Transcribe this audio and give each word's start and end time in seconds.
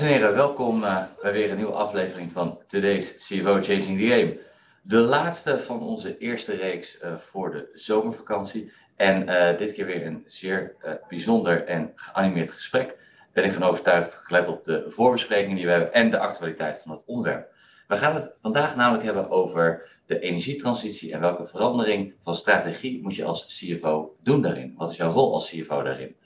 Dames 0.00 0.14
en 0.14 0.20
heren, 0.20 0.36
welkom 0.36 0.82
uh, 0.82 1.02
bij 1.22 1.32
weer 1.32 1.50
een 1.50 1.56
nieuwe 1.56 1.72
aflevering 1.72 2.32
van 2.32 2.58
Today's 2.66 3.16
CFO 3.16 3.62
Changing 3.62 3.98
the 3.98 4.06
Game. 4.06 4.38
De 4.82 4.96
laatste 4.96 5.58
van 5.58 5.80
onze 5.80 6.18
eerste 6.18 6.54
reeks 6.56 6.98
uh, 7.02 7.16
voor 7.16 7.50
de 7.50 7.70
zomervakantie. 7.74 8.72
En 8.96 9.28
uh, 9.28 9.56
dit 9.56 9.72
keer 9.72 9.86
weer 9.86 10.06
een 10.06 10.24
zeer 10.26 10.74
bijzonder 11.08 11.64
en 11.66 11.92
geanimeerd 11.94 12.52
gesprek. 12.52 12.96
Ben 13.32 13.44
ik 13.44 13.52
van 13.52 13.62
overtuigd, 13.62 14.14
gelet 14.14 14.48
op 14.48 14.64
de 14.64 14.84
voorbesprekingen 14.88 15.56
die 15.56 15.64
we 15.64 15.70
hebben 15.70 15.92
en 15.92 16.10
de 16.10 16.18
actualiteit 16.18 16.80
van 16.82 16.90
het 16.90 17.04
onderwerp. 17.06 17.52
We 17.88 17.96
gaan 17.96 18.14
het 18.14 18.36
vandaag 18.40 18.76
namelijk 18.76 19.04
hebben 19.04 19.30
over 19.30 19.88
de 20.06 20.18
energietransitie 20.18 21.12
en 21.12 21.20
welke 21.20 21.46
verandering 21.46 22.14
van 22.22 22.34
strategie 22.34 23.02
moet 23.02 23.14
je 23.14 23.24
als 23.24 23.46
CFO 23.46 24.16
doen 24.22 24.42
daarin? 24.42 24.74
Wat 24.76 24.90
is 24.90 24.96
jouw 24.96 25.12
rol 25.12 25.32
als 25.32 25.50
CFO 25.50 25.82
daarin? 25.82 26.16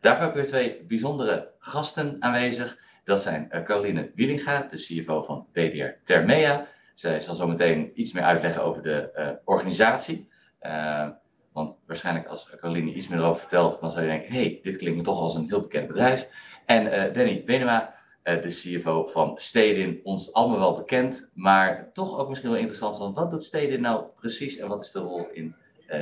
Daarvoor 0.00 0.24
hebben 0.24 0.42
we 0.42 0.48
twee 0.48 0.84
bijzondere 0.88 1.50
gasten 1.58 2.16
aanwezig. 2.20 2.78
Dat 3.04 3.22
zijn 3.22 3.48
uh, 3.52 3.62
Caroline 3.62 4.10
Wielinga, 4.14 4.66
de 4.70 4.76
CFO 4.76 5.22
van 5.22 5.46
BDR 5.52 5.84
Termea. 6.02 6.66
Zij 6.94 7.20
zal 7.20 7.34
zo 7.34 7.46
meteen 7.46 7.90
iets 7.94 8.12
meer 8.12 8.22
uitleggen 8.22 8.62
over 8.62 8.82
de 8.82 9.10
uh, 9.16 9.28
organisatie. 9.44 10.28
Uh, 10.62 11.08
want 11.52 11.80
waarschijnlijk 11.86 12.26
als 12.26 12.50
Caroline 12.56 12.92
iets 12.92 13.08
meer 13.08 13.18
erover 13.18 13.40
vertelt, 13.40 13.80
dan 13.80 13.90
zou 13.90 14.04
je 14.04 14.10
denken, 14.10 14.32
hey, 14.32 14.58
dit 14.62 14.76
klinkt 14.76 14.98
me 14.98 15.04
toch 15.04 15.20
als 15.20 15.34
een 15.34 15.48
heel 15.48 15.60
bekend 15.60 15.86
bedrijf. 15.86 16.28
En 16.66 17.12
Danny 17.12 17.42
Benema, 17.44 17.94
de 18.22 18.48
CFO 18.48 19.06
van 19.06 19.32
Stedin, 19.36 20.00
ons 20.02 20.32
allemaal 20.32 20.58
wel 20.58 20.76
bekend, 20.76 21.30
maar 21.34 21.90
toch 21.92 22.18
ook 22.18 22.28
misschien 22.28 22.50
wel 22.50 22.58
interessant, 22.58 22.96
want 22.96 23.16
wat 23.16 23.30
doet 23.30 23.44
Stedin 23.44 23.80
nou 23.80 24.04
precies 24.16 24.56
en 24.56 24.68
wat 24.68 24.80
is 24.80 24.92
de 24.92 24.98
rol 24.98 25.28
in 25.32 25.54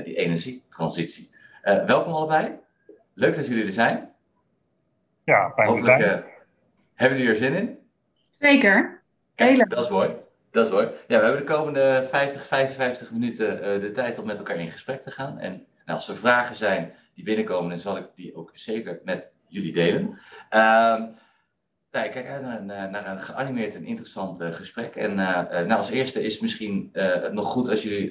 die 0.02 0.14
energietransitie? 0.14 1.30
welkom 1.62 2.12
allebei. 2.12 2.58
Leuk 3.14 3.36
dat 3.36 3.46
jullie 3.46 3.66
er 3.66 3.72
zijn. 3.72 4.10
Ja, 5.24 5.52
fijn 5.54 5.68
Hopelijk 5.68 6.31
hebben 6.94 7.18
jullie 7.18 7.32
er 7.32 7.38
zin 7.38 7.54
in? 7.54 7.78
Zeker. 8.38 9.02
Kijk, 9.34 9.70
dat 9.70 9.84
is 9.84 9.90
mooi. 9.90 10.10
Dat 10.50 10.66
is 10.66 10.72
mooi. 10.72 10.86
Ja, 10.86 11.18
we 11.18 11.24
hebben 11.24 11.46
de 11.46 11.52
komende 11.52 12.06
50, 12.10 12.46
55 12.46 13.10
minuten 13.10 13.56
uh, 13.56 13.80
de 13.80 13.90
tijd 13.90 14.18
om 14.18 14.26
met 14.26 14.38
elkaar 14.38 14.56
in 14.56 14.70
gesprek 14.70 15.02
te 15.02 15.10
gaan. 15.10 15.38
En 15.38 15.52
nou, 15.52 15.98
als 15.98 16.08
er 16.08 16.16
vragen 16.16 16.56
zijn 16.56 16.92
die 17.14 17.24
binnenkomen, 17.24 17.70
dan 17.70 17.78
zal 17.78 17.96
ik 17.96 18.06
die 18.14 18.34
ook 18.34 18.50
zeker 18.54 19.00
met 19.04 19.32
jullie 19.48 19.72
delen. 19.72 20.02
Uh, 20.50 21.02
nou, 21.90 22.06
ik 22.06 22.10
kijk 22.10 22.28
uit 22.28 22.42
naar, 22.42 22.90
naar, 22.90 23.06
een 23.06 23.20
geanimeerd 23.20 23.74
en 23.76 23.84
interessant 23.84 24.40
uh, 24.40 24.52
gesprek. 24.52 24.96
En 24.96 25.14
nou, 25.14 25.72
als 25.72 25.90
eerste 25.90 26.22
is 26.22 26.40
misschien 26.40 26.88
het 26.92 27.32
nog 27.32 27.46
goed 27.46 27.68
als 27.68 27.82
jullie, 27.82 28.08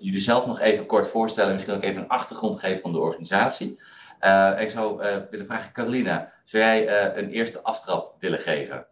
jullie 0.00 0.20
zelf 0.20 0.46
nog 0.46 0.60
even 0.60 0.86
kort 0.86 1.08
voorstellen. 1.08 1.52
Misschien 1.52 1.74
ook 1.74 1.82
even 1.82 2.02
een 2.02 2.08
achtergrond 2.08 2.58
geven 2.58 2.80
van 2.80 2.92
de 2.92 2.98
organisatie. 2.98 3.78
Uh, 4.24 4.60
ik 4.60 4.70
zou 4.70 5.04
uh, 5.04 5.16
willen 5.30 5.46
vragen, 5.46 5.72
Carolina, 5.72 6.32
zou 6.44 6.62
jij 6.62 6.86
uh, 6.86 7.16
een 7.16 7.30
eerste 7.30 7.62
aftrap 7.62 8.14
willen 8.18 8.38
geven? 8.38 8.86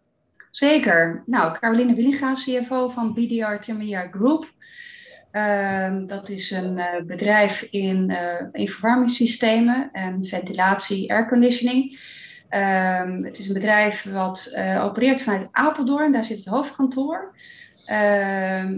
Zeker. 0.51 1.23
Nou, 1.27 1.59
Caroline 1.59 1.95
Willinga, 1.95 2.35
CFO 2.35 2.89
van 2.89 3.15
BDR 3.15 3.55
Termea 3.61 4.09
Group. 4.11 4.53
Ehm, 5.31 6.07
dat 6.07 6.29
is 6.29 6.51
een 6.51 6.81
bedrijf 7.07 7.63
in, 7.63 8.17
in 8.53 8.69
verwarmingssystemen 8.69 9.89
en 9.93 10.25
ventilatie, 10.25 11.13
airconditioning. 11.13 11.99
Um, 12.51 13.25
het 13.25 13.39
is 13.39 13.49
een 13.49 13.55
bedrijf 13.55 14.03
wat 14.03 14.57
opereert 14.81 15.23
vanuit 15.23 15.49
Apeldoorn, 15.51 16.13
daar 16.13 16.25
zit 16.25 16.39
het 16.39 16.47
hoofdkantoor. 16.47 17.35
Uh, 17.91 17.97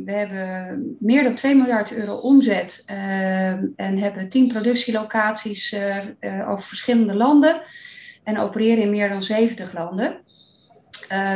we 0.04 0.12
hebben 0.12 0.96
meer 1.00 1.22
dan 1.22 1.34
2 1.34 1.54
miljard 1.54 1.92
euro 1.92 2.14
omzet 2.14 2.82
uh, 2.90 3.48
en 3.76 3.98
hebben 3.98 4.28
10 4.28 4.48
productielocaties 4.48 5.72
uh, 5.72 6.50
over 6.50 6.68
verschillende 6.68 7.14
landen 7.14 7.62
en 8.24 8.38
opereren 8.38 8.82
in 8.82 8.90
meer 8.90 9.08
dan 9.08 9.22
70 9.22 9.72
landen. 9.72 10.16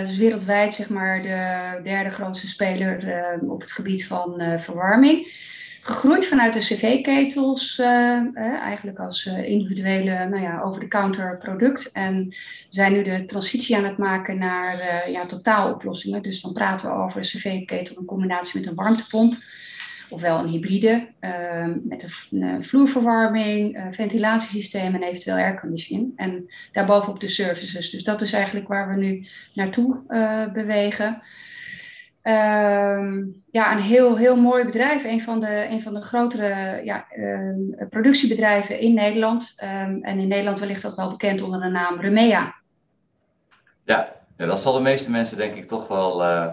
dus 0.06 0.17
wereldwijd 0.17 0.75
zeg 0.75 0.89
maar 0.89 1.23
de 1.23 1.81
derde 1.83 2.11
grootste 2.11 2.49
speler 2.49 3.39
op 3.49 3.61
het 3.61 3.73
gebied 3.73 4.06
van 4.06 4.43
verwarming 4.59 5.27
gegroeid 5.87 6.27
vanuit 6.27 6.55
de 6.55 6.59
cv-ketels, 6.59 7.79
uh, 7.79 7.87
uh, 7.87 8.59
eigenlijk 8.61 8.99
als 8.99 9.27
uh, 9.27 9.49
individuele 9.49 10.29
nou 10.29 10.43
ja, 10.43 10.61
over-the-counter 10.61 11.39
product. 11.39 11.93
En 11.93 12.27
we 12.29 12.35
zijn 12.71 12.93
nu 12.93 13.03
de 13.03 13.25
transitie 13.27 13.77
aan 13.77 13.85
het 13.85 13.99
maken 13.99 14.39
naar 14.39 15.05
ja, 15.11 15.27
totaaloplossingen. 15.27 16.23
Dus 16.23 16.41
dan 16.41 16.53
praten 16.53 16.89
we 16.89 16.97
over 16.97 17.19
een 17.19 17.25
cv-ketel 17.25 17.97
in 17.97 18.05
combinatie 18.05 18.61
met 18.61 18.69
een 18.69 18.75
warmtepomp. 18.75 19.35
Ofwel 20.11 20.39
een 20.39 20.49
hybride 20.49 21.09
met 21.83 22.29
een 22.31 22.65
vloerverwarming, 22.65 23.89
ventilatiesysteem 23.91 24.95
en 24.95 25.03
eventueel 25.03 25.37
airconditioning. 25.37 26.13
En 26.17 26.51
daarbovenop 26.73 27.21
de 27.21 27.29
services. 27.29 27.91
Dus 27.91 28.05
dat 28.05 28.23
is 28.23 28.33
eigenlijk 28.33 28.69
waar 28.69 28.89
we 28.89 29.01
nu 29.01 29.27
naartoe 29.55 30.01
bewegen. 30.53 31.23
Um, 32.28 33.42
ja, 33.50 33.72
een 33.72 33.82
heel, 33.82 34.16
heel 34.16 34.37
mooi 34.37 34.64
bedrijf. 34.64 35.04
Een 35.04 35.22
van 35.22 35.41
de, 35.41 35.66
een 35.70 35.82
van 35.82 35.94
de 35.94 36.00
grotere 36.00 36.81
ja, 36.84 37.06
um, 37.19 37.76
productiebedrijven 37.91 38.78
in 38.78 38.94
Nederland. 38.94 39.54
Um, 39.62 40.03
en 40.03 40.19
in 40.19 40.28
Nederland 40.28 40.59
wellicht 40.59 40.87
ook 40.87 40.97
wel 40.97 41.10
bekend 41.10 41.42
onder 41.42 41.60
de 41.60 41.69
naam 41.69 42.00
Remea. 42.00 42.54
Ja, 43.84 44.12
ja 44.37 44.47
dat 44.47 44.60
zal 44.60 44.72
de 44.72 44.81
meeste 44.81 45.10
mensen 45.10 45.37
denk 45.37 45.54
ik 45.54 45.64
toch 45.64 45.88
wel 45.88 46.22
uh, 46.22 46.53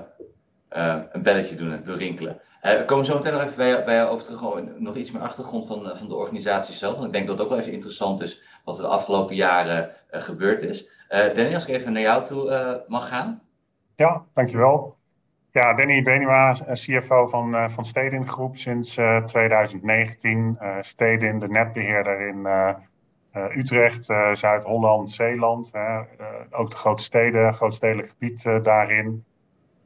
uh, 0.77 1.01
een 1.11 1.23
belletje 1.23 1.55
doen, 1.55 1.81
doen 1.83 1.97
rinkelen. 1.97 2.39
Uh, 2.63 2.71
we 2.71 2.85
komen 2.85 3.05
zo 3.05 3.15
meteen 3.15 3.33
nog 3.33 3.43
even 3.43 3.57
bij, 3.57 3.83
bij 3.83 3.95
jou 3.95 4.09
over 4.09 4.25
terug. 4.25 4.43
Oh, 4.43 4.57
nog 4.77 4.95
iets 4.95 5.11
meer 5.11 5.21
achtergrond 5.21 5.65
van, 5.65 5.97
van 5.97 6.07
de 6.07 6.15
organisatie 6.15 6.75
zelf. 6.75 6.93
Want 6.93 7.05
ik 7.05 7.13
denk 7.13 7.27
dat 7.27 7.37
het 7.37 7.45
ook 7.45 7.51
wel 7.51 7.61
even 7.61 7.73
interessant 7.73 8.21
is 8.21 8.41
wat 8.63 8.77
er 8.77 8.83
de 8.83 8.89
afgelopen 8.89 9.35
jaren 9.35 9.89
gebeurd 10.11 10.61
is. 10.61 10.89
Danny, 11.07 11.53
als 11.53 11.67
ik 11.67 11.75
even 11.75 11.93
naar 11.93 12.01
jou 12.01 12.25
toe 12.25 12.83
mag 12.87 13.07
gaan. 13.07 13.41
Ja, 13.95 14.23
dankjewel. 14.33 15.01
Ja, 15.53 15.73
Danny 15.73 16.01
Benua, 16.01 16.53
CFO 16.73 17.27
van, 17.27 17.55
uh, 17.55 17.69
van 17.69 17.85
Stedin 17.85 18.27
Groep 18.27 18.57
sinds 18.57 18.97
uh, 18.97 19.23
2019. 19.23 20.57
Uh, 20.61 20.77
Stedin, 20.81 21.39
de 21.39 21.47
netbeheerder 21.47 22.27
in 22.27 22.47
Utrecht, 23.55 24.05
Zuid-Holland, 24.33 25.11
Zeeland. 25.11 25.71
ook 26.51 26.71
de 26.71 26.77
grote 26.77 27.03
steden, 27.03 27.53
grootstedelijk 27.53 28.09
gebied 28.09 28.43
daarin. 28.63 29.25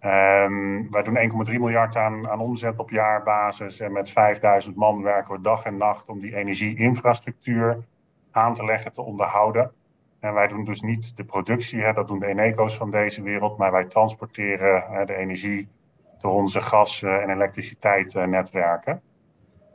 Um, 0.01 0.91
wij 0.91 1.03
doen 1.03 1.45
1,3 1.47 1.51
miljard 1.51 1.95
aan, 1.95 2.29
aan 2.29 2.39
omzet 2.39 2.79
op 2.79 2.89
jaarbasis. 2.89 3.79
En 3.79 3.91
met 3.91 4.09
5000 4.09 4.75
man 4.75 5.01
werken 5.01 5.35
we 5.35 5.41
dag 5.41 5.63
en 5.63 5.77
nacht 5.77 6.07
om 6.07 6.19
die 6.19 6.35
energieinfrastructuur 6.35 7.77
aan 8.31 8.53
te 8.53 8.65
leggen, 8.65 8.93
te 8.93 9.01
onderhouden. 9.01 9.71
Wij 10.33 10.47
doen 10.47 10.63
dus 10.63 10.81
niet 10.81 11.17
de 11.17 11.23
productie, 11.23 11.81
hè, 11.81 11.93
dat 11.93 12.07
doen 12.07 12.19
de 12.19 12.25
Eneco's 12.25 12.77
van 12.77 12.91
deze 12.91 13.21
wereld, 13.21 13.57
maar 13.57 13.71
wij 13.71 13.85
transporteren 13.85 14.83
hè, 14.89 15.05
de 15.05 15.15
energie 15.15 15.67
door 16.19 16.31
onze 16.31 16.61
gas- 16.61 17.03
en 17.03 17.29
elektriciteitsnetwerken. 17.29 19.01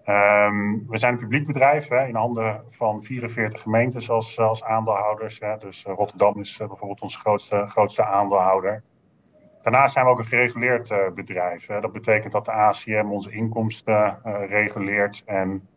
Um, 0.07 0.85
we 0.89 0.99
zijn 0.99 1.13
een 1.13 1.19
publiek 1.19 1.47
bedrijf 1.47 1.89
hè, 1.89 2.07
in 2.07 2.15
handen 2.15 2.65
van 2.71 3.03
44 3.03 3.63
gemeentes 3.63 4.11
als, 4.11 4.39
als 4.39 4.65
aandeelhouders. 4.65 5.41
Hè. 5.41 5.57
Dus 5.57 5.85
Rotterdam 5.85 6.39
is 6.39 6.57
bijvoorbeeld 6.57 7.01
onze 7.01 7.19
grootste, 7.19 7.67
grootste 7.67 8.05
aandeelhouder. 8.05 8.83
Daarnaast 9.63 9.93
zijn 9.93 10.05
we 10.05 10.11
ook 10.11 10.19
een 10.19 10.25
gereguleerd 10.25 11.15
bedrijf. 11.15 11.67
Hè. 11.67 11.81
Dat 11.81 11.93
betekent 11.93 12.33
dat 12.33 12.45
de 12.45 12.53
ACM 12.53 13.07
onze 13.11 13.31
inkomsten 13.31 14.19
reguleert 14.49 15.23
en 15.27 15.69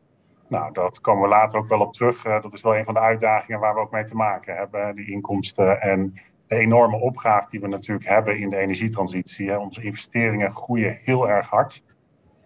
nou, 0.47 0.73
dat 0.73 1.01
komen 1.01 1.23
we 1.23 1.35
later 1.35 1.59
ook 1.59 1.67
wel 1.67 1.79
op 1.79 1.93
terug. 1.93 2.25
Uh, 2.25 2.41
dat 2.41 2.53
is 2.53 2.61
wel 2.61 2.75
een 2.75 2.85
van 2.85 2.93
de 2.93 2.99
uitdagingen 2.99 3.59
waar 3.59 3.73
we 3.73 3.79
ook 3.79 3.91
mee 3.91 4.03
te 4.03 4.15
maken 4.15 4.55
hebben. 4.55 4.95
Die 4.95 5.11
inkomsten 5.11 5.81
en 5.81 6.13
de 6.47 6.55
enorme 6.55 6.97
opgave 6.97 7.47
die 7.49 7.59
we 7.59 7.67
natuurlijk 7.67 8.07
hebben 8.07 8.39
in 8.39 8.49
de 8.49 8.57
energietransitie. 8.57 9.59
Onze 9.59 9.81
investeringen 9.81 10.51
groeien 10.51 10.99
heel 11.03 11.29
erg 11.29 11.49
hard. 11.49 11.83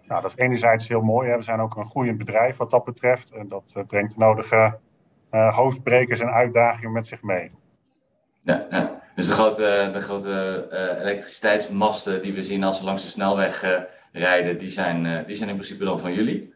Nou, 0.07 0.22
dat 0.22 0.31
is 0.31 0.44
enerzijds 0.44 0.88
heel 0.88 1.01
mooi. 1.01 1.30
Hè. 1.30 1.36
We 1.36 1.44
zijn 1.44 1.60
ook 1.60 1.75
een 1.75 1.86
groeiend 1.86 2.18
bedrijf 2.18 2.57
wat 2.57 2.72
dat 2.72 2.84
betreft. 2.84 3.31
En 3.31 3.48
dat 3.48 3.74
uh, 3.78 3.84
brengt 3.86 4.13
de 4.13 4.19
nodige 4.19 4.80
uh, 5.31 5.56
hoofdbrekers 5.56 6.19
en 6.19 6.31
uitdagingen 6.31 6.92
met 6.92 7.07
zich 7.07 7.22
mee. 7.22 7.52
Ja, 8.44 8.68
ja. 8.69 9.02
dus 9.16 9.28
de 9.28 9.34
grote, 9.34 9.90
de 9.94 10.00
grote 10.00 10.68
elektriciteitsmasten 11.02 12.22
die 12.22 12.34
we 12.34 12.44
zien 12.44 12.63
als 12.63 12.80
we 12.80 12.86
langs 12.86 13.04
de 13.04 13.10
snelweg 13.10 13.86
rijden, 14.12 14.57
die 14.57 14.69
zijn, 14.69 15.25
die 15.25 15.36
zijn 15.36 15.50
in 15.50 15.56
principe 15.56 15.86
dan 15.86 16.00
van 16.00 16.13
jullie? 16.13 16.54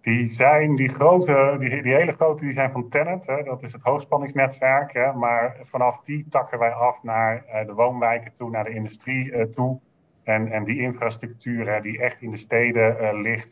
Die 0.00 0.32
zijn, 0.32 0.76
die 0.76 0.88
grote, 0.88 1.56
die, 1.58 1.82
die 1.82 1.94
hele 1.94 2.12
grote, 2.12 2.44
die 2.44 2.52
zijn 2.52 2.70
van 2.70 2.88
Tennet. 2.88 3.26
Hè, 3.26 3.42
dat 3.42 3.62
is 3.62 3.72
het 3.72 3.82
hoogspanningsnetwerk. 3.82 4.92
Hè, 4.92 5.12
maar 5.12 5.56
vanaf 5.64 6.00
die 6.04 6.26
takken 6.30 6.58
wij 6.58 6.72
af 6.72 7.02
naar 7.02 7.44
uh, 7.46 7.66
de 7.66 7.72
woonwijken 7.72 8.32
toe, 8.36 8.50
naar 8.50 8.64
de 8.64 8.74
industrie 8.74 9.32
uh, 9.32 9.42
toe. 9.42 9.80
En, 10.22 10.52
en 10.52 10.64
die 10.64 10.80
infrastructuur 10.80 11.72
hè, 11.72 11.80
die 11.80 12.00
echt 12.00 12.22
in 12.22 12.30
de 12.30 12.36
steden 12.36 12.96
uh, 13.00 13.20
ligt, 13.22 13.48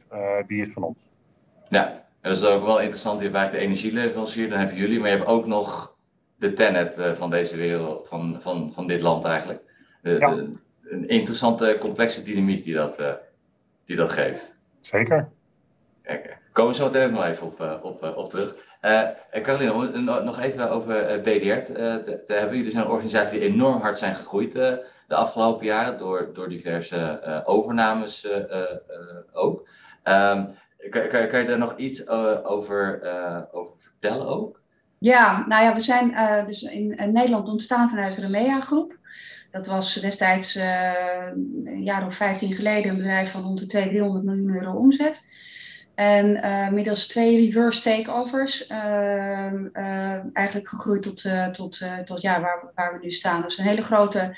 die 0.46 0.62
is 0.62 0.72
van 0.72 0.82
ons. 0.82 0.98
Ja, 1.68 2.04
dat 2.20 2.36
is 2.36 2.44
ook 2.44 2.64
wel 2.64 2.80
interessant. 2.80 3.18
Je 3.18 3.24
hebt 3.24 3.36
eigenlijk 3.36 3.64
de 3.64 3.70
energieleverancier, 3.70 4.48
dan 4.48 4.58
hebben 4.58 4.76
jullie. 4.76 5.00
Maar 5.00 5.10
je 5.10 5.16
hebt 5.16 5.28
ook 5.28 5.46
nog 5.46 5.96
de 6.36 6.52
Tennet 6.52 7.10
van 7.12 7.30
deze 7.30 7.56
wereld, 7.56 8.08
van, 8.08 8.36
van, 8.40 8.72
van 8.72 8.86
dit 8.86 9.00
land 9.00 9.24
eigenlijk. 9.24 9.60
De, 10.02 10.10
ja. 10.10 10.34
de, 10.34 10.52
een 10.82 11.08
interessante, 11.08 11.76
complexe 11.80 12.22
dynamiek 12.22 12.64
die 12.64 12.74
dat, 12.74 13.20
die 13.84 13.96
dat 13.96 14.12
geeft. 14.12 14.58
Zeker. 14.80 15.28
Komen 16.52 16.72
we 16.72 16.78
zo 16.78 16.84
meteen 16.84 17.12
nog 17.12 17.24
even 17.24 17.46
op, 17.46 17.80
op, 17.82 18.16
op 18.16 18.30
terug. 18.30 18.54
Caroline, 19.42 19.72
om 19.72 20.04
nog 20.24 20.40
even 20.40 20.70
over 20.70 21.20
BDR 21.20 21.72
te, 21.72 22.00
te, 22.24 22.32
hebben. 22.32 22.56
Jullie 22.56 22.70
zijn 22.70 22.84
een 22.84 22.90
organisatie 22.90 23.40
die 23.40 23.48
enorm 23.48 23.80
hard 23.80 23.98
zijn 23.98 24.14
gegroeid 24.14 24.52
de 24.52 25.14
afgelopen 25.14 25.66
jaren 25.66 25.98
door, 25.98 26.30
door 26.32 26.48
diverse 26.48 27.42
overnames 27.44 28.28
ook. 29.32 29.68
Um, 30.04 30.46
kan, 30.90 31.08
kan, 31.28 31.40
je 31.40 31.46
daar 31.46 31.58
nog 31.58 31.76
iets 31.76 32.08
over, 32.44 33.00
over 33.52 33.74
vertellen 33.78 34.26
ook? 34.26 34.60
Ja, 34.98 35.46
nou 35.46 35.64
ja, 35.64 35.74
we 35.74 35.80
zijn 35.80 36.10
uh, 36.10 36.46
dus 36.46 36.62
in, 36.62 37.12
Nederland 37.12 37.48
ontstaan 37.48 37.88
vanuit 37.88 38.14
de 38.14 38.20
Remea 38.20 38.60
Groep. 38.60 38.98
Dat 39.50 39.66
was 39.66 39.94
destijds 39.94 40.56
uh, 40.56 41.26
een 41.64 41.82
jaar 41.82 42.06
of 42.06 42.16
15 42.16 42.52
geleden 42.52 42.90
een 42.90 42.96
bedrijf 42.96 43.30
van 43.30 43.42
rond 43.42 43.58
de 43.58 43.66
200, 43.66 43.98
300 43.98 44.24
miljoen 44.24 44.56
euro 44.56 44.78
omzet. 44.78 45.26
En 45.96 46.30
uh, 46.36 46.68
middels 46.68 47.06
twee 47.06 47.36
reverse 47.36 47.82
takeovers 47.82 48.66
ehm, 48.66 49.66
eigenlijk 50.32 50.68
gegroeid 50.68 51.02
tot, 51.02 51.24
tot, 51.52 51.82
tot 52.04 52.20
ja, 52.20 52.40
waar, 52.40 52.70
waar 52.74 52.92
we 52.92 52.98
nu 53.04 53.10
staan. 53.10 53.42
Dus 53.42 53.58
een 53.58 53.64
hele 53.64 53.84
grote 53.84 54.36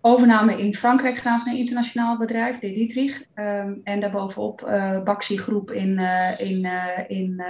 overname 0.00 0.58
in 0.58 0.74
Frankrijk 0.74 1.16
gedaan 1.16 1.40
van 1.40 1.52
een 1.52 1.58
internationaal 1.58 2.18
bedrijf, 2.18 2.58
De 2.58 2.72
Dietrich. 2.72 3.22
Um, 3.34 3.80
en 3.84 4.00
daarbovenop 4.00 4.60
Baxi 5.04 5.38
Groep 5.38 5.70
in, 5.70 5.98
in, 6.38 6.68
in, 7.08 7.42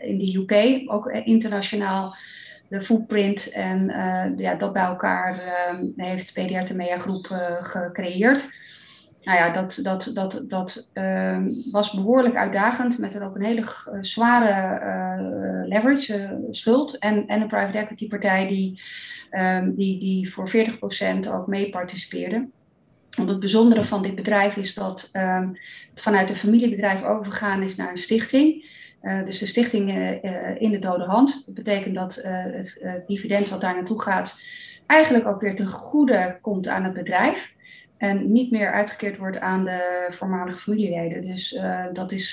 in 0.00 0.18
de 0.18 0.36
UK, 0.38 0.82
ook 0.92 1.10
internationaal 1.10 2.14
de 2.68 2.82
footprint. 2.82 3.50
En 3.50 3.92
ja, 4.36 4.54
dat 4.54 4.72
bij 4.72 4.84
elkaar 4.84 5.40
um, 5.70 5.92
heeft 5.96 6.32
PDR 6.32 6.64
Temea 6.64 6.98
Groep 6.98 7.26
gecreëerd. 7.60 8.58
Nou 9.22 9.38
ja, 9.38 9.52
dat, 9.52 9.78
dat, 9.82 10.10
dat, 10.14 10.44
dat 10.48 10.90
um, 10.94 11.48
was 11.70 11.92
behoorlijk 11.92 12.36
uitdagend 12.36 12.98
met 12.98 13.14
er 13.14 13.24
ook 13.24 13.36
een 13.36 13.44
hele 13.44 13.64
zware 14.00 15.66
leverage, 15.66 16.46
schuld 16.50 16.98
en, 16.98 17.26
en 17.26 17.40
een 17.40 17.48
private 17.48 17.78
equity 17.78 18.08
partij 18.08 18.48
die 18.48 18.80
um, 19.30 19.74
die, 19.74 19.98
die 19.98 20.32
voor 20.32 20.50
40% 21.26 21.28
ook 21.30 21.46
mee 21.46 21.70
participeerden. 21.70 22.52
Want 23.16 23.28
het 23.28 23.40
bijzondere 23.40 23.84
van 23.84 24.02
dit 24.02 24.14
bedrijf 24.14 24.56
is 24.56 24.74
dat 24.74 25.08
het 25.12 26.02
vanuit 26.02 26.28
een 26.28 26.36
familiebedrijf 26.36 27.02
overgegaan 27.02 27.62
is 27.62 27.76
naar 27.76 27.90
een 27.90 27.98
stichting. 27.98 28.68
Dus 29.24 29.38
de 29.38 29.46
stichting 29.46 29.90
in 30.58 30.70
de 30.70 30.78
dode 30.78 31.04
hand. 31.04 31.46
Dat 31.46 31.54
betekent 31.54 31.94
dat 31.94 32.20
het 32.22 33.04
dividend 33.06 33.48
wat 33.48 33.60
daar 33.60 33.74
naartoe 33.74 34.02
gaat, 34.02 34.40
eigenlijk 34.86 35.26
ook 35.26 35.40
weer 35.40 35.56
ten 35.56 35.70
goede 35.70 36.38
komt 36.40 36.68
aan 36.68 36.84
het 36.84 36.94
bedrijf. 36.94 37.54
En 38.00 38.32
niet 38.32 38.50
meer 38.50 38.72
uitgekeerd 38.72 39.16
wordt 39.16 39.40
aan 39.40 39.64
de 39.64 40.06
voormalige 40.10 40.58
familieleden. 40.58 41.22
Dus 41.22 41.60
dat, 41.92 42.12
is, 42.12 42.32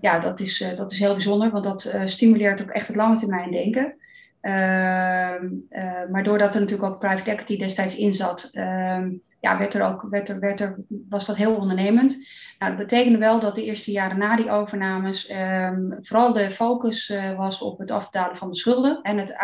ja, 0.00 0.18
dat, 0.18 0.40
is, 0.40 0.64
dat 0.76 0.92
is 0.92 0.98
heel 0.98 1.12
bijzonder, 1.12 1.50
want 1.50 1.64
dat 1.64 1.94
stimuleert 2.06 2.62
ook 2.62 2.70
echt 2.70 2.86
het 2.86 2.96
lange 2.96 3.16
termijn 3.16 3.50
denken. 3.50 3.96
Ehm, 4.40 5.46
eh, 5.68 6.08
maar 6.10 6.22
doordat 6.22 6.54
er 6.54 6.60
natuurlijk 6.60 6.92
ook 6.92 6.98
private 6.98 7.30
equity 7.30 7.58
destijds 7.58 7.96
in 7.96 8.14
zat, 8.14 8.48
ehm, 8.52 9.10
ja, 9.40 9.58
werd 9.58 9.74
er 9.74 9.82
ook, 9.82 10.06
werd 10.10 10.28
er, 10.28 10.40
werd 10.40 10.60
er, 10.60 10.76
was 11.08 11.26
dat 11.26 11.36
heel 11.36 11.54
ondernemend. 11.54 12.16
Nou, 12.58 12.76
dat 12.76 12.86
betekende 12.86 13.18
wel 13.18 13.40
dat 13.40 13.54
de 13.54 13.64
eerste 13.64 13.90
jaren 13.90 14.18
na 14.18 14.36
die 14.36 14.50
overnames 14.50 15.26
ehm, 15.26 15.90
vooral 16.02 16.32
de 16.32 16.50
focus 16.50 17.12
was 17.36 17.62
op 17.62 17.78
het 17.78 17.90
afbetalen 17.90 18.36
van 18.36 18.50
de 18.50 18.56
schulden 18.56 19.02
en 19.02 19.18
het, 19.18 19.36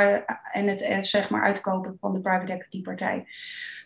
en 0.52 0.66
het 0.68 1.06
zeg 1.06 1.30
maar 1.30 1.42
uitkopen 1.42 1.96
van 2.00 2.12
de 2.12 2.20
private 2.20 2.52
equity 2.52 2.82
partij. 2.82 3.26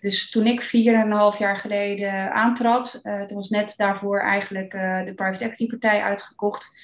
Dus 0.00 0.30
toen 0.30 0.46
ik 0.46 0.62
vier 0.62 0.94
en 0.94 1.00
een 1.00 1.12
half 1.12 1.38
jaar 1.38 1.56
geleden 1.56 2.32
aantrad, 2.32 3.00
toen 3.02 3.36
was 3.36 3.48
net 3.48 3.74
daarvoor 3.76 4.20
eigenlijk 4.20 4.70
de 4.70 5.12
private 5.16 5.44
equity 5.44 5.66
partij 5.66 6.02
uitgekocht. 6.02 6.76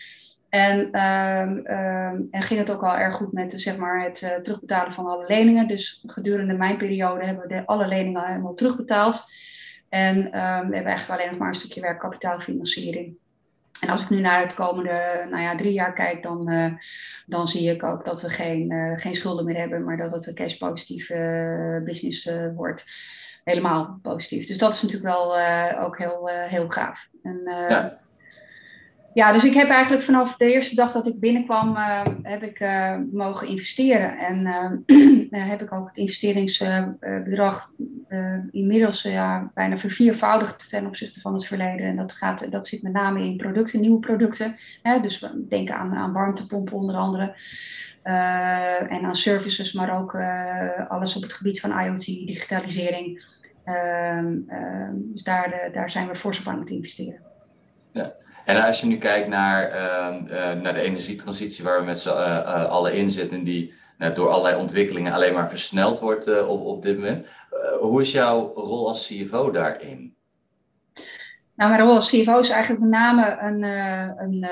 En, 0.55 0.79
um, 1.03 1.57
um, 1.57 2.29
en 2.31 2.43
ging 2.43 2.61
het 2.61 2.71
ook 2.71 2.83
al 2.83 2.97
erg 2.97 3.17
goed 3.17 3.33
met 3.33 3.53
zeg 3.57 3.77
maar, 3.77 4.03
het 4.03 4.23
uh, 4.23 4.35
terugbetalen 4.35 4.93
van 4.93 5.07
alle 5.07 5.27
leningen. 5.27 5.69
Dus 5.69 6.05
gedurende 6.07 6.55
mijn 6.55 6.77
periode 6.77 7.27
hebben 7.27 7.49
we 7.49 7.55
de, 7.55 7.67
alle 7.67 7.89
leningen 7.89 8.27
helemaal 8.27 8.55
terugbetaald. 8.55 9.25
En 9.89 10.17
um, 10.17 10.69
we 10.69 10.75
hebben 10.75 10.85
eigenlijk 10.85 11.09
alleen 11.09 11.31
nog 11.31 11.39
maar 11.39 11.49
een 11.49 11.55
stukje 11.55 11.81
werkkapitaalfinanciering. 11.81 13.17
En 13.81 13.89
als 13.89 14.03
ik 14.03 14.11
nu 14.11 14.21
naar 14.21 14.41
het 14.41 14.55
komende 14.55 15.27
nou 15.31 15.43
ja, 15.43 15.57
drie 15.57 15.73
jaar 15.73 15.93
kijk, 15.93 16.23
dan, 16.23 16.51
uh, 16.51 16.73
dan 17.27 17.49
zie 17.49 17.71
ik 17.71 17.83
ook 17.83 18.05
dat 18.05 18.21
we 18.21 18.29
geen, 18.29 18.73
uh, 18.73 18.99
geen 18.99 19.17
schulden 19.17 19.45
meer 19.45 19.59
hebben, 19.59 19.85
maar 19.85 19.97
dat 19.97 20.13
het 20.13 20.27
een 20.27 20.35
cash 20.35 20.57
positieve 20.57 21.83
business 21.85 22.31
wordt. 22.55 22.85
Helemaal 23.45 23.99
positief. 24.03 24.47
Dus 24.47 24.59
dat 24.59 24.73
is 24.73 24.83
natuurlijk 24.83 25.15
wel 25.15 25.39
ook 25.79 25.99
heel, 25.99 26.29
heel 26.29 26.69
gaaf. 26.69 27.09
En, 27.23 27.41
ja 27.45 28.03
ja, 29.15 29.33
dus 29.33 29.45
ik 29.45 29.55
heb 29.55 29.69
eigenlijk 29.69 30.05
vanaf 30.05 30.37
de 30.37 30.53
eerste 30.53 30.75
dag 30.75 30.93
dat 30.93 31.07
ik 31.07 31.21
binnenkwam, 31.21 31.77
uh, 31.77 32.03
heb 32.23 32.43
ik 32.43 32.61
uh, 32.61 32.97
mogen 33.13 33.49
investeren. 33.49 34.19
En 34.19 34.47
uh, 34.87 35.43
heb 35.51 35.63
ik 35.63 35.73
ook 35.73 35.89
het 35.89 35.97
investeringsbedrag 35.97 37.71
inmiddels 38.51 39.03
ja, 39.03 39.51
bijna 39.55 39.79
verviervoudigd 39.79 40.69
ten 40.71 40.87
opzichte 40.87 41.21
van 41.21 41.35
het 41.35 41.47
verleden. 41.47 41.87
En 41.87 41.97
dat, 41.97 42.13
gaat, 42.13 42.51
dat 42.51 42.69
zit 42.69 42.83
met 42.83 42.93
name 42.93 43.25
in 43.25 43.37
producten, 43.37 43.81
nieuwe 43.81 43.99
producten. 43.99 44.57
Hè, 44.83 45.01
dus 45.01 45.21
we 45.21 45.47
denken 45.49 45.77
aan, 45.77 45.95
aan 45.95 46.13
warmtepompen 46.13 46.77
onder 46.77 46.95
andere. 46.95 47.35
en 48.89 49.05
aan 49.05 49.17
services, 49.17 49.73
maar 49.73 50.01
ook 50.01 50.15
alles 50.89 51.17
op 51.17 51.23
het 51.23 51.33
gebied 51.33 51.61
van 51.61 51.81
IoT, 51.81 52.05
digitalisering. 52.05 53.25
Ehm, 53.65 54.37
ehm, 54.49 54.93
dus 54.95 55.23
daar, 55.23 55.71
daar 55.73 55.91
zijn 55.91 56.09
we 56.09 56.17
fors 56.17 56.41
op 56.41 56.47
aan 56.47 56.61
het 56.61 56.71
investeren. 56.71 57.21
Ja. 57.93 58.15
En 58.45 58.65
als 58.65 58.81
je 58.81 58.87
nu 58.87 58.97
kijkt 58.97 59.29
naar, 59.29 59.69
uh, 59.71 60.63
naar 60.63 60.75
de 60.75 60.81
energietransitie 60.81 61.65
waar 61.65 61.79
we 61.79 61.85
met 61.85 61.99
z'n 61.99 62.09
uh, 62.09 62.65
allen 62.65 62.95
in 62.95 63.11
zitten, 63.11 63.45
die 63.45 63.73
nou, 63.99 64.15
door 64.15 64.29
allerlei 64.29 64.61
ontwikkelingen 64.61 65.13
alleen 65.13 65.35
maar 65.35 65.49
versneld 65.49 66.01
wordt 66.01 66.47
op, 66.47 66.65
op 66.65 66.83
dit 66.83 66.97
moment. 66.97 67.27
hoe 67.81 68.01
is 68.01 68.13
jouw 68.13 68.53
rol 68.55 68.89
als 68.89 69.07
CFO 69.07 69.51
daarin? 69.51 70.15
Nou, 71.55 71.71
mijn 71.71 71.83
rol 71.83 71.95
als 71.95 72.11
CFO 72.11 72.39
is 72.39 72.49
eigenlijk 72.49 72.83
met 72.83 72.91
name 72.91 73.37
een, 73.41 73.63
een, 74.23 74.47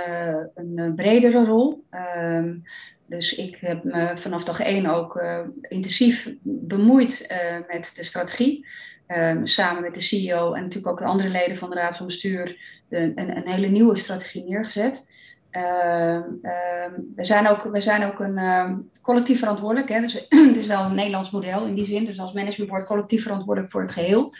een 0.55 0.95
bredere 0.95 1.45
rol. 1.45 1.85
Ehm, 1.91 2.55
dus 3.07 3.35
ik 3.35 3.57
heb 3.57 3.85
me 3.85 4.13
vanaf 4.15 4.45
dag 4.45 4.61
één 4.61 4.87
ook 4.87 5.23
intensief 5.61 6.35
bemoeid 6.43 7.35
met 7.69 7.93
de 7.97 8.05
strategie. 8.05 8.67
Ehm, 9.07 9.47
samen 9.47 9.83
met 9.83 9.95
de 9.95 10.01
CEO 10.01 10.53
en 10.53 10.63
natuurlijk 10.63 10.93
ook 10.93 10.99
de 10.99 11.05
andere 11.05 11.29
leden 11.29 11.57
van 11.57 11.71
de 11.71 11.77
Raad 11.77 11.97
van 11.97 12.07
Bestuur 12.07 12.57
een, 12.89 13.37
een, 13.37 13.49
hele 13.49 13.69
nieuwe 13.69 13.97
strategie 13.97 14.45
neergezet. 14.45 15.11
Ehm, 15.51 16.23
ehm, 16.43 16.93
we, 17.17 17.25
zijn 17.25 17.49
ook, 17.49 17.63
we 17.63 17.81
zijn 17.81 18.05
ook 18.05 18.21
een 18.21 18.91
collectief 19.03 19.39
verantwoordelijk. 19.39 19.89
Hè? 19.89 20.01
Dus 20.01 20.15
het 20.49 20.57
is 20.57 20.67
wel 20.67 20.85
een 20.85 20.95
Nederlands 20.95 21.31
model 21.31 21.67
in 21.67 21.75
die 21.75 21.85
zin. 21.85 22.05
Dus 22.05 22.19
als 22.19 22.33
managementboard 22.33 22.87
collectief 22.87 23.23
verantwoordelijk 23.23 23.73
voor 23.73 23.83
het 23.83 23.93
geheel. 23.93 24.35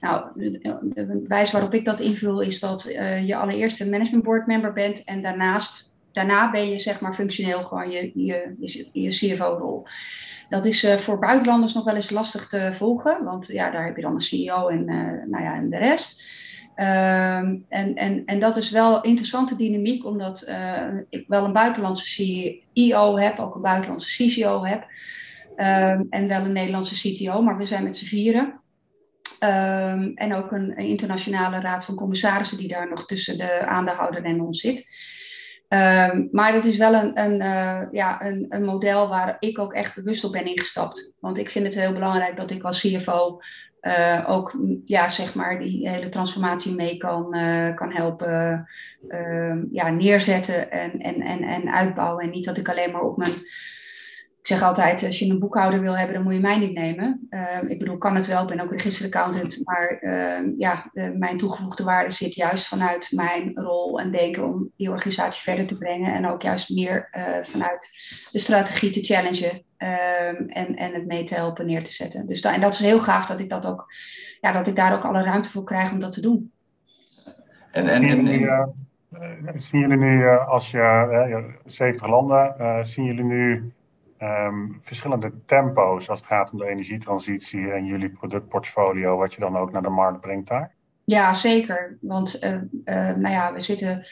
Nou, 0.00 0.30
de 0.34 1.24
wijze 1.28 1.52
waarop 1.52 1.74
ik 1.74 1.84
dat 1.84 2.00
invul 2.00 2.40
is 2.40 2.60
dat 2.60 2.88
uh, 2.88 3.26
je 3.26 3.36
allereerst 3.36 3.80
een 3.80 3.90
managementboard 3.90 4.46
member 4.46 4.72
bent 4.72 5.04
en 5.04 5.22
daarnaast, 5.22 5.94
daarna 6.12 6.50
ben 6.50 6.68
je 6.68 6.78
zeg 6.78 7.00
maar 7.00 7.14
functioneel 7.14 7.64
gewoon 7.64 7.90
je, 7.90 8.10
je, 8.14 8.54
je 8.92 9.08
CFO-rol. 9.08 9.86
Dat 10.48 10.66
is 10.66 10.84
uh, 10.84 10.94
voor 10.94 11.18
buitenlanders 11.18 11.74
nog 11.74 11.84
wel 11.84 11.94
eens 11.94 12.10
lastig 12.10 12.48
te 12.48 12.70
volgen, 12.72 13.24
want 13.24 13.46
ja, 13.46 13.70
daar 13.70 13.86
heb 13.86 13.96
je 13.96 14.02
dan 14.02 14.14
een 14.14 14.22
CEO 14.22 14.68
en, 14.68 14.88
uh, 14.88 15.26
nou 15.26 15.44
ja, 15.44 15.54
en 15.54 15.70
de 15.70 15.76
rest. 15.76 16.22
Um, 16.76 17.64
en, 17.68 17.94
en, 17.94 18.22
en 18.24 18.40
dat 18.40 18.56
is 18.56 18.70
wel 18.70 19.02
interessante 19.02 19.56
dynamiek, 19.56 20.04
omdat 20.04 20.46
uh, 20.48 20.86
ik 21.08 21.24
wel 21.28 21.44
een 21.44 21.52
buitenlandse 21.52 22.06
CEO 22.72 23.18
heb, 23.18 23.38
ook 23.38 23.54
een 23.54 23.60
buitenlandse 23.60 24.28
CCO 24.28 24.64
heb. 24.64 24.86
Um, 25.56 26.06
en 26.10 26.28
wel 26.28 26.44
een 26.44 26.52
Nederlandse 26.52 27.12
CTO, 27.12 27.42
maar 27.42 27.56
we 27.56 27.64
zijn 27.64 27.84
met 27.84 27.96
z'n 27.96 28.04
vieren. 28.04 28.60
Um, 29.40 30.12
en 30.14 30.34
ook 30.34 30.52
een, 30.52 30.70
een, 30.70 30.86
internationale 30.86 31.60
raad 31.60 31.84
van 31.84 31.94
commissarissen 31.94 32.58
die 32.58 32.68
daar 32.68 32.88
nog 32.88 33.06
tussen 33.06 33.38
de 33.38 33.66
aandeelhouder 33.66 34.24
en 34.24 34.40
ons 34.40 34.60
zit. 34.60 34.86
Maar 36.30 36.52
dat 36.52 36.64
is 36.64 36.76
wel 36.76 36.94
een, 36.94 37.20
een, 37.20 37.40
uh, 37.40 37.80
ja, 37.92 38.22
een, 38.24 38.46
een 38.48 38.64
model 38.64 39.08
waar 39.08 39.36
ik 39.40 39.58
ook 39.58 39.72
echt 39.72 39.94
bewust 39.94 40.24
op 40.24 40.32
ben 40.32 40.46
ingestapt. 40.46 41.12
Want 41.20 41.38
ik 41.38 41.50
vind 41.50 41.66
het 41.66 41.74
heel 41.74 41.92
belangrijk 41.92 42.36
dat 42.36 42.50
ik 42.50 42.62
als 42.62 42.80
CFO 42.80 43.40
uh, 43.84 44.24
ook 44.26 44.56
ja, 44.84 45.08
zeg 45.08 45.34
maar 45.34 45.58
die 45.58 45.88
hele 45.88 46.08
transformatie 46.08 46.74
mee 46.74 46.96
kan, 46.96 47.36
uh, 47.36 47.74
kan 47.74 47.92
helpen 47.92 48.68
uh, 49.08 49.54
ja, 49.72 49.90
neerzetten 49.90 50.70
en, 50.70 51.00
en, 51.00 51.20
en, 51.20 51.42
en 51.42 51.72
uitbouwen. 51.74 52.24
En 52.24 52.30
niet 52.30 52.44
dat 52.44 52.58
ik 52.58 52.68
alleen 52.68 52.90
maar 52.90 53.02
op 53.02 53.16
mijn. 53.16 53.32
Ik 54.44 54.50
zeg 54.50 54.62
altijd, 54.62 55.04
als 55.04 55.18
je 55.18 55.30
een 55.30 55.38
boekhouder 55.38 55.80
wil 55.80 55.96
hebben, 55.96 56.14
dan 56.14 56.24
moet 56.24 56.34
je 56.34 56.40
mij 56.40 56.58
niet 56.58 56.74
nemen. 56.74 57.28
ik 57.68 57.78
bedoel, 57.78 57.98
kan 57.98 58.16
het 58.16 58.26
wel, 58.26 58.42
ik 58.42 58.48
ben 58.48 58.60
ook 58.60 58.72
registeraccountant. 58.72 59.60
Maar 59.64 59.98
ja, 60.58 60.90
mijn 60.92 61.38
toegevoegde 61.38 61.84
waarde 61.84 62.10
zit 62.10 62.34
juist 62.34 62.68
vanuit 62.68 63.08
mijn 63.10 63.52
rol 63.54 64.00
en 64.00 64.10
denken 64.10 64.44
om 64.44 64.70
die 64.76 64.90
organisatie 64.90 65.42
verder 65.42 65.66
te 65.66 65.78
brengen. 65.78 66.14
En 66.14 66.26
ook 66.26 66.42
juist 66.42 66.70
meer 66.70 67.08
vanuit 67.42 67.88
de 68.30 68.38
strategie 68.38 68.90
te 68.90 69.02
challengen. 69.02 69.50
Um, 69.50 70.48
en, 70.48 70.76
en 70.76 70.94
het 70.94 71.06
mee 71.06 71.24
te 71.24 71.34
helpen 71.34 71.66
neer 71.66 71.84
te 71.84 71.92
zetten. 71.92 72.26
Dus 72.26 72.40
dat, 72.40 72.54
en 72.54 72.60
dat 72.60 72.72
is 72.72 72.78
heel 72.78 73.00
gaaf 73.00 73.26
dat 73.26 73.40
ik, 73.40 73.48
dat 73.48 73.66
ook, 73.66 73.86
ja, 74.40 74.52
dat 74.52 74.66
ik 74.66 74.76
daar 74.76 74.94
ook 74.94 75.04
alle 75.04 75.22
ruimte 75.22 75.50
voor 75.50 75.64
krijg 75.64 75.92
om 75.92 76.00
dat 76.00 76.12
te 76.12 76.20
doen. 76.20 76.52
En, 77.70 77.88
en, 77.88 78.02
en, 78.02 78.26
en 79.46 79.60
zien 79.60 79.80
jullie 79.80 79.96
nu, 79.96 80.28
als 80.28 80.70
je 80.70 81.54
70 81.64 82.08
landen, 82.08 82.54
zien 82.86 83.04
jullie 83.04 83.24
nu 83.24 83.72
ehm, 84.18 84.70
verschillende 84.80 85.32
tempo's 85.46 86.08
als 86.08 86.18
het 86.18 86.28
gaat 86.28 86.52
om 86.52 86.58
de 86.58 86.68
energietransitie 86.68 87.70
en 87.70 87.84
jullie 87.84 88.10
productportfolio, 88.10 89.16
wat 89.16 89.34
je 89.34 89.40
dan 89.40 89.56
ook 89.56 89.72
naar 89.72 89.82
de 89.82 89.88
markt 89.88 90.20
brengt 90.20 90.48
daar? 90.48 90.74
Ja, 91.04 91.34
zeker. 91.34 91.98
Want 92.00 92.40
nou 93.16 93.28
ja, 93.28 93.52
we 93.52 93.60
zitten 93.60 94.06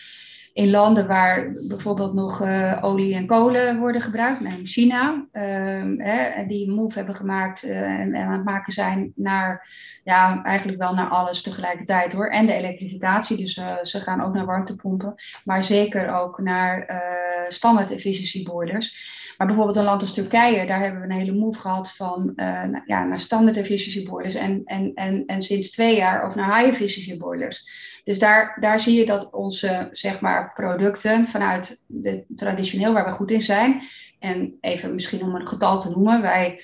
in 0.52 0.70
landen 0.70 1.06
waar 1.06 1.52
bijvoorbeeld 1.68 2.14
nog 2.14 2.42
uh, 2.42 2.78
olie 2.82 3.14
en 3.14 3.26
kolen 3.26 3.78
worden 3.78 4.02
gebruikt, 4.02 4.40
neem 4.40 4.66
China, 4.66 5.26
um, 5.32 6.00
hè, 6.00 6.46
die 6.46 6.70
move 6.70 6.94
hebben 6.94 7.14
gemaakt 7.14 7.62
en, 7.62 8.14
en, 8.14 8.26
aan 8.26 8.32
het 8.32 8.44
maken 8.44 8.72
zijn 8.72 9.12
naar, 9.14 9.68
ja, 10.04 10.42
eigenlijk 10.44 10.78
wel 10.78 10.94
naar 10.94 11.08
alles 11.08 11.42
tegelijkertijd 11.42 12.12
hoor. 12.12 12.28
En 12.28 12.46
de 12.46 12.52
elektrificatie, 12.52 13.36
dus 13.36 13.60
ze 13.82 14.00
gaan 14.00 14.22
ook 14.22 14.34
naar 14.34 14.46
warmtepompen, 14.46 15.14
maar 15.44 15.64
zeker 15.64 16.14
ook 16.14 16.38
naar 16.38 17.02
standaard 17.48 18.44
boilers. 18.44 19.20
Maar 19.42 19.50
bijvoorbeeld 19.50 19.78
een 19.78 19.90
land 19.90 20.02
als 20.02 20.14
Turkije, 20.14 20.66
daar 20.66 20.80
hebben 20.80 21.00
we 21.00 21.06
een 21.06 21.18
hele 21.18 21.38
move 21.38 21.58
gehad 21.58 21.92
van 21.92 22.32
uh, 22.36 22.62
ja, 22.86 23.04
naar 23.04 23.20
standard 23.20 23.56
efficiency 23.56 24.08
boilers 24.08 24.34
en, 24.34 24.62
en, 24.64 24.94
en, 24.94 25.26
en 25.26 25.42
sinds 25.42 25.70
twee 25.70 25.96
jaar 25.96 26.22
ook 26.22 26.34
naar 26.34 26.58
high 26.58 26.70
efficiency 26.70 27.18
boilers. 27.18 27.68
Dus 28.04 28.18
daar, 28.18 28.56
daar 28.60 28.80
zie 28.80 28.98
je 28.98 29.06
dat 29.06 29.32
onze 29.32 29.88
zeg 29.92 30.20
maar, 30.20 30.52
producten 30.52 31.26
vanuit 31.26 31.82
de 31.86 32.24
traditioneel 32.36 32.92
waar 32.92 33.04
we 33.04 33.12
goed 33.12 33.30
in 33.30 33.42
zijn, 33.42 33.82
en 34.18 34.58
even 34.60 34.94
misschien 34.94 35.22
om 35.22 35.34
een 35.34 35.48
getal 35.48 35.80
te 35.80 35.90
noemen, 35.90 36.22
wij 36.22 36.62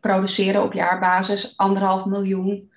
produceren 0.00 0.62
op 0.62 0.72
jaarbasis 0.72 1.56
anderhalf 1.56 2.04
miljoen 2.04 2.70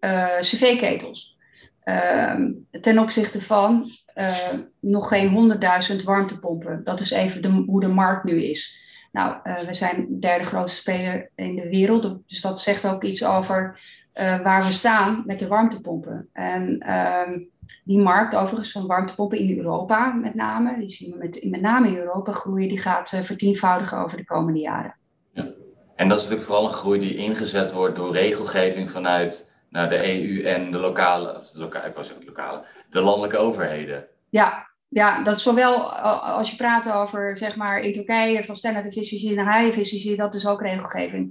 uh, 0.00 0.38
cv-ketels. 0.40 1.38
Uh, 1.84 2.34
ten 2.80 2.98
opzichte 2.98 3.42
van 3.42 3.90
uh, 4.14 4.52
nog 4.80 5.08
geen 5.08 5.58
100.000 5.98 6.04
warmtepompen. 6.04 6.84
Dat 6.84 7.00
is 7.00 7.10
even 7.10 7.64
hoe 7.66 7.80
de 7.80 7.88
markt 7.88 8.24
nu 8.24 8.42
is. 8.42 8.84
Nou, 9.16 9.36
uh, 9.44 9.58
we 9.58 9.74
zijn 9.74 10.06
de 10.08 10.18
derde 10.18 10.44
grootste 10.44 10.80
speler 10.80 11.30
in 11.34 11.54
de 11.54 11.68
wereld. 11.68 12.18
Dus 12.26 12.40
dat 12.40 12.60
zegt 12.60 12.86
ook 12.86 13.02
iets 13.02 13.24
over 13.24 13.80
uh, 14.18 14.40
waar 14.40 14.64
we 14.64 14.72
staan 14.72 15.22
met 15.26 15.38
de 15.38 15.46
warmtepompen. 15.46 16.28
En 16.32 16.82
uh, 16.86 17.38
die 17.84 17.98
markt 17.98 18.34
overigens 18.34 18.72
van 18.72 18.86
warmtepompen 18.86 19.38
in 19.38 19.56
Europa 19.58 20.12
met 20.12 20.34
name, 20.34 20.78
die 20.78 20.90
zien 20.90 21.10
we 21.10 21.18
met, 21.18 21.44
met 21.50 21.60
name 21.60 21.88
in 21.88 21.96
Europa 21.96 22.32
groeien, 22.32 22.68
die 22.68 22.78
gaat 22.78 23.12
uh, 23.12 23.20
vertienvoudigen 23.20 23.98
over 23.98 24.16
de 24.16 24.24
komende 24.24 24.60
jaren. 24.60 24.94
Ja. 25.32 25.48
En 25.94 26.08
dat 26.08 26.16
is 26.16 26.22
natuurlijk 26.22 26.50
vooral 26.50 26.68
een 26.68 26.74
groei 26.74 26.98
die 26.98 27.16
ingezet 27.16 27.72
wordt 27.72 27.96
door 27.96 28.12
regelgeving 28.12 28.90
vanuit 28.90 29.52
nou, 29.70 29.88
de 29.88 30.04
EU 30.04 30.42
en 30.42 30.70
de 30.70 30.78
lokale, 30.78 31.36
of 31.36 31.50
de 31.50 31.58
lokale, 31.58 31.92
lokale, 32.26 32.64
de 32.90 33.00
landelijke 33.00 33.38
overheden. 33.38 34.06
Ja, 34.28 34.68
ja, 34.96 35.22
dat 35.22 35.40
zowel 35.40 35.92
als 35.92 36.50
je 36.50 36.56
praat 36.56 36.92
over, 36.92 37.36
zeg 37.36 37.56
maar, 37.56 37.80
in 37.80 37.92
Turkije 37.92 38.44
van 38.44 38.56
standaard 38.56 38.86
efficiëntie 38.86 39.34
naar 39.34 39.58
high 39.58 39.68
efficiëntie, 39.68 40.16
dat 40.16 40.34
is 40.34 40.46
ook 40.46 40.60
regelgeving. 40.60 41.24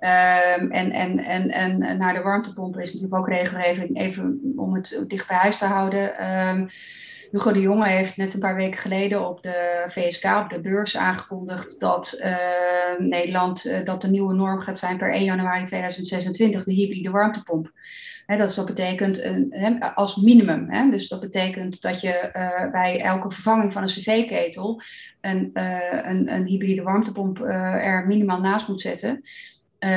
Um, 0.00 0.70
en, 0.70 0.90
en, 0.90 1.18
en, 1.18 1.50
en 1.50 1.98
naar 1.98 2.14
de 2.14 2.22
warmtepompen 2.22 2.82
is 2.82 2.92
natuurlijk 2.92 3.20
ook 3.20 3.28
regelgeving, 3.28 3.98
even 3.98 4.52
om 4.56 4.74
het 4.74 5.04
dicht 5.06 5.28
bij 5.28 5.36
huis 5.36 5.58
te 5.58 5.64
houden. 5.64 6.28
Um, 6.48 6.68
Hugo 7.30 7.52
de 7.52 7.60
Jonge 7.60 7.88
heeft 7.88 8.16
net 8.16 8.34
een 8.34 8.40
paar 8.40 8.56
weken 8.56 8.78
geleden 8.78 9.28
op 9.28 9.42
de 9.42 9.84
VSK, 9.86 10.24
op 10.24 10.50
de 10.50 10.60
beurs, 10.60 10.96
aangekondigd 10.96 11.80
dat 11.80 12.20
uh, 12.20 12.36
Nederland, 12.98 13.66
uh, 13.66 13.84
dat 13.84 14.00
de 14.00 14.08
nieuwe 14.08 14.34
norm 14.34 14.60
gaat 14.60 14.78
zijn 14.78 14.96
per 14.96 15.12
1 15.12 15.24
januari 15.24 15.64
2026, 15.64 16.64
de 16.64 16.72
hybride 16.72 17.10
warmtepomp. 17.10 17.70
Dat, 18.36 18.66
betekent 18.66 19.22
een, 19.22 19.80
als 19.94 20.16
minimum. 20.16 20.90
Dus 20.90 21.08
dat 21.08 21.20
betekent 21.20 21.80
dat 21.80 22.00
je 22.00 22.30
uh, 22.36 22.70
bij 22.70 23.00
elke 23.00 23.30
vervanging 23.30 23.72
van 23.72 23.82
een 23.82 23.88
cv-ketel 23.88 24.80
een, 25.20 25.50
een, 25.52 26.32
een, 26.32 26.44
hybride 26.44 26.82
warmtepomp 26.82 27.40
er 27.40 28.06
minimaal 28.06 28.40
naast 28.40 28.68
moet 28.68 28.80
zetten. 28.80 29.22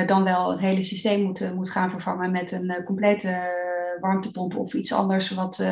Dan 0.05 0.23
wel 0.23 0.51
het 0.51 0.59
hele 0.59 0.83
systeem 0.83 1.21
moet, 1.21 1.55
moet 1.55 1.69
gaan 1.69 1.89
vervangen 1.89 2.31
met 2.31 2.51
een 2.51 2.83
complete 2.85 3.59
warmtepomp 3.99 4.55
of 4.55 4.73
iets 4.73 4.93
anders 4.93 5.29
wat, 5.29 5.63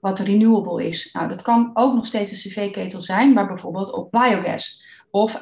wat 0.00 0.18
renewable 0.18 0.86
is. 0.86 1.12
Nou, 1.12 1.28
dat 1.28 1.42
kan 1.42 1.70
ook 1.74 1.94
nog 1.94 2.06
steeds 2.06 2.30
een 2.30 2.50
cv-ketel 2.50 3.02
zijn, 3.02 3.32
maar 3.32 3.46
bijvoorbeeld 3.46 3.92
op 3.92 4.10
biogas 4.10 4.82
of 5.10 5.34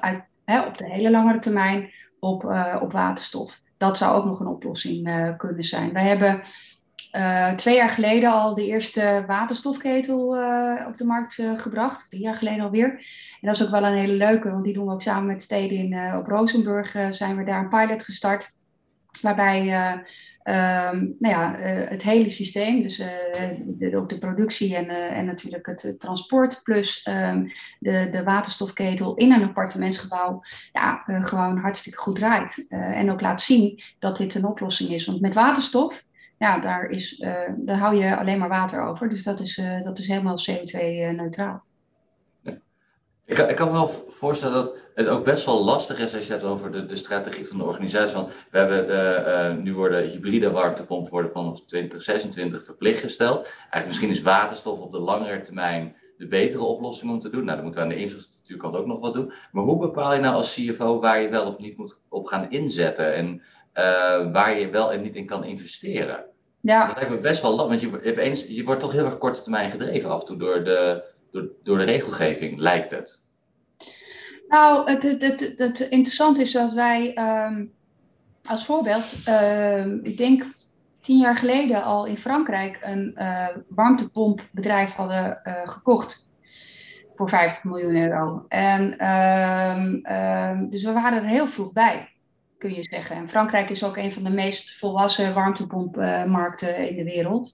op 0.66 0.78
de 0.78 0.90
hele 0.90 1.10
langere 1.10 1.38
termijn 1.38 1.90
op, 2.20 2.44
op 2.80 2.92
waterstof. 2.92 3.66
Dat 3.78 3.96
zou 3.96 4.16
ook 4.16 4.24
nog 4.24 4.40
een 4.40 4.46
oplossing 4.46 5.34
kunnen 5.36 5.64
zijn. 5.64 5.92
Wij 5.92 6.02
hebben 6.02 6.42
uh, 7.12 7.52
twee 7.52 7.74
jaar 7.74 7.90
geleden 7.90 8.32
al 8.32 8.54
de 8.54 8.66
eerste 8.66 9.24
waterstofketel 9.26 10.36
uh, 10.36 10.86
op 10.86 10.98
de 10.98 11.04
markt 11.04 11.42
gebracht. 11.54 12.10
Drie 12.10 12.22
jaar 12.22 12.36
geleden 12.36 12.64
alweer. 12.64 12.88
En 13.40 13.48
dat 13.48 13.54
is 13.54 13.64
ook 13.64 13.70
wel 13.70 13.84
een 13.84 13.98
hele 13.98 14.12
leuke, 14.12 14.50
want 14.50 14.64
die 14.64 14.74
doen 14.74 14.86
we 14.86 14.92
ook 14.92 15.02
samen 15.02 15.26
met 15.26 15.42
steden 15.42 15.78
in, 15.78 16.14
op 16.14 16.26
Rozenburg. 16.26 16.96
zijn 17.10 17.36
we 17.36 17.44
daar 17.44 17.62
een 17.62 17.68
pilot 17.68 18.04
gestart. 18.04 18.56
Waarbij 19.20 19.64
um, 20.48 21.16
nou 21.18 21.34
ja, 21.34 21.54
het 21.88 22.02
hele 22.02 22.30
systeem, 22.30 22.82
dus 22.82 22.96
de, 22.96 23.96
ook 23.96 24.08
de 24.08 24.18
productie 24.18 24.76
en, 24.76 24.88
en 24.88 25.24
natuurlijk 25.24 25.66
het 25.66 25.94
transport, 25.98 26.60
plus 26.62 27.06
um, 27.06 27.46
de, 27.78 28.08
de 28.10 28.22
waterstofketel 28.22 29.14
in 29.14 29.32
een 29.32 29.42
appartementsgebouw, 29.42 30.42
ja, 30.72 31.02
gewoon 31.06 31.58
hartstikke 31.58 31.98
goed 31.98 32.16
draait. 32.16 32.66
en 32.68 33.10
ook 33.10 33.20
laat 33.20 33.42
zien 33.42 33.82
dat 33.98 34.16
dit 34.16 34.34
een 34.34 34.44
oplossing 34.44 34.90
is. 34.90 35.06
Want 35.06 35.20
met 35.20 35.34
waterstof 35.34 36.04
ja, 36.38 36.58
daar, 36.58 36.88
is, 36.88 37.24
daar 37.56 37.78
hou 37.78 37.96
je 37.96 38.16
alleen 38.16 38.38
maar 38.38 38.48
water 38.48 38.82
over. 38.82 39.08
Dus 39.08 39.22
dat 39.22 39.40
is, 39.40 39.60
dat 39.84 39.98
is 39.98 40.06
helemaal 40.06 40.38
CO2-neutraal. 40.50 41.66
Ik, 43.28 43.38
ik 43.38 43.56
kan 43.56 43.66
me 43.66 43.72
wel 43.72 43.88
voorstellen 44.08 44.54
dat 44.54 44.74
het 44.94 45.08
ook 45.08 45.24
best 45.24 45.44
wel 45.44 45.64
lastig 45.64 45.98
is 45.98 46.14
als 46.14 46.26
je 46.26 46.32
het 46.32 46.40
hebt 46.42 46.52
over 46.52 46.72
de, 46.72 46.84
de 46.84 46.96
strategie 46.96 47.46
van 47.46 47.58
de 47.58 47.64
organisatie. 47.64 48.14
Want 48.14 48.32
we 48.50 48.58
hebben, 48.58 48.90
uh, 48.90 49.62
nu 49.62 49.74
worden 49.74 50.08
hybride 50.08 50.50
warmtepompen 50.50 51.12
worden 51.12 51.30
vanaf 51.30 51.64
2026 51.64 52.64
verplicht 52.64 53.00
gesteld. 53.00 53.36
Eigenlijk 53.44 53.86
misschien 53.86 54.10
is 54.10 54.22
waterstof 54.22 54.80
op 54.80 54.90
de 54.90 54.98
langere 54.98 55.40
termijn 55.40 55.96
de 56.18 56.26
betere 56.26 56.64
oplossing 56.64 57.10
om 57.10 57.20
te 57.20 57.30
doen. 57.30 57.44
Nou, 57.44 57.54
dan 57.54 57.64
moeten 57.64 57.82
we 57.82 57.88
aan 57.88 57.94
de 57.94 58.00
infrastructuurkant 58.02 58.76
ook 58.76 58.86
nog 58.86 59.00
wat 59.00 59.14
doen. 59.14 59.32
Maar 59.52 59.64
hoe 59.64 59.78
bepaal 59.78 60.14
je 60.14 60.20
nou 60.20 60.34
als 60.34 60.54
CFO 60.54 61.00
waar 61.00 61.20
je 61.20 61.28
wel 61.28 61.46
of 61.46 61.58
niet 61.58 61.76
moet 61.76 62.00
op 62.08 62.26
gaan 62.26 62.50
inzetten? 62.50 63.14
En 63.14 63.42
uh, 63.74 64.32
waar 64.32 64.58
je 64.58 64.70
wel 64.70 64.92
en 64.92 65.02
niet 65.02 65.14
in 65.14 65.26
kan 65.26 65.44
investeren. 65.44 66.24
Ja. 66.60 66.86
Dat 66.86 66.96
lijkt 66.96 67.10
me 67.10 67.20
best 67.20 67.42
wel 67.42 67.54
lastig, 67.54 67.90
want 67.90 68.04
je, 68.04 68.20
eens, 68.20 68.46
je 68.46 68.64
wordt 68.64 68.80
toch 68.80 68.92
heel 68.92 69.04
erg 69.04 69.18
korte 69.18 69.42
termijn 69.42 69.70
gedreven 69.70 70.10
af 70.10 70.20
en 70.20 70.26
toe 70.26 70.36
door 70.36 70.64
de, 70.64 71.04
door, 71.32 71.78
de 71.78 71.84
regelgeving, 71.84 72.58
lijkt 72.58 72.90
het. 72.90 73.26
Nou, 74.48 74.90
het, 74.90 75.02
het, 75.02 75.54
het, 75.56 75.80
interessante 75.80 76.42
is 76.42 76.52
dat 76.52 76.72
wij 76.72 77.18
um, 77.46 77.72
als 78.44 78.64
voorbeeld, 78.64 79.04
uh, 79.28 79.86
ik 80.02 80.16
denk 80.16 80.44
tien 81.00 81.18
jaar 81.18 81.36
geleden 81.36 81.82
al 81.82 82.06
in 82.06 82.18
Frankrijk 82.18 82.78
een 82.82 83.14
uh, 83.16 83.46
warmtepomppbedrijf 83.68 84.90
hadden 84.90 85.40
uh, 85.44 85.68
gekocht 85.68 86.28
voor 87.16 87.28
50 87.28 87.64
miljoen 87.64 87.96
euro. 87.96 88.44
En 88.48 89.06
um, 89.08 90.70
dus 90.70 90.84
we 90.84 90.92
waren 90.92 91.22
er 91.22 91.28
heel 91.28 91.46
vroeg 91.46 91.72
bij 91.72 92.08
kun 92.58 92.74
je 92.74 92.82
zeggen. 92.82 93.16
En 93.16 93.28
Frankrijk 93.28 93.70
is 93.70 93.84
ook 93.84 93.96
een 93.96 94.12
van 94.12 94.22
de 94.22 94.30
meest 94.30 94.78
volwassen 94.78 95.34
warmtepompmarkten 95.34 96.88
in 96.88 96.96
de 96.96 97.04
wereld. 97.04 97.52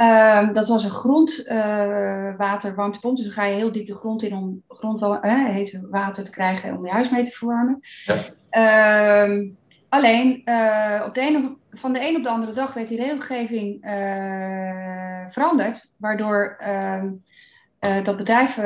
Um, 0.00 0.52
dat 0.52 0.68
was 0.68 0.84
een 0.84 0.90
grondwaterwarmtepomp. 0.90 3.04
Uh, 3.04 3.14
dus 3.24 3.24
dan 3.24 3.44
ga 3.44 3.46
je 3.50 3.54
heel 3.54 3.72
diep 3.72 3.86
de 3.86 3.94
grond 3.94 4.22
in 4.22 4.36
om 4.36 4.62
grondwater 4.68 5.88
water 5.90 6.24
te 6.24 6.30
krijgen 6.30 6.76
om 6.76 6.86
je 6.86 6.92
huis 6.92 7.10
mee 7.10 7.24
te 7.24 7.30
verwarmen. 7.30 7.80
Ja. 8.04 8.14
Um, 9.22 9.56
alleen 9.88 10.42
uh, 10.44 11.02
op 11.06 11.14
de 11.14 11.56
van 11.70 11.92
de 11.92 12.08
een 12.08 12.16
op 12.16 12.22
de 12.22 12.28
andere 12.28 12.52
dag 12.52 12.74
werd 12.74 12.88
die 12.88 13.02
regelgeving 13.02 13.84
uh, 13.84 13.90
veranderd. 15.28 15.94
Waardoor 15.98 16.56
ehm, 16.58 17.10
dat 18.04 18.16
bedrijf 18.16 18.56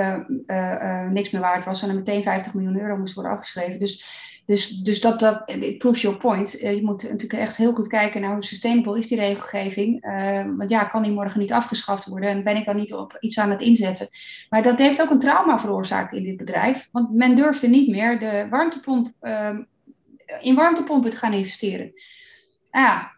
niks 1.10 1.30
meer 1.30 1.40
waard 1.40 1.64
was 1.64 1.82
en 1.82 1.88
er 1.88 1.94
meteen 1.94 2.22
50 2.22 2.54
miljoen 2.54 2.80
euro 2.80 2.96
moest 2.96 3.14
worden 3.14 3.32
afgeschreven. 3.32 3.78
Dus 3.78 4.04
dus, 4.46 4.68
dus 4.68 5.00
dat, 5.00 5.20
dat 5.20 5.42
it 5.46 5.78
proves 5.78 6.00
your 6.00 6.16
point. 6.16 6.62
Uh, 6.62 6.74
je 6.74 6.84
moet 6.84 7.02
natuurlijk 7.02 7.32
echt 7.32 7.56
heel 7.56 7.72
goed 7.72 7.88
kijken 7.88 8.20
naar 8.20 8.32
hoe 8.32 8.44
sustainable 8.44 8.98
is 8.98 9.08
die 9.08 9.18
regelgeving. 9.18 10.04
Uh, 10.04 10.44
want 10.56 10.70
ja, 10.70 10.84
kan 10.84 11.02
die 11.02 11.12
morgen 11.12 11.40
niet 11.40 11.52
afgeschaft 11.52 12.06
worden 12.06 12.28
en 12.28 12.44
ben 12.44 12.56
ik 12.56 12.64
dan 12.64 12.76
niet 12.76 12.94
op 12.94 13.16
iets 13.20 13.38
aan 13.38 13.50
het 13.50 13.60
inzetten. 13.60 14.08
Maar 14.48 14.62
dat 14.62 14.78
heeft 14.78 15.00
ook 15.00 15.10
een 15.10 15.18
trauma 15.18 15.60
veroorzaakt 15.60 16.12
in 16.12 16.22
dit 16.22 16.36
bedrijf. 16.36 16.88
Want 16.92 17.12
men 17.12 17.36
durfde 17.36 17.68
niet 17.68 17.88
meer 17.88 18.18
de 18.18 18.46
warmtepomp, 18.50 19.12
uh, 19.22 19.58
in 20.40 20.54
warmtepompen 20.54 21.10
te 21.10 21.16
gaan 21.16 21.32
investeren. 21.32 21.92
Ja, 22.70 23.12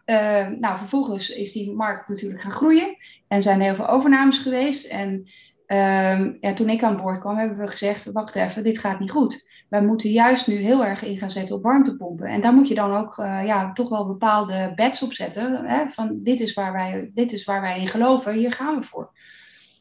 nou 0.59 0.77
vervolgens 0.77 1.29
is 1.29 1.51
die 1.51 1.71
markt 1.71 2.07
natuurlijk 2.07 2.41
gaan 2.41 2.51
groeien. 2.51 2.95
En 3.27 3.41
zijn 3.41 3.59
er 3.59 3.65
heel 3.65 3.75
veel 3.75 3.87
overnames 3.87 4.37
geweest. 4.37 4.85
En 4.85 5.27
ehm, 5.65 6.33
ja, 6.41 6.53
toen 6.53 6.69
ik 6.69 6.83
aan 6.83 7.01
boord 7.01 7.19
kwam, 7.19 7.37
hebben 7.37 7.57
we 7.57 7.67
gezegd: 7.67 8.11
wacht 8.11 8.35
even, 8.35 8.63
dit 8.63 8.79
gaat 8.79 8.99
niet 8.99 9.11
goed 9.11 9.45
wij 9.69 9.81
moeten 9.81 10.11
juist 10.11 10.47
nu 10.47 10.55
heel 10.55 10.85
erg 10.85 11.03
in 11.03 11.17
gaan 11.17 11.31
zetten 11.31 11.55
op 11.55 11.63
warmtepompen. 11.63 12.27
En 12.27 12.41
daar 12.41 12.53
moet 12.53 12.67
je 12.67 12.75
dan 12.75 12.95
ook 12.95 13.17
uh, 13.17 13.45
ja, 13.45 13.73
toch 13.73 13.89
wel 13.89 14.07
bepaalde 14.07 14.71
bets 14.75 15.01
op 15.03 15.13
zetten. 15.13 15.65
Hè? 15.65 15.89
Van 15.89 16.19
dit 16.23 16.39
is, 16.39 16.53
waar 16.53 16.73
wij, 16.73 17.11
dit 17.13 17.31
is 17.31 17.43
waar 17.43 17.61
wij 17.61 17.81
in 17.81 17.87
geloven, 17.87 18.33
hier 18.33 18.53
gaan 18.53 18.79
we 18.79 18.83
voor. 18.83 19.11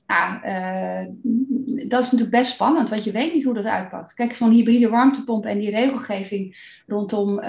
Ja, 0.07 0.45
uh, 0.45 1.07
dat 1.89 2.05
is 2.05 2.11
natuurlijk 2.11 2.31
best 2.31 2.53
spannend, 2.53 2.89
want 2.89 3.05
je 3.05 3.11
weet 3.11 3.35
niet 3.35 3.45
hoe 3.45 3.55
dat 3.55 3.65
uitpakt. 3.65 4.15
Kijk, 4.15 4.33
zo'n 4.33 4.51
hybride 4.51 4.89
warmtepomp 4.89 5.45
en 5.45 5.59
die 5.59 5.71
regelgeving 5.71 6.57
rondom 6.87 7.39
uh, 7.39 7.45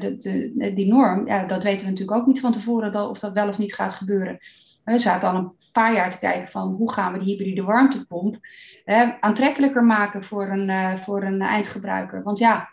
de, 0.00 0.16
de, 0.18 0.72
die 0.74 0.92
norm, 0.92 1.26
ja, 1.26 1.44
dat 1.44 1.62
weten 1.62 1.84
we 1.84 1.90
natuurlijk 1.90 2.18
ook 2.18 2.26
niet 2.26 2.40
van 2.40 2.52
tevoren 2.52 3.08
of 3.08 3.18
dat 3.18 3.32
wel 3.32 3.48
of 3.48 3.58
niet 3.58 3.74
gaat 3.74 3.92
gebeuren. 3.92 4.38
We 4.84 4.98
zaten 4.98 5.28
al 5.28 5.34
een 5.34 5.52
paar 5.72 5.92
jaar 5.92 6.10
te 6.10 6.18
kijken 6.18 6.50
van 6.50 6.68
hoe 6.72 6.92
gaan 6.92 7.12
we 7.12 7.18
die 7.18 7.36
hybride 7.36 7.62
warmtepomp 7.62 8.38
aantrekkelijker 9.20 9.84
maken 9.84 10.24
voor 10.24 10.48
een, 10.48 10.68
uh, 10.68 10.94
voor 10.94 11.22
een 11.22 11.40
eindgebruiker. 11.40 12.22
Want 12.22 12.38
ja, 12.38 12.68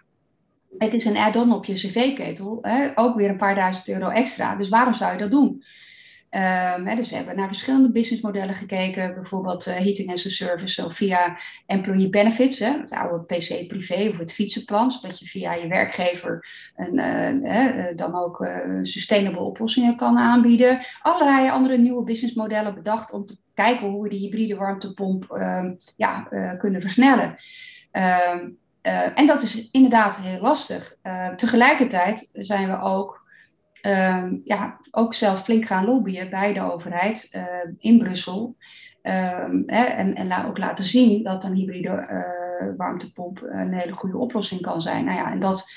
het 0.78 0.94
is 0.94 1.06
een 1.06 1.18
add-on 1.18 1.54
op 1.54 1.66
je 1.66 1.74
cv-ketel, 1.74 2.66
ook 2.96 3.16
weer 3.16 3.30
een 3.30 3.38
paar 3.38 3.56
duizend 3.56 3.88
euro 3.88 4.10
extra. 4.10 4.56
Dus 4.56 4.70
waarom 4.70 4.96
zou 4.96 5.12
je 5.12 5.18
dat 5.20 5.32
doen? 5.32 5.64
Um, 6.32 6.88
hè, 6.88 6.96
dus 6.96 7.10
we 7.10 7.16
hebben 7.16 7.36
naar 7.36 7.48
verschillende 7.48 7.92
businessmodellen 7.92 8.56
gekeken, 8.56 9.14
bijvoorbeeld 9.14 9.68
uh, 9.68 9.74
heating 9.74 10.14
as 10.14 10.26
a 10.26 10.30
service 10.30 10.86
of 10.86 10.94
via 10.94 11.38
employee 11.66 12.10
benefits, 12.10 12.60
hè, 12.60 12.72
het 12.72 12.92
oude 12.92 13.24
PC 13.26 13.68
privé 13.68 14.10
of 14.10 14.18
het 14.18 14.34
fietsenplan, 14.34 14.92
zodat 14.92 15.20
je 15.20 15.26
via 15.26 15.54
je 15.54 15.68
werkgever 15.68 16.48
een, 16.76 17.46
uh, 17.46 17.86
dan 17.96 18.16
ook 18.16 18.48
sustainable 18.82 19.40
oplossingen 19.40 19.96
kan 19.96 20.18
aanbieden. 20.18 20.80
Allerlei 21.02 21.50
andere 21.50 21.78
nieuwe 21.78 22.04
businessmodellen 22.04 22.76
bedacht 22.76 23.12
om 23.12 23.26
te 23.26 23.38
kijken 23.54 23.88
hoe 23.88 24.04
we 24.04 24.10
die 24.10 24.20
hybride 24.20 24.56
warmtepomp 24.56 25.32
um, 25.32 25.80
ja, 25.96 26.28
kunnen 26.60 26.82
versnellen. 26.82 27.38
Um, 27.92 28.58
en 29.16 29.28
dat 29.28 29.42
is 29.42 29.70
inderdaad 29.72 30.18
heel 30.18 30.42
lastig. 30.42 30.96
tegelijkertijd 31.36 32.30
zijn 32.32 32.70
we 32.70 32.80
ook 32.80 33.27
Ehm, 33.88 34.36
ja, 34.44 34.80
ook 34.92 35.14
zelf 35.14 35.44
flink 35.44 35.66
gaan 35.66 35.86
lobbyen 35.86 36.30
bij 36.30 36.54
de 36.54 36.62
overheid 36.62 37.30
uh, 37.32 37.44
in 37.78 37.98
Brussel. 37.98 38.56
Um, 39.04 39.64
hè, 39.66 39.84
en, 39.84 40.16
en 40.16 40.46
ook 40.46 40.58
laten 40.58 40.86
zien 40.86 41.24
dat 41.24 41.44
een 41.44 41.54
hybride 41.54 41.90
uh, 41.90 42.78
warmtepomp 42.78 43.42
een 43.42 43.74
hele 43.74 43.92
goede 43.92 44.18
oplossing 44.18 44.62
kan 44.62 44.82
zijn. 44.82 45.06
Nou 45.06 45.18
ja, 45.18 45.32
en 45.32 45.40
dat 45.40 45.70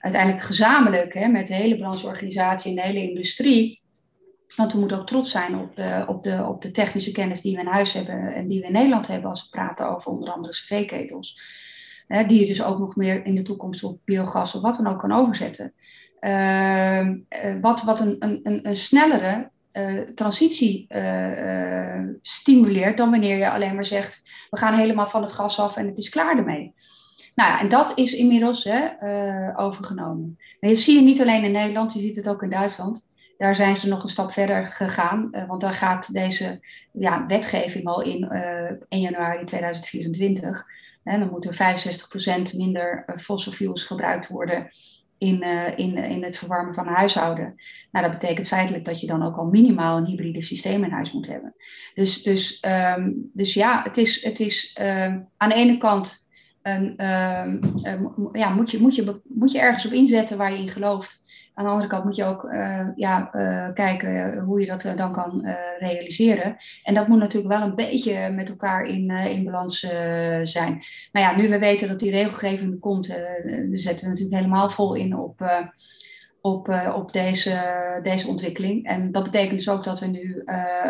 uiteindelijk 0.00 0.44
gezamenlijk 0.44 1.14
hè, 1.14 1.26
met 1.28 1.46
de 1.46 1.54
hele 1.54 1.78
brancheorganisatie 1.78 2.70
en 2.70 2.76
de 2.76 2.82
hele 2.82 3.08
industrie. 3.08 3.82
Want 4.56 4.72
we 4.72 4.78
moeten 4.78 4.98
ook 4.98 5.06
trots 5.06 5.30
zijn 5.30 5.58
op 5.58 5.76
de, 5.76 6.04
op, 6.06 6.22
de, 6.22 6.44
op 6.46 6.62
de 6.62 6.70
technische 6.70 7.12
kennis 7.12 7.40
die 7.40 7.54
we 7.54 7.60
in 7.60 7.66
huis 7.66 7.92
hebben 7.92 8.34
en 8.34 8.48
die 8.48 8.60
we 8.60 8.66
in 8.66 8.72
Nederland 8.72 9.06
hebben 9.06 9.30
als 9.30 9.42
we 9.42 9.48
praten 9.56 9.90
over 9.90 10.10
onder 10.10 10.30
andere 10.30 10.52
cv-ketels. 10.52 11.40
die 12.26 12.40
je 12.40 12.46
dus 12.46 12.62
ook 12.62 12.78
nog 12.78 12.96
meer 12.96 13.24
in 13.24 13.34
de 13.34 13.42
toekomst 13.42 13.84
op 13.84 14.00
biogas 14.04 14.54
of 14.54 14.62
wat 14.62 14.76
dan 14.76 14.86
ook 14.86 14.98
kan 14.98 15.12
overzetten. 15.12 15.74
Ehm, 16.20 17.16
eh, 17.28 17.54
wat, 17.60 17.82
wat 17.82 18.00
een, 18.00 18.16
een, 18.18 18.60
een 18.62 18.76
snellere 18.76 19.50
uh, 19.72 20.00
transitie 20.00 20.86
uh, 20.88 22.02
stimuleert 22.22 22.96
dan 22.96 23.10
wanneer 23.10 23.36
je 23.36 23.50
alleen 23.50 23.74
maar 23.74 23.86
zegt: 23.86 24.22
we 24.50 24.58
gaan 24.58 24.78
helemaal 24.78 25.10
van 25.10 25.22
het 25.22 25.32
gas 25.32 25.60
af 25.60 25.76
en 25.76 25.86
het 25.86 25.98
is 25.98 26.08
klaar 26.08 26.38
ermee. 26.38 26.74
Nou 27.34 27.50
ja, 27.50 27.60
en 27.60 27.68
dat 27.68 27.92
is 27.94 28.12
inmiddels 28.12 28.64
hè, 28.64 28.88
overgenomen. 29.58 30.36
Maar 30.60 30.70
dat 30.70 30.78
zie 30.78 30.94
je 30.94 31.02
niet 31.02 31.20
alleen 31.20 31.44
in 31.44 31.52
Nederland, 31.52 31.92
je 31.92 32.00
ziet 32.00 32.16
het 32.16 32.28
ook 32.28 32.42
in 32.42 32.50
Duitsland. 32.50 33.02
Daar 33.36 33.56
zijn 33.56 33.76
ze 33.76 33.88
nog 33.88 34.02
een 34.02 34.08
stap 34.08 34.32
verder 34.32 34.66
gegaan, 34.66 35.30
want 35.46 35.60
daar 35.60 35.74
gaat 35.74 36.12
deze 36.12 36.60
ja, 36.92 37.26
wetgeving 37.26 37.86
al 37.86 38.02
in 38.02 38.24
1 38.88 39.00
januari 39.00 39.44
2024. 39.44 40.66
En 41.04 41.20
dan 41.20 41.30
moeten 41.30 41.54
65% 41.54 42.56
minder 42.56 43.04
fossil 43.16 43.52
fuels 43.52 43.84
gebruikt 43.84 44.28
worden 44.28 44.70
in, 45.18 45.42
uh, 45.42 45.78
in, 45.78 45.96
in 45.96 46.24
het 46.24 46.36
verwarmen 46.36 46.74
van 46.74 46.86
huishouden. 46.86 47.54
Nou, 47.90 48.10
dat 48.10 48.20
betekent 48.20 48.48
feitelijk 48.48 48.84
dat 48.84 49.00
je 49.00 49.06
dan 49.06 49.22
ook 49.22 49.36
al 49.36 49.46
minimaal 49.46 49.96
een 49.96 50.04
hybride 50.04 50.42
systeem 50.42 50.84
in 50.84 50.90
huis 50.90 51.12
moet 51.12 51.26
hebben. 51.26 51.54
Dus, 51.94 52.22
dus, 52.22 52.64
um, 52.96 53.30
dus 53.32 53.54
ja, 53.54 53.82
het 53.82 53.96
is, 53.96 54.24
het 54.24 54.40
is 54.40 54.78
um, 54.80 55.28
aan 55.36 55.48
de 55.48 55.54
ene 55.54 55.78
kant 55.78 56.26
een, 56.62 57.06
um, 57.06 58.30
ja, 58.32 58.50
moet, 58.50 58.70
je, 58.70 58.78
moet, 58.80 58.94
je, 58.94 59.20
moet 59.24 59.52
je 59.52 59.58
ergens 59.58 59.86
op 59.86 59.92
inzetten 59.92 60.36
waar 60.36 60.52
je 60.52 60.58
in 60.58 60.70
gelooft. 60.70 61.22
Aan 61.58 61.64
de 61.64 61.70
andere 61.70 61.88
kant 61.88 62.04
moet 62.04 62.16
je 62.16 62.24
ook 62.24 62.44
uh, 62.44 62.86
ja, 62.94 63.30
uh, 63.34 63.74
kijken 63.74 64.38
hoe 64.38 64.60
je 64.60 64.66
dat 64.66 64.84
uh, 64.84 64.96
dan 64.96 65.12
kan 65.12 65.46
realiseren. 65.78 66.56
En 66.82 66.94
dat 66.94 67.08
moet 67.08 67.18
natuurlijk 67.18 67.54
wel 67.54 67.62
een 67.62 67.74
beetje 67.74 68.30
met 68.30 68.48
elkaar 68.48 68.84
in, 68.84 69.10
in 69.10 69.44
balans 69.44 69.80
zijn. 70.42 70.82
Maar 71.12 71.22
ja, 71.22 71.36
nu 71.36 71.48
we 71.48 71.58
weten 71.58 71.88
dat 71.88 71.98
die 71.98 72.10
regelgeving 72.10 72.72
er 72.72 72.78
komt, 72.78 73.06
zetten 73.72 74.04
we 74.04 74.08
natuurlijk 74.08 74.36
helemaal 74.36 74.70
vol 74.70 74.94
in 74.94 75.16
op, 75.16 75.66
op, 76.40 76.92
op 76.94 77.12
deze, 77.12 77.60
deze 78.02 78.28
ontwikkeling. 78.28 78.86
En 78.86 79.12
dat 79.12 79.24
betekent 79.24 79.56
dus 79.56 79.70
ook 79.70 79.84
dat 79.84 79.98
we 80.00 80.06
nu 80.06 80.42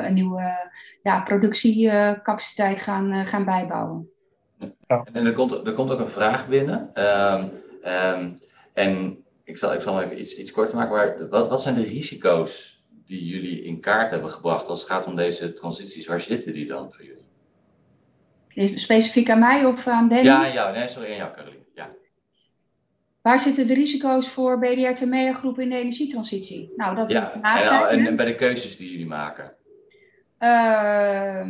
een 0.03 0.15
nieuwe 0.15 0.71
ja, 1.03 1.21
productiecapaciteit 1.21 2.81
gaan, 2.81 3.27
gaan 3.27 3.45
bijbouwen. 3.45 4.09
Ja. 4.87 5.05
En 5.13 5.27
er 5.27 5.33
komt, 5.33 5.67
er 5.67 5.73
komt 5.73 5.91
ook 5.91 6.01
een 6.01 6.09
vraag 6.09 6.49
binnen. 6.49 6.91
Um, 6.95 7.51
um, 7.93 8.39
en 8.75 9.23
ik 9.49 9.59
zal, 9.59 9.75
ik 9.75 9.81
zal 9.81 10.03
even 10.03 10.19
iets, 10.19 10.37
iets 10.37 10.53
korter 10.53 10.77
maken. 10.77 10.97
Maar 10.97 11.29
wat, 11.29 11.49
wat 11.49 11.63
zijn 11.63 11.75
de 11.75 11.83
risico's 11.83 12.83
die 13.07 13.25
jullie 13.25 13.65
in 13.65 13.81
kaart 13.81 14.11
hebben 14.11 14.31
gebracht 14.31 14.69
als 14.69 14.81
het 14.81 14.91
gaat 14.91 15.07
om 15.07 15.17
deze 15.17 15.53
transities? 15.53 16.07
Waar 16.07 16.21
zitten 16.21 16.53
die 16.53 16.67
dan 16.67 16.93
voor 16.93 17.05
jullie? 17.05 18.79
Specifiek 18.79 19.31
aan 19.31 19.39
mij 19.39 19.65
of 19.65 19.87
aan 19.87 20.09
Danny? 20.09 20.25
Ja, 20.25 20.45
aan 20.45 20.53
jou. 20.53 20.77
Nee, 20.77 20.89
sorry, 20.89 21.11
aan 21.11 21.17
jou, 21.17 21.35
Caroline. 21.35 21.65
Ja. 21.75 21.89
Waar 23.23 23.41
zitten 23.41 23.67
de 23.67 23.75
risico's 23.75 24.29
voor 24.29 24.59
BDR 24.59 24.93
Temea 24.93 25.33
groep 25.33 25.59
in 25.59 25.71
de 25.71 25.77
energietransitie? 25.77 26.73
Nou, 26.77 26.97
dat 26.97 27.11
ja, 27.11 27.33
en, 27.89 28.07
en, 28.07 28.17
bij 28.17 28.27
de 28.27 28.35
keuzes 28.35 28.77
die 28.77 28.91
jullie 28.91 29.07
maken? 29.07 29.55
Uh, 30.41 31.47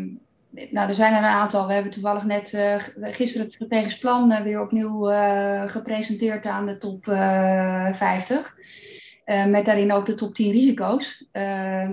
nou, 0.51 0.89
er 0.89 0.95
zijn 0.95 1.13
er 1.13 1.19
een 1.19 1.25
aantal. 1.25 1.67
We 1.67 1.73
hebben 1.73 1.93
toevallig 1.93 2.25
net 2.25 2.53
uh, 2.53 2.77
gisteren 3.15 3.47
het 3.47 3.55
strategisch 3.55 3.99
plan 3.99 4.33
uh, 4.33 4.41
weer 4.41 4.61
opnieuw 4.61 5.11
uh, 5.11 5.63
gepresenteerd 5.71 6.47
aan 6.47 6.67
de 6.67 6.79
top 6.79 7.05
50. 7.05 8.57
met 9.49 9.65
daarin 9.65 9.93
ook 9.93 10.07
de 10.07 10.15
top 10.15 10.35
10 10.35 10.53
risico's. 10.53 11.25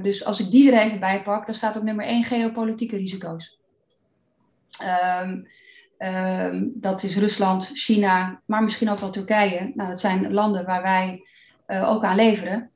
dus 0.01 0.25
als 0.25 0.39
ik 0.39 0.51
die 0.51 0.71
er 0.71 0.81
even 0.81 0.99
bij 0.99 1.23
pak, 1.23 1.45
dan 1.45 1.55
staat 1.55 1.77
op 1.77 1.83
nummer 1.83 2.05
1 2.05 2.23
geopolitieke 2.23 2.97
risico's. 2.97 3.59
Um, 5.21 5.47
um, 5.97 6.71
dat 6.75 7.03
is 7.03 7.17
Rusland, 7.17 7.71
China, 7.73 8.41
maar 8.45 8.63
misschien 8.63 8.89
ook 8.89 8.99
wel 8.99 9.09
Turkije. 9.09 9.71
Nou, 9.73 9.89
dat 9.89 9.99
zijn 9.99 10.33
landen 10.33 10.65
waar 10.65 10.81
wij 10.81 11.27
ook 11.67 12.03
aan 12.03 12.15
leveren 12.15 12.71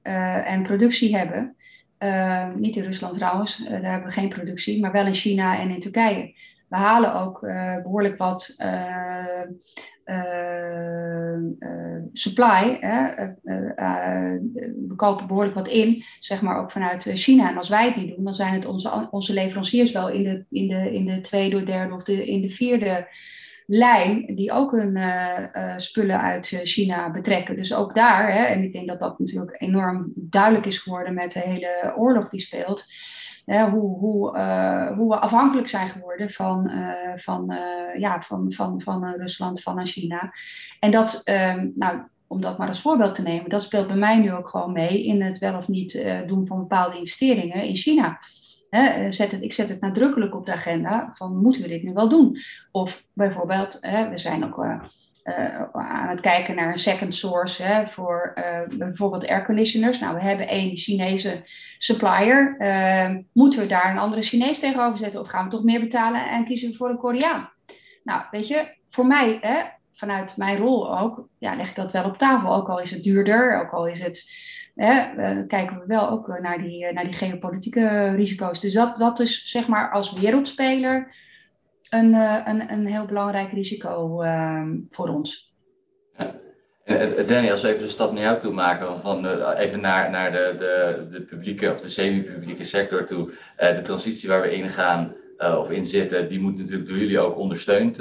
en 0.45 0.63
productie 0.63 1.17
hebben. 1.17 1.55
Uh, 1.99 2.53
niet 2.55 2.75
in 2.75 2.83
Rusland 2.83 3.15
trouwens, 3.15 3.59
uh, 3.59 3.69
daar 3.69 3.91
hebben 3.91 4.07
we 4.07 4.13
geen 4.13 4.29
productie, 4.29 4.81
maar 4.81 4.91
wel 4.91 5.05
in 5.05 5.13
China 5.13 5.59
en 5.59 5.69
in 5.69 5.79
Turkije. 5.79 6.33
We 6.67 6.75
halen 6.75 7.13
ook 7.13 7.43
uh, 7.43 7.75
behoorlijk 7.81 8.17
wat 8.17 8.55
supply. 12.13 12.79
we 14.87 14.93
kopen 14.95 15.27
behoorlijk 15.27 15.55
wat 15.55 15.67
in, 15.67 16.03
zeg 16.19 16.41
maar 16.41 16.59
ook 16.59 16.71
vanuit 16.71 17.09
China. 17.13 17.49
En 17.49 17.57
als 17.57 17.69
wij 17.69 17.85
het 17.85 17.95
niet 17.95 18.15
doen, 18.15 18.23
dan 18.23 18.35
zijn 18.35 18.53
het 18.53 18.65
onze, 18.65 19.07
onze 19.11 19.33
leveranciers 19.33 19.91
wel 19.91 20.09
in 20.09 20.23
de, 20.23 20.45
in, 20.49 20.67
de, 20.67 20.93
in 20.93 21.05
de 21.05 21.21
tweede, 21.21 21.63
derde 21.63 21.93
of 21.93 22.03
de, 22.03 22.25
in 22.25 22.41
de 22.41 22.49
vierde 22.49 23.07
lijn 23.71 24.35
die 24.35 24.51
ook 24.51 24.71
hun 24.71 24.95
uh, 24.95 25.37
uh, 25.53 25.73
spullen 25.77 26.21
uit 26.21 26.51
uh, 26.51 26.59
China 26.63 27.11
betrekken. 27.11 27.55
Dus 27.55 27.73
ook 27.73 27.95
daar, 27.95 28.33
hè, 28.33 28.43
en 28.43 28.63
ik 28.63 28.73
denk 28.73 28.87
dat 28.87 28.99
dat 28.99 29.19
natuurlijk 29.19 29.55
enorm 29.61 30.11
duidelijk 30.15 30.65
is 30.65 30.77
geworden 30.77 31.13
met 31.13 31.31
de 31.31 31.39
hele 31.39 31.93
oorlog 31.97 32.29
die 32.29 32.39
speelt. 32.39 32.85
hoe, 33.45 33.97
hoe, 33.97 34.39
hoe 34.95 35.09
we 35.09 35.15
afhankelijk 35.15 35.67
zijn 35.67 35.89
geworden 35.89 36.29
van, 36.29 36.71
van, 37.15 37.55
ja, 37.97 38.21
van, 38.21 38.53
van, 38.53 38.81
van 38.81 39.05
Rusland, 39.05 39.61
van 39.61 39.87
China. 39.87 40.33
En 40.79 40.91
dat, 40.91 41.21
ehm, 41.23 41.67
nou, 41.75 42.01
om 42.27 42.41
dat 42.41 42.57
maar 42.57 42.67
als 42.67 42.81
voorbeeld 42.81 43.15
te 43.15 43.21
nemen, 43.21 43.49
dat 43.49 43.63
speelt 43.63 43.87
bij 43.87 43.95
mij 43.95 44.19
nu 44.19 44.33
ook 44.33 44.49
gewoon 44.49 44.71
mee 44.71 45.05
in 45.05 45.21
het 45.21 45.37
wel 45.37 45.57
of 45.57 45.67
niet 45.67 46.05
doen 46.27 46.47
van 46.47 46.59
bepaalde 46.59 46.97
investeringen 46.97 47.63
in 47.63 47.75
China. 47.75 48.19
Zet 49.09 49.31
het, 49.31 49.41
ik 49.41 49.53
zet 49.53 49.69
het 49.69 49.81
nadrukkelijk 49.81 50.35
op 50.35 50.45
de 50.45 50.51
agenda 50.51 51.09
van 51.13 51.37
moeten 51.37 51.61
we 51.61 51.67
dit 51.67 51.83
nu 51.83 51.93
wel 51.93 52.09
doen? 52.09 52.37
Of 52.71 53.03
bijvoorbeeld, 53.13 53.79
we 53.81 54.17
zijn 54.17 54.45
ook 54.45 54.57
uh, 54.57 54.81
uh, 55.23 55.61
aan 55.71 56.09
het 56.09 56.21
kijken 56.21 56.55
naar 56.55 56.71
een 56.71 56.79
second 56.79 57.15
source 57.15 57.83
voor 57.85 58.33
uh, 58.37 58.77
bijvoorbeeld 58.77 59.27
airconditioners. 59.27 59.99
Nou, 59.99 60.15
we 60.15 60.21
hebben 60.21 60.47
één 60.47 60.77
Chinese 60.77 61.43
supplier. 61.77 62.55
moeten 63.33 63.59
we 63.59 63.67
daar 63.67 63.91
een 63.91 63.97
andere 63.97 64.23
Chinees 64.23 64.59
tegenover 64.59 64.97
zetten 64.97 65.19
of 65.19 65.27
gaan 65.27 65.43
we 65.43 65.51
toch 65.51 65.63
meer 65.63 65.79
betalen 65.79 66.29
en 66.29 66.45
kiezen 66.45 66.69
we 66.69 66.75
voor 66.75 66.89
een 66.89 66.97
Koreaan? 66.97 67.49
Nou, 68.03 68.21
weet 68.31 68.47
je, 68.47 68.75
voor 68.89 69.05
mij, 69.05 69.39
vanuit 69.93 70.37
mijn 70.37 70.57
rol 70.57 70.99
ook, 70.99 71.27
ja, 71.37 71.55
leg 71.55 71.69
ik 71.69 71.75
dat 71.75 71.91
wel 71.91 72.05
op 72.05 72.17
tafel. 72.17 72.55
Ook 72.55 72.69
al 72.69 72.79
is 72.79 72.91
het 72.91 73.03
duurder, 73.03 73.61
ook 73.61 73.71
al 73.71 73.87
is 73.87 74.01
het 74.01 74.31
hè, 74.79 75.45
kijken 75.47 75.79
we 75.79 75.83
wel 75.87 76.09
ook 76.09 76.29
eh, 76.29 76.41
naar 76.41 76.61
die, 76.61 76.85
eh, 76.85 76.93
naar 76.93 77.03
die 77.03 77.13
geopolitieke 77.13 78.13
risico's. 78.15 78.61
Dus 78.61 78.73
dat, 78.73 78.97
dat 78.97 79.19
is 79.19 79.49
zeg 79.49 79.67
maar 79.67 79.91
als 79.91 80.13
wereldspeler 80.13 81.15
een, 81.89 82.13
eh, 82.13 82.41
een, 82.45 82.71
een 82.71 82.85
heel 82.85 83.05
belangrijk 83.05 83.51
risico 83.51 84.21
ehm, 84.21 84.77
voor 84.89 85.07
ons. 85.07 85.47
Danny, 87.27 87.51
als 87.51 87.61
we 87.61 87.67
even 87.67 87.81
de 87.81 87.87
stap 87.87 88.11
naar 88.11 88.21
jou 88.21 88.37
toe 88.37 88.53
maken, 88.53 88.99
van 88.99 89.25
even 89.55 89.81
naar, 89.81 90.09
naar 90.09 90.31
de, 90.31 90.55
de, 90.57 91.07
de 91.09 91.21
publieke 91.21 91.73
of 91.73 91.81
de 91.81 91.87
semi-publieke 91.87 92.63
sector 92.63 93.05
toe, 93.05 93.31
de 93.57 93.81
transitie 93.81 94.29
waar 94.29 94.41
we 94.41 94.55
in 94.55 94.69
gaan 94.69 95.13
of 95.37 95.71
in 95.71 95.85
zitten, 95.85 96.29
die 96.29 96.39
moeten 96.39 96.61
natuurlijk 96.61 96.89
door 96.89 96.97
jullie 96.97 97.19
ook 97.19 97.37
ondersteund 97.37 97.97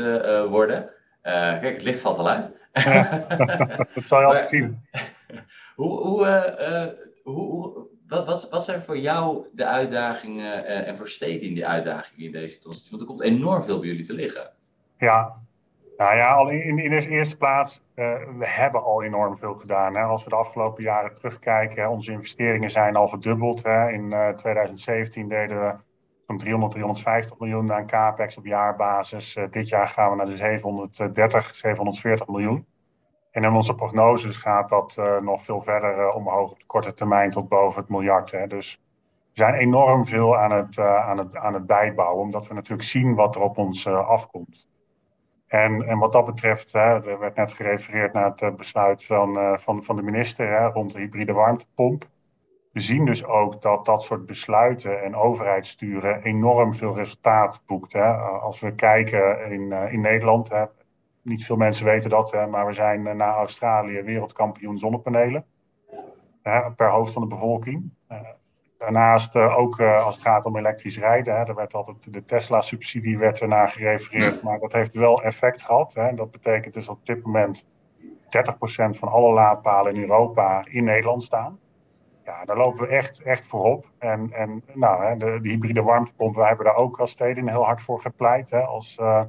worden. 0.49 0.91
kijk, 1.23 1.75
het 1.75 1.83
licht 1.83 2.01
valt 2.01 2.19
al 2.19 2.29
uit. 2.29 2.53
dat 3.95 4.07
zal 4.07 4.21
je 4.21 4.27
altijd 4.27 4.47
zien. 4.47 4.79
hoe, 5.79 5.99
hoe, 6.01 6.97
hoe, 7.23 7.87
wat, 8.07 8.49
wat, 8.51 8.65
zijn 8.65 8.83
voor 8.83 8.99
jou 8.99 9.47
de 9.53 9.65
uitdagingen 9.65 10.67
en 10.87 10.97
voor 10.97 11.09
steden 11.09 11.49
in 11.49 11.55
die 11.55 11.67
uitdagingen 11.67 12.25
in 12.25 12.33
deze 12.33 12.59
transitie? 12.59 12.91
Want 12.91 13.03
er 13.03 13.09
komt 13.09 13.23
enorm 13.23 13.63
veel 13.63 13.79
bij 13.79 13.89
jullie 13.89 14.05
te 14.05 14.13
liggen. 14.13 14.51
Ja, 14.99 15.37
nou 15.97 16.17
ja, 16.17 16.35
al 16.35 16.49
in, 16.49 16.79
in 16.79 16.91
de 16.91 17.09
eerste 17.09 17.37
plaats, 17.37 17.83
uh, 17.95 18.15
we 18.39 18.47
hebben 18.47 18.83
al 18.83 19.03
enorm 19.03 19.39
veel 19.39 19.55
gedaan. 19.55 19.95
Hè. 19.95 20.03
Als 20.03 20.25
we 20.25 20.31
de 20.31 20.37
afgelopen 20.37 20.83
jaren 20.83 21.15
terugkijken, 21.15 21.91
onze 21.91 22.13
investeringen 22.13 22.71
zijn 22.71 22.97
al 22.97 23.09
verdubbeld. 23.09 23.63
Hè. 23.63 23.91
In 23.91 24.11
uh, 24.11 24.29
eh, 24.29 24.37
2017 24.37 25.29
deden 25.29 25.61
we 25.61 25.75
zo'n 26.27 26.39
300, 26.39 26.73
350 26.73 27.39
miljoen 27.39 27.73
aan 27.73 27.87
capex 27.87 28.37
op 28.37 28.47
jaarbasis. 28.47 29.39
Dit 29.51 29.69
jaar 29.69 29.87
gaan 29.87 30.11
we 30.11 30.17
naar 30.17 30.27
de 30.27 30.37
730, 30.37 31.55
740 31.55 32.27
miljoen. 32.27 32.67
En 33.39 33.45
in 33.45 33.53
onze 33.53 33.75
prognoses 33.75 34.37
gaat 34.37 34.69
dat 34.69 35.01
nog 35.21 35.43
veel 35.43 35.63
verder 35.63 36.13
omhoog 36.13 36.51
op 36.51 36.59
de 36.59 36.67
korte 36.67 36.95
termijn 36.95 37.31
tot 37.31 37.49
boven 37.49 37.81
het 37.81 37.91
miljard. 37.91 38.31
Hè. 38.31 38.47
Dus 38.47 38.81
we 39.33 39.43
zijn 39.43 39.55
enorm 39.55 40.07
veel 40.07 40.37
aan 40.37 40.53
het, 40.53 40.79
aan, 40.79 41.19
het, 41.19 41.37
aan 41.37 41.55
het 41.55 41.67
bijbouwen, 41.67 42.23
omdat 42.23 42.47
we 42.47 42.55
natuurlijk 42.55 42.89
zien 42.89 43.15
wat 43.15 43.37
er 43.37 43.43
op 43.43 43.59
ons 43.59 43.87
afkomt. 43.87 44.69
En, 45.47 45.83
en 45.83 45.99
wat 45.99 46.13
dat 46.13 46.25
betreft, 46.25 46.73
hè, 46.73 47.11
er 47.11 47.19
werd 47.19 47.37
net 47.37 47.53
gerefereerd 47.53 48.13
naar 48.13 48.25
het 48.25 48.43
eh, 48.43 48.55
besluit 48.55 49.05
van, 49.05 49.59
van, 49.61 49.85
van 49.85 49.97
de 49.97 50.03
minister 50.03 50.49
hè, 50.49 50.67
rond 50.67 50.93
de 50.93 50.99
hybride 50.99 51.33
warmtepomp. 51.33 52.05
We 52.73 52.81
zien 52.81 53.05
dus 53.05 53.25
ook 53.25 53.63
dat 53.63 53.85
dat 53.85 54.03
soort 54.03 54.27
besluiten 54.27 55.03
en 55.03 55.17
overheidssturen 55.17 56.23
enorm 56.23 56.75
veel 56.75 56.95
resultaat 56.95 57.63
boekt. 57.67 57.93
Hè. 57.93 58.13
Als 58.17 58.61
we 58.61 58.75
kijken 58.75 59.51
in, 59.51 59.73
in 59.73 60.01
Nederland, 60.01 60.49
hè, 60.49 60.65
niet 61.29 61.45
veel 61.45 61.57
mensen 61.57 61.85
weten 61.85 62.11
dat, 62.11 62.49
maar 62.51 62.67
we 62.67 62.73
zijn 62.73 63.17
na 63.17 63.35
Australië 63.35 64.03
wereldkampioen 64.03 64.79
zonnepanelen 64.79 65.45
per 66.77 66.91
hoofd 66.91 67.13
van 67.13 67.23
de 67.23 67.29
bevolking. 67.29 67.91
Daarnaast 68.79 69.37
uh, 69.37 69.59
ook 69.59 69.81
als 69.81 70.15
het 70.15 70.25
gaat 70.25 70.45
om 70.45 70.57
elektrisch 70.57 70.99
rijden. 70.99 71.37
Hè, 71.37 71.45
er 71.45 71.55
werd 71.55 71.75
altijd 71.75 72.13
de 72.13 72.25
Tesla-subsidie 72.25 73.19
werd 73.19 73.41
ernaar 73.41 73.69
gerefereerd, 73.69 74.43
maar 74.43 74.59
dat 74.59 74.73
heeft 74.73 74.95
wel 74.95 75.23
effect 75.23 75.63
gehad. 75.63 75.95
Hè. 75.95 76.15
Dat 76.15 76.31
betekent 76.31 76.75
dus 76.75 76.89
op 76.89 77.07
dit 77.07 77.25
moment 77.25 77.65
30% 77.65 78.19
van 78.91 79.09
alle 79.09 79.33
laadpalen 79.33 79.95
in 79.95 80.01
Europa 80.01 80.65
in 80.71 80.85
Nederland 80.85 81.23
staan. 81.23 81.59
Ja, 82.25 82.45
daar 82.45 82.57
lopen 82.57 82.81
we 82.81 82.87
echt, 82.87 83.23
echt 83.23 83.47
voorop. 83.47 83.91
En, 83.99 84.33
en 84.33 84.63
nou, 84.75 85.05
hè, 85.05 85.17
de, 85.17 85.39
de, 85.43 85.49
hybride 85.49 85.83
warmtepomp, 85.83 86.35
wij 86.35 86.49
hebben 86.49 86.67
daar 86.67 86.77
ook 86.77 87.01
als 87.01 87.11
steden 87.11 87.49
heel 87.49 87.65
hard 87.65 87.83
voor 87.83 88.01
gepleit. 88.01 88.51
Hè, 88.51 88.61
als, 88.61 88.99
uh, 89.01 89.23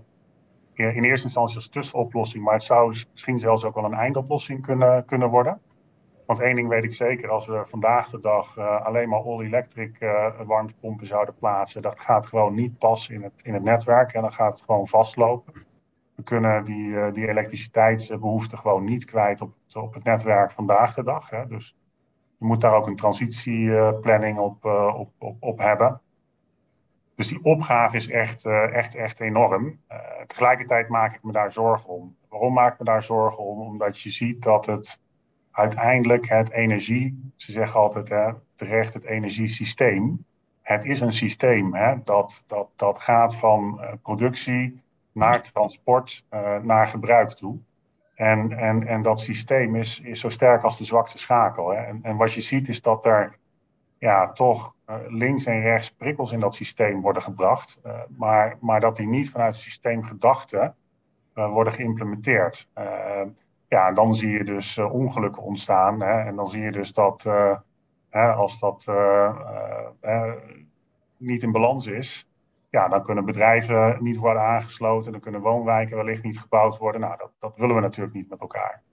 in 0.80 1.04
eerste 1.04 1.26
instantie 1.26 1.56
als 1.56 1.70
tussenoplossing, 1.70 2.44
maar 2.44 2.54
het 2.54 2.64
zou 2.64 2.88
misschien 3.12 3.40
zelfs 3.40 3.64
ook 3.64 3.76
wel 3.76 3.84
een 3.84 3.94
eindoplossing 3.94 4.62
kunnen, 4.62 5.06
kunnen 5.06 5.30
worden. 5.30 5.62
Want 6.26 6.40
één 6.40 6.56
ding 6.56 6.68
weet 6.68 6.84
ik 6.84 6.94
zeker, 6.94 7.30
als 7.30 7.48
we 7.48 7.66
vandaag 7.66 8.10
de 8.10 8.20
dag 8.20 8.58
uh, 8.58 8.86
alleen 8.86 9.10
maar 9.10 9.20
all-electric 9.20 10.00
uh, 10.00 10.42
warmtepompen 10.46 11.08
zouden 11.08 11.36
plaatsen, 11.36 11.82
dat 11.82 12.00
gaat 12.00 12.26
gewoon 12.26 12.54
niet 12.54 12.80
passen 12.80 13.14
in 13.14 13.24
het, 13.24 13.42
in 13.44 13.54
het 13.54 13.64
netwerk 13.64 14.14
en 14.14 14.22
dan 14.22 14.34
gaat 14.34 14.52
het 14.52 14.62
gewoon 14.62 14.88
vastlopen. 14.88 15.54
We 16.16 16.24
kunnen 16.24 16.66
die, 16.66 16.88
uh, 16.88 17.14
die 17.14 17.28
elektriciteitsbehoefte 17.28 18.58
gewoon 18.58 18.84
niet 18.84 19.06
kwijt 19.06 19.42
op 19.42 19.54
het, 19.64 19.76
op 19.76 19.94
het 19.94 20.04
netwerk 20.04 20.52
vandaag 20.52 20.94
de 20.94 21.04
dag. 21.04 21.30
Hè. 21.30 21.48
Dus 21.48 21.76
je 22.38 22.46
moet 22.46 22.62
daar 22.62 22.74
ook 22.74 22.88
een 22.88 22.96
transitieplanning 22.96 24.38
op, 24.38 24.66
op, 24.96 25.12
op, 25.18 25.36
op 25.40 25.60
hebben. 25.60 26.02
Dus 27.20 27.28
die 27.28 27.44
opgave 27.44 27.96
is 27.96 28.10
echt, 28.10 28.46
echt, 28.46 28.96
echt 28.96 29.20
enorm. 29.20 29.80
tegelijkertijd 30.28 30.90
maak 30.90 31.16
ik 31.16 31.24
me 31.24 31.32
daar 31.32 31.54
zorgen 31.54 31.90
om. 31.90 32.16
Waarom 32.30 32.54
maak 32.54 32.74
ik 32.74 32.80
me 32.80 32.86
daar 32.86 33.04
zorgen 33.04 33.44
om? 33.44 33.62
Omdat 33.62 34.02
je 34.02 34.10
ziet 34.10 34.44
dat 34.44 34.66
het 34.66 35.00
uiteindelijk 35.52 36.30
het 36.30 36.52
energie, 36.52 37.32
ze 37.36 37.52
zeggen 37.52 37.80
altijd 37.80 38.10
hè, 38.10 38.32
terecht 38.56 38.94
het 38.94 39.04
energiesysteem. 39.04 40.26
Het 40.62 40.86
is 40.86 41.00
een 41.00 41.14
systeem 41.14 41.74
hè, 41.74 41.96
dat, 42.04 42.44
dat, 42.48 42.68
dat 42.76 43.02
gaat 43.02 43.36
van 43.36 43.80
uh, 43.82 43.92
productie 44.02 44.82
naar 45.12 45.42
transport, 45.42 46.26
naar 46.62 46.88
gebruik 46.88 47.30
toe. 47.30 47.58
En, 48.16 48.52
en, 48.52 48.88
en 48.88 49.02
dat 49.02 49.22
systeem 49.22 49.76
is, 49.76 50.00
is 50.00 50.20
zo 50.20 50.30
sterk 50.30 50.64
als 50.64 50.78
de 50.78 50.84
zwakste 50.84 51.18
schakel. 51.18 51.70
Hè. 51.70 51.78
En, 51.78 52.00
en 52.02 52.16
wat 52.16 52.34
je 52.34 52.42
ziet 52.42 52.68
is 52.68 52.82
dat 52.82 53.06
er 53.06 53.39
ja, 54.00 54.32
toch 54.32 54.74
uh, 54.90 54.96
links 55.08 55.46
en 55.46 55.62
rechts 55.62 55.92
prikkels 55.92 56.32
in 56.32 56.40
dat 56.40 56.56
systeem 56.56 57.02
worden 57.02 57.22
gebracht, 57.22 57.82
maar, 58.18 58.58
maar 58.60 58.80
dat 58.80 58.96
die 58.96 59.08
niet 59.08 59.30
vanuit 59.30 59.54
het 59.54 59.62
systeemgedachte 59.62 60.74
worden 61.34 61.74
geïmplementeerd 61.74 62.70
ja, 63.68 63.92
dan 63.92 64.16
zie 64.16 64.30
je 64.30 64.44
dus 64.44 64.78
ongelukken 64.78 65.44
ontstaan. 65.44 66.02
Hè, 66.02 66.20
en 66.20 66.36
dan 66.36 66.48
zie 66.48 66.62
je 66.62 66.72
dus 66.72 66.94
dat 66.94 67.24
hè, 68.10 68.32
als 68.32 68.60
dat 68.60 68.92
niet 71.18 71.44
in 71.44 71.52
balans 71.52 71.88
is, 71.88 72.30
ja, 72.70 72.88
dan 72.88 73.04
kunnen 73.04 73.26
bedrijven 73.26 73.98
niet 74.04 74.18
worden 74.18 74.42
aangesloten, 74.42 75.12
dan 75.12 75.22
kunnen 75.22 75.42
woonwijken 75.42 75.98
wellicht 75.98 76.24
niet 76.24 76.40
gebouwd 76.40 76.78
worden. 76.78 77.02
Nou, 77.02 77.18
dat, 77.18 77.32
dat 77.40 77.58
willen 77.58 77.76
we 77.76 77.82
natuurlijk 77.82 78.16
niet 78.16 78.30
met 78.30 78.40
elkaar. 78.40 78.84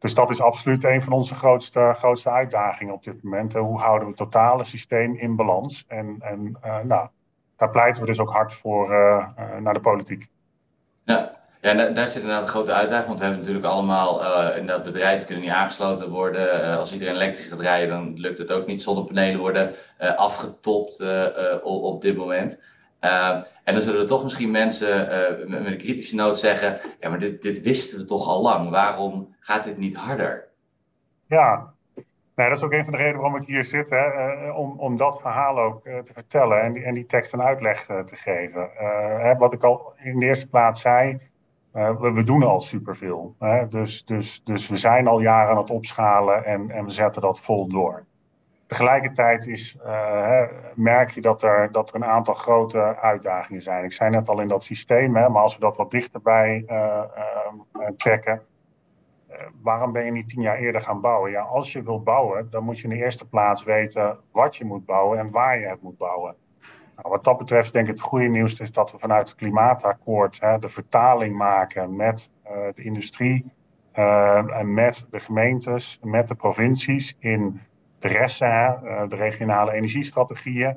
Dus 0.00 0.14
dat 0.14 0.30
is 0.30 0.40
absoluut 0.40 0.84
een 0.84 1.02
van 1.02 1.12
onze 1.12 1.34
grootste, 1.34 1.92
grootste 1.96 2.30
uitdagingen 2.30 2.94
op 2.94 3.04
dit 3.04 3.22
moment. 3.22 3.52
Hoe 3.52 3.78
houden 3.78 4.00
we 4.00 4.08
het 4.08 4.16
totale 4.16 4.64
systeem 4.64 5.14
in 5.16 5.36
balans? 5.36 5.84
En, 5.88 6.16
en 6.20 6.56
nou, 6.86 7.08
daar 7.56 7.70
pleiten 7.70 8.00
we 8.00 8.08
dus 8.08 8.18
ook 8.18 8.30
hard 8.30 8.52
voor 8.52 8.88
naar 9.60 9.74
de 9.74 9.80
politiek. 9.80 10.28
Ja, 11.04 11.40
ja, 11.60 11.74
daar 11.74 12.06
zit 12.06 12.22
inderdaad 12.22 12.42
een 12.42 12.48
grote 12.48 12.72
uitdaging, 12.72 13.06
want 13.06 13.18
we 13.18 13.24
hebben 13.24 13.42
natuurlijk 13.44 13.72
allemaal, 13.72 14.22
uh, 14.22 14.56
inderdaad, 14.56 14.84
bedrijven 14.84 15.26
kunnen 15.26 15.44
niet 15.44 15.52
aangesloten 15.52 16.10
worden. 16.10 16.78
Als 16.78 16.92
iedereen 16.92 17.14
elektrisch 17.14 17.46
gaat 17.46 17.60
rijden, 17.60 17.88
dan 17.88 18.20
lukt 18.20 18.38
het 18.38 18.52
ook 18.52 18.66
niet. 18.66 18.82
Zonnepanelen 18.82 19.40
worden 19.40 19.74
afgetopt 20.16 21.00
op, 21.62 21.82
op, 21.82 22.02
dit 22.02 22.16
moment. 22.16 22.62
En 23.00 23.74
dan 23.74 23.82
zullen 23.82 24.00
er 24.00 24.06
toch 24.06 24.22
misschien 24.22 24.50
mensen 24.50 25.08
met, 25.38 25.48
met, 25.48 25.66
een 25.66 25.78
kritische 25.78 26.14
noot 26.14 26.38
zeggen, 26.38 26.78
ja, 27.00 27.08
maar 27.08 27.18
dit, 27.18 27.42
dit 27.42 27.62
wisten 27.62 27.98
we 27.98 28.04
toch 28.04 28.28
al 28.28 28.42
lang. 28.42 28.70
Waarom 28.70 29.34
gaat 29.40 29.64
dit 29.64 29.78
niet 29.78 29.96
harder? 29.96 30.48
Ja, 31.26 31.72
dat 32.34 32.52
is 32.52 32.62
ook 32.62 32.72
een 32.72 32.84
van 32.84 32.92
de 32.92 32.98
redenen 32.98 33.20
waarom 33.20 33.40
ik 33.40 33.46
hier 33.46 33.64
zit, 33.64 33.90
hè, 33.90 34.50
om, 34.50 34.78
om 34.78 34.96
dat 34.96 35.20
verhaal 35.20 35.58
ook 35.58 35.82
te 35.82 36.12
vertellen 36.12 36.62
en 36.62 36.72
die, 36.72 36.84
en 36.84 36.94
die 36.94 37.06
tekst 37.06 37.32
een 37.32 37.42
uitleg 37.42 37.84
te 37.84 38.16
geven. 38.16 38.70
Wat 39.38 39.52
ik 39.52 39.62
al 39.62 39.92
in 39.96 40.18
de 40.18 40.26
eerste 40.26 40.48
plaats 40.48 40.80
zei, 40.80 41.18
we, 41.72 42.12
we, 42.12 42.24
doen 42.24 42.42
al 42.42 42.60
superveel. 42.60 43.34
Hè? 43.38 43.68
Dus, 43.68 44.04
dus, 44.04 44.40
dus 44.44 44.68
we 44.68 44.76
zijn 44.76 45.06
al 45.06 45.20
jaren 45.20 45.50
aan 45.50 45.56
het 45.56 45.70
opschalen 45.70 46.44
en, 46.44 46.70
en 46.70 46.84
we 46.84 46.90
zetten 46.90 47.22
dat 47.22 47.40
vol 47.40 47.68
door. 47.68 48.06
Tegelijkertijd 48.70 49.46
is, 49.46 49.76
hè, 49.82 50.46
merk 50.74 51.10
je 51.10 51.20
dat 51.20 51.42
er, 51.42 51.72
dat 51.72 51.88
er 51.88 51.94
een 51.94 52.04
aantal 52.04 52.34
grote 52.34 52.96
uitdagingen 52.96 53.62
zijn. 53.62 53.84
Ik 53.84 53.92
zei 53.92 54.10
net 54.10 54.28
al 54.28 54.40
in 54.40 54.48
dat 54.48 54.64
systeem, 54.64 55.16
hè, 55.16 55.28
maar 55.28 55.42
als 55.42 55.54
we 55.54 55.60
dat 55.60 55.76
wat 55.76 55.90
dichterbij 55.90 56.64
uh, 56.68 57.02
checken. 57.96 58.42
waarom 59.62 59.92
ben 59.92 60.04
je 60.04 60.10
niet 60.10 60.28
tien 60.28 60.42
jaar 60.42 60.56
eerder 60.56 60.80
gaan 60.80 61.00
bouwen? 61.00 61.30
Ja, 61.30 61.42
als 61.42 61.72
je 61.72 61.82
wil 61.82 62.02
bouwen, 62.02 62.50
dan 62.50 62.64
moet 62.64 62.78
je 62.78 62.84
in 62.84 62.90
de 62.90 63.04
eerste 63.04 63.28
plaats 63.28 63.64
weten 63.64 64.18
wat 64.32 64.56
je 64.56 64.64
moet 64.64 64.86
bouwen 64.86 65.18
en 65.18 65.30
waar 65.30 65.58
je 65.58 65.66
het 65.66 65.82
moet 65.82 65.98
bouwen. 65.98 66.34
Nou, 66.96 67.08
wat 67.08 67.24
dat 67.24 67.38
betreft 67.38 67.72
denk 67.72 67.88
ik 67.88 67.92
het 67.92 68.02
goede 68.02 68.28
nieuws 68.28 68.60
is 68.60 68.72
dat 68.72 68.92
we 68.92 68.98
vanuit 68.98 69.28
het 69.28 69.38
klimaatakkoord 69.38 70.40
hè, 70.40 70.58
de 70.58 70.68
vertaling 70.68 71.36
maken 71.36 71.96
met 71.96 72.30
de 72.74 72.82
industrie 72.82 73.52
en 73.92 74.74
met 74.74 75.06
de 75.10 75.20
gemeentes, 75.20 75.98
met 76.02 76.28
de 76.28 76.34
provincies 76.34 77.16
in 77.18 77.60
de 78.00 78.08
resten, 78.08 78.80
uh, 78.84 79.08
de 79.08 79.16
regionale 79.16 79.72
energiestrategieën. 79.72 80.76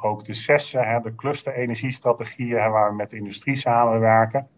ook 0.00 0.24
de 0.24 0.34
zessen, 0.34 1.02
de 1.02 1.14
cluster-energiestrategieën 1.14 2.70
waar 2.70 2.90
we 2.90 2.96
met 2.96 3.10
de 3.10 3.16
industrie 3.16 3.56
samenwerken. 3.56 4.48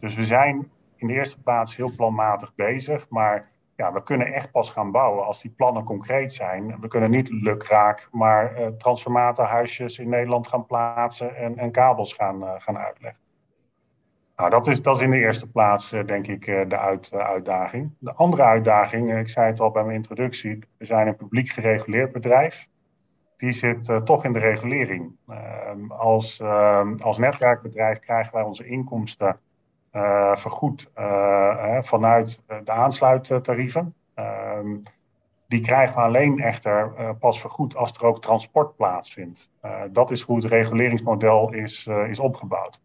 Dus 0.00 0.14
we 0.14 0.24
zijn 0.24 0.70
in 0.96 1.06
de 1.06 1.12
eerste 1.12 1.42
plaats 1.42 1.76
heel 1.76 1.94
planmatig 1.96 2.54
bezig, 2.54 3.06
maar 3.08 3.50
ja, 3.76 3.92
we 3.92 4.02
kunnen 4.02 4.32
echt 4.32 4.50
pas 4.50 4.70
gaan 4.70 4.90
bouwen 4.90 5.26
als 5.26 5.42
die 5.42 5.50
plannen 5.50 5.84
concreet 5.84 6.32
zijn. 6.32 6.80
We 6.80 6.88
kunnen 6.88 7.10
niet 7.10 7.28
lukraak 7.28 8.08
maar 8.12 8.60
uh, 8.60 8.66
transformatorhuisjes 8.66 9.98
in 9.98 10.08
Nederland 10.08 10.48
gaan 10.48 10.66
plaatsen 10.66 11.36
en, 11.36 11.58
en 11.58 11.70
kabels 11.70 12.12
gaan, 12.12 12.60
gaan 12.60 12.78
uitleggen. 12.78 13.23
Nou, 14.36 14.50
dat 14.50 14.66
is, 14.66 14.82
dat 14.82 14.96
is 14.96 15.02
in 15.02 15.10
de 15.10 15.18
eerste 15.18 15.50
plaats, 15.50 15.92
uh, 15.92 16.04
denk 16.04 16.26
ik, 16.26 16.44
de 16.44 16.78
uit, 16.78 17.12
uitdaging. 17.12 17.90
De 17.98 18.12
andere 18.12 18.42
uitdaging, 18.42 19.18
ik 19.18 19.28
zei 19.28 19.46
het 19.46 19.60
al 19.60 19.70
bij 19.70 19.84
mijn 19.84 19.96
introductie, 19.96 20.58
we 20.78 20.84
zijn 20.84 21.06
een 21.06 21.16
publiek 21.16 21.48
gereguleerd 21.48 22.12
bedrijf. 22.12 22.68
Die 23.36 23.52
zit 23.52 24.00
toch 24.04 24.24
in 24.24 24.32
de 24.32 24.38
regulering. 24.38 25.16
Ehm, 25.28 25.90
als, 25.90 26.40
ehm, 26.40 26.94
als 26.96 27.18
netwerkbedrijf 27.18 27.98
krijgen 27.98 28.34
wij 28.34 28.42
onze 28.42 28.66
inkomsten 28.66 29.38
vergoed 30.34 30.90
vanuit 31.80 32.42
de 32.64 32.72
aansluittarieven. 32.72 33.94
Um, 34.14 34.82
die 35.48 35.60
krijgen 35.60 35.96
we 35.96 36.02
alleen 36.02 36.40
echter 36.40 36.92
pas 37.18 37.40
vergoed 37.40 37.76
als 37.76 37.92
er 37.92 38.04
ook 38.04 38.22
transport 38.22 38.76
plaatsvindt. 38.76 39.50
dat 39.90 40.10
is 40.10 40.20
hoe 40.20 40.36
het 40.36 40.44
reguleringsmodel 40.44 41.52
is, 41.52 41.86
is 41.86 42.18
opgebouwd. 42.18 42.80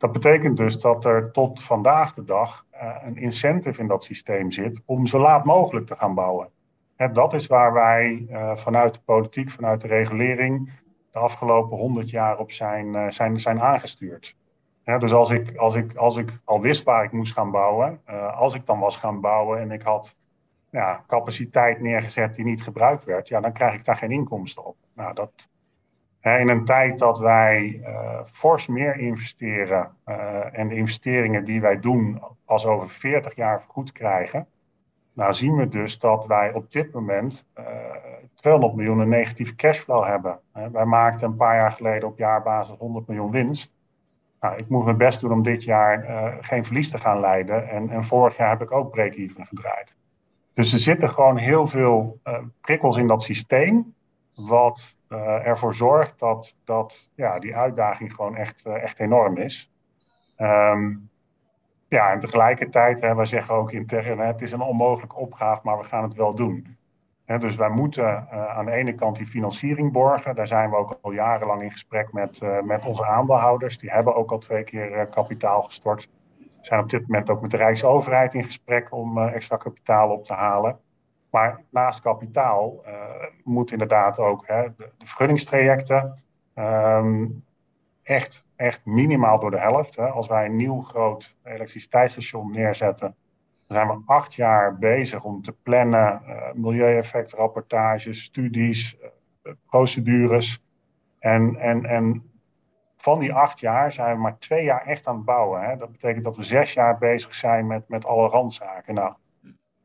Dat 0.00 0.12
betekent 0.12 0.56
dus 0.56 0.78
dat 0.78 1.04
er 1.04 1.32
tot 1.32 1.62
vandaag 1.62 2.14
de 2.14 2.24
dag 2.24 2.66
een 3.04 3.16
incentive 3.16 3.80
in 3.80 3.86
dat 3.86 4.04
systeem 4.04 4.50
zit 4.50 4.82
om 4.86 5.06
zo 5.06 5.18
laat 5.18 5.44
mogelijk 5.44 5.86
te 5.86 5.96
gaan 5.96 6.14
bouwen. 6.14 6.48
dat 7.12 7.34
is 7.34 7.46
waar 7.46 7.72
wij 7.72 8.26
vanuit 8.54 8.94
de 8.94 9.00
politiek, 9.04 9.50
vanuit 9.50 9.80
de 9.80 9.88
regulering, 9.88 10.70
de 11.12 11.18
afgelopen 11.18 11.76
honderd 11.76 12.10
jaar 12.10 12.38
op 12.38 12.52
zijn, 12.52 13.12
zijn, 13.12 13.40
zijn 13.40 13.60
aangestuurd 13.60 14.36
dus 14.98 15.12
als 15.12 15.30
ik, 15.30 15.56
als, 15.56 15.74
ik, 15.74 15.96
als 15.96 16.16
ik 16.16 16.38
al 16.44 16.60
wist 16.60 16.84
waar 16.84 17.04
ik 17.04 17.12
moest 17.12 17.32
gaan 17.32 17.50
bouwen, 17.50 18.00
als 18.34 18.54
ik 18.54 18.66
dan 18.66 18.78
was 18.78 18.96
gaan 18.96 19.20
bouwen 19.20 19.60
en 19.60 19.70
ik 19.70 19.82
had 19.82 20.16
ja, 20.70 21.04
capaciteit 21.06 21.80
neergezet 21.80 22.34
die 22.34 22.44
niet 22.44 22.62
gebruikt 22.62 23.04
werd, 23.04 23.28
ja, 23.28 23.40
dan 23.40 23.52
krijg 23.52 23.74
ik 23.74 23.84
daar 23.84 23.96
geen 23.96 24.10
inkomsten 24.10 24.64
op. 24.64 24.76
Nou, 24.94 25.14
dat, 25.14 25.48
in 26.22 26.48
een 26.48 26.64
tijd 26.64 26.98
dat 26.98 27.18
wij 27.18 27.80
uh, 27.82 28.20
fors 28.24 28.66
meer 28.66 28.96
investeren 28.96 29.96
uh, 30.06 30.58
en 30.58 30.68
de 30.68 30.74
investeringen 30.74 31.44
die 31.44 31.60
wij 31.60 31.80
doen 31.80 32.22
pas 32.44 32.66
over 32.66 32.88
40 32.88 33.34
jaar 33.34 33.64
goed 33.68 33.92
krijgen, 33.92 34.46
nou 35.12 35.34
zien 35.34 35.56
we 35.56 35.68
dus 35.68 35.98
dat 35.98 36.26
wij 36.26 36.52
op 36.52 36.72
dit 36.72 36.92
moment 36.92 37.46
200 38.34 38.74
miljoen 38.74 39.08
negatieve 39.08 39.54
cashflow 39.54 40.04
hebben. 40.04 40.40
wij 40.72 40.84
maakten 40.84 41.28
een 41.28 41.36
paar 41.36 41.56
jaar 41.56 41.72
geleden 41.72 42.08
op 42.08 42.18
jaarbasis 42.18 42.76
100 42.78 43.06
miljoen 43.06 43.30
winst. 43.30 43.72
Nou, 44.40 44.56
ik 44.56 44.68
moet 44.68 44.84
mijn 44.84 44.96
best 44.96 45.20
doen 45.20 45.32
om 45.32 45.42
dit 45.42 45.64
jaar 45.64 46.04
uh, 46.04 46.34
geen 46.40 46.64
verlies 46.64 46.90
te 46.90 46.98
gaan 46.98 47.20
leiden. 47.20 47.68
En, 47.68 47.90
en 47.90 48.04
vorig 48.04 48.36
jaar 48.36 48.48
heb 48.48 48.62
ik 48.62 48.72
ook 48.72 48.90
break-even 48.90 49.46
gedraaid. 49.46 49.96
Dus 50.54 50.72
er 50.72 50.78
zitten 50.78 51.10
gewoon 51.10 51.36
heel 51.36 51.66
veel 51.66 52.20
uh, 52.24 52.38
prikkels 52.60 52.96
in 52.96 53.06
dat 53.06 53.22
systeem. 53.22 53.94
Wat 54.34 54.96
uh, 55.08 55.46
ervoor 55.46 55.74
zorgt 55.74 56.18
dat, 56.18 56.56
dat 56.64 57.10
ja, 57.14 57.38
die 57.38 57.56
uitdaging 57.56 58.14
gewoon 58.14 58.36
echt, 58.36 58.66
echt 58.66 58.98
enorm 58.98 59.36
is. 59.36 59.72
Um, 60.38 61.10
ja, 61.88 62.12
en 62.12 62.20
tegelijkertijd, 62.20 63.00
hè, 63.00 63.14
wij 63.14 63.26
zeggen 63.26 63.54
ook 63.54 63.72
intern, 63.72 64.18
het 64.18 64.40
is 64.40 64.52
een 64.52 64.60
onmogelijke 64.60 65.16
opgave, 65.16 65.60
maar 65.64 65.78
we 65.78 65.84
gaan 65.84 66.02
het 66.02 66.14
wel 66.14 66.34
doen 66.34 66.78
dus 67.38 67.56
wij 67.56 67.70
moeten 67.70 68.04
uh, 68.32 68.56
aan 68.56 68.64
de 68.64 68.72
ene 68.72 68.94
kant 68.94 69.16
die 69.16 69.26
financiering 69.26 69.92
borgen. 69.92 70.34
Daar 70.34 70.46
zijn 70.46 70.70
we 70.70 70.76
ook 70.76 70.98
al 71.00 71.10
jarenlang 71.10 71.62
in 71.62 71.70
gesprek 71.70 72.12
met, 72.12 72.40
met 72.64 72.84
onze 72.84 73.06
aandeelhouders. 73.06 73.78
Die 73.78 73.90
hebben 73.90 74.14
ook 74.14 74.30
al 74.30 74.38
twee 74.38 74.64
keer 74.64 75.06
kapitaal 75.06 75.62
gestort. 75.62 76.08
We 76.38 76.44
zijn 76.60 76.80
op 76.80 76.90
dit 76.90 77.02
moment 77.02 77.30
ook 77.30 77.40
met 77.40 77.50
de 77.50 77.56
Rijksoverheid 77.56 78.34
in 78.34 78.44
gesprek 78.44 78.92
om 78.92 79.18
extra 79.18 79.56
kapitaal 79.56 80.10
op 80.10 80.24
te 80.24 80.32
halen. 80.32 80.78
Maar 81.30 81.60
naast 81.70 82.00
kapitaal 82.00 82.84
moet 83.44 83.72
inderdaad 83.72 84.18
ook 84.18 84.46
hè, 84.46 84.66
de, 84.76 84.90
vergunningstrajecten 84.98 86.22
um, 86.54 87.44
echt, 88.02 88.44
echt 88.56 88.84
minimaal 88.84 89.38
door 89.38 89.50
de 89.50 89.58
helft. 89.58 89.96
Hè. 89.96 90.08
Als 90.08 90.28
wij 90.28 90.44
een 90.44 90.56
nieuw 90.56 90.80
groot 90.80 91.36
elektriciteitsstation 91.44 92.52
neerzetten, 92.52 93.16
zijn 93.68 93.86
we 93.86 94.02
acht 94.06 94.34
jaar 94.34 94.78
bezig 94.78 95.24
om 95.24 95.42
te 95.42 95.52
plannen, 95.52 96.22
uh, 96.26 96.52
milieueffectrapportages, 96.54 98.22
studies, 98.22 98.96
uh, 99.00 99.52
procedures. 99.66 100.62
En, 101.18 101.56
en, 101.56 101.84
en 101.84 102.30
van 102.96 103.18
die 103.18 103.32
acht 103.32 103.60
jaar 103.60 103.92
zijn 103.92 104.14
we 104.14 104.22
maar 104.22 104.38
twee 104.38 104.64
jaar 104.64 104.86
echt 104.86 105.06
aan 105.06 105.16
het 105.16 105.24
bouwen. 105.24 105.62
Hè. 105.62 105.76
Dat 105.76 105.92
betekent 105.92 106.24
dat 106.24 106.36
we 106.36 106.42
zes 106.42 106.72
jaar 106.72 106.98
bezig 106.98 107.34
zijn 107.34 107.66
met, 107.66 107.88
met 107.88 108.06
alle 108.06 108.28
randzaken. 108.28 108.94
Nou, 108.94 109.14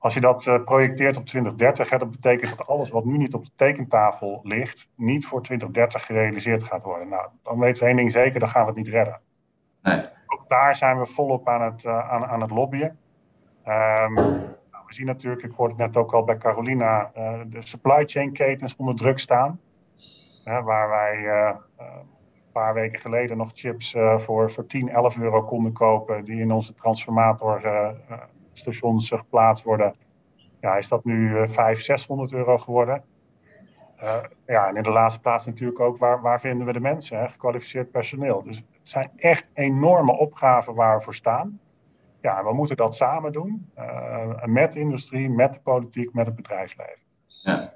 als 0.06 0.14
je 0.14 0.20
dat 0.20 0.46
uh, 0.46 0.64
projecteert 0.64 1.18
op 1.18 1.26
2030, 1.26 1.90
hè, 1.90 1.98
dat 1.98 2.12
betekent 2.12 2.58
dat 2.58 2.68
alles 2.68 2.90
wat 2.90 3.06
nu 3.06 3.18
niet 3.18 3.34
op 3.34 3.44
de 3.44 3.52
tekentafel 3.56 4.40
ligt, 4.44 4.90
niet 4.96 5.26
voor 5.26 5.42
2030 5.42 6.06
gerealiseerd 6.06 6.64
gaat 6.64 6.84
worden. 6.84 7.08
Nou, 7.08 7.28
dan 7.44 7.60
weten 7.60 7.82
we 7.82 7.88
één 7.88 7.98
ding 7.98 8.12
zeker, 8.12 8.40
dan 8.40 8.50
gaan 8.50 8.62
we 8.62 8.68
het 8.68 8.78
niet 8.78 8.88
redden. 8.88 9.20
Nee. 9.82 10.06
Ook 10.28 10.50
daar 10.50 10.76
zijn 10.76 11.00
we 11.00 11.06
volop 11.06 11.48
aan 11.48 11.62
het, 11.62 11.86
aan, 11.86 12.26
aan 12.26 12.42
het 12.42 12.52
lobbyen. 12.52 12.98
Um, 13.68 14.14
nou, 14.14 14.84
we 14.88 14.94
zien 14.94 15.06
natuurlijk, 15.06 15.44
ik 15.44 15.52
hoorde 15.52 15.74
het 15.74 15.82
net 15.82 15.98
ook 15.98 16.14
al 16.14 16.24
bij 16.24 16.38
Carolina, 16.38 17.12
uh, 17.18 17.40
de 17.48 17.62
supply 17.62 18.06
chain 18.06 18.32
ketens 18.32 18.76
onder 18.76 18.96
druk 18.96 19.20
staan. 19.20 19.60
Uh, 20.48 20.64
waar 20.64 20.90
wij 20.90 21.28
een 21.78 22.52
paar 22.52 22.74
weken 22.74 23.00
geleden 23.00 23.38
nog 23.38 23.52
chips 23.54 23.96
voor, 24.18 24.52
voor 24.52 24.66
10, 24.66 24.90
11 24.90 25.18
euro 25.18 25.44
konden 25.44 25.74
kopen, 25.74 26.24
die 26.24 26.40
in 26.40 26.52
onze 26.52 26.74
transformatorstations 28.64 29.24
geplaatst 29.24 29.64
worden. 29.64 29.96
Ja, 30.62 30.76
is 30.76 30.88
dat 30.88 31.06
nu 31.06 31.48
500, 31.48 31.84
600 31.84 32.34
euro 32.34 32.58
geworden. 32.58 33.04
ja, 34.48 34.68
en 34.68 34.76
in 34.76 34.84
de 34.84 34.90
laatste 34.90 35.20
plaats 35.20 35.46
natuurlijk 35.46 35.80
ook, 35.80 35.98
waar, 35.98 36.22
waar 36.22 36.40
vinden 36.40 36.68
we 36.68 36.74
de 36.74 36.80
mensen, 36.80 37.20
hè? 37.20 37.30
gekwalificeerd 37.30 37.92
personeel. 37.92 38.44
Dus 38.44 38.58
het 38.58 38.90
zijn 38.90 39.12
echt 39.16 39.48
enorme 39.54 40.18
opgaven 40.18 40.74
waar 40.74 40.98
we 40.98 41.04
voor 41.04 41.16
staan 41.16 41.60
ja, 42.26 42.44
we 42.44 42.54
moeten 42.54 42.78
dat 42.78 42.96
samen 42.96 43.32
doen. 43.32 43.72
Uh, 43.78 44.44
met 44.46 44.72
de 44.72 44.80
industrie, 44.80 45.30
met 45.30 45.54
de 45.54 45.60
politiek, 45.60 46.14
met 46.14 46.26
het 46.26 46.36
bedrijfsleven. 46.36 47.00
Ja. 47.26 47.74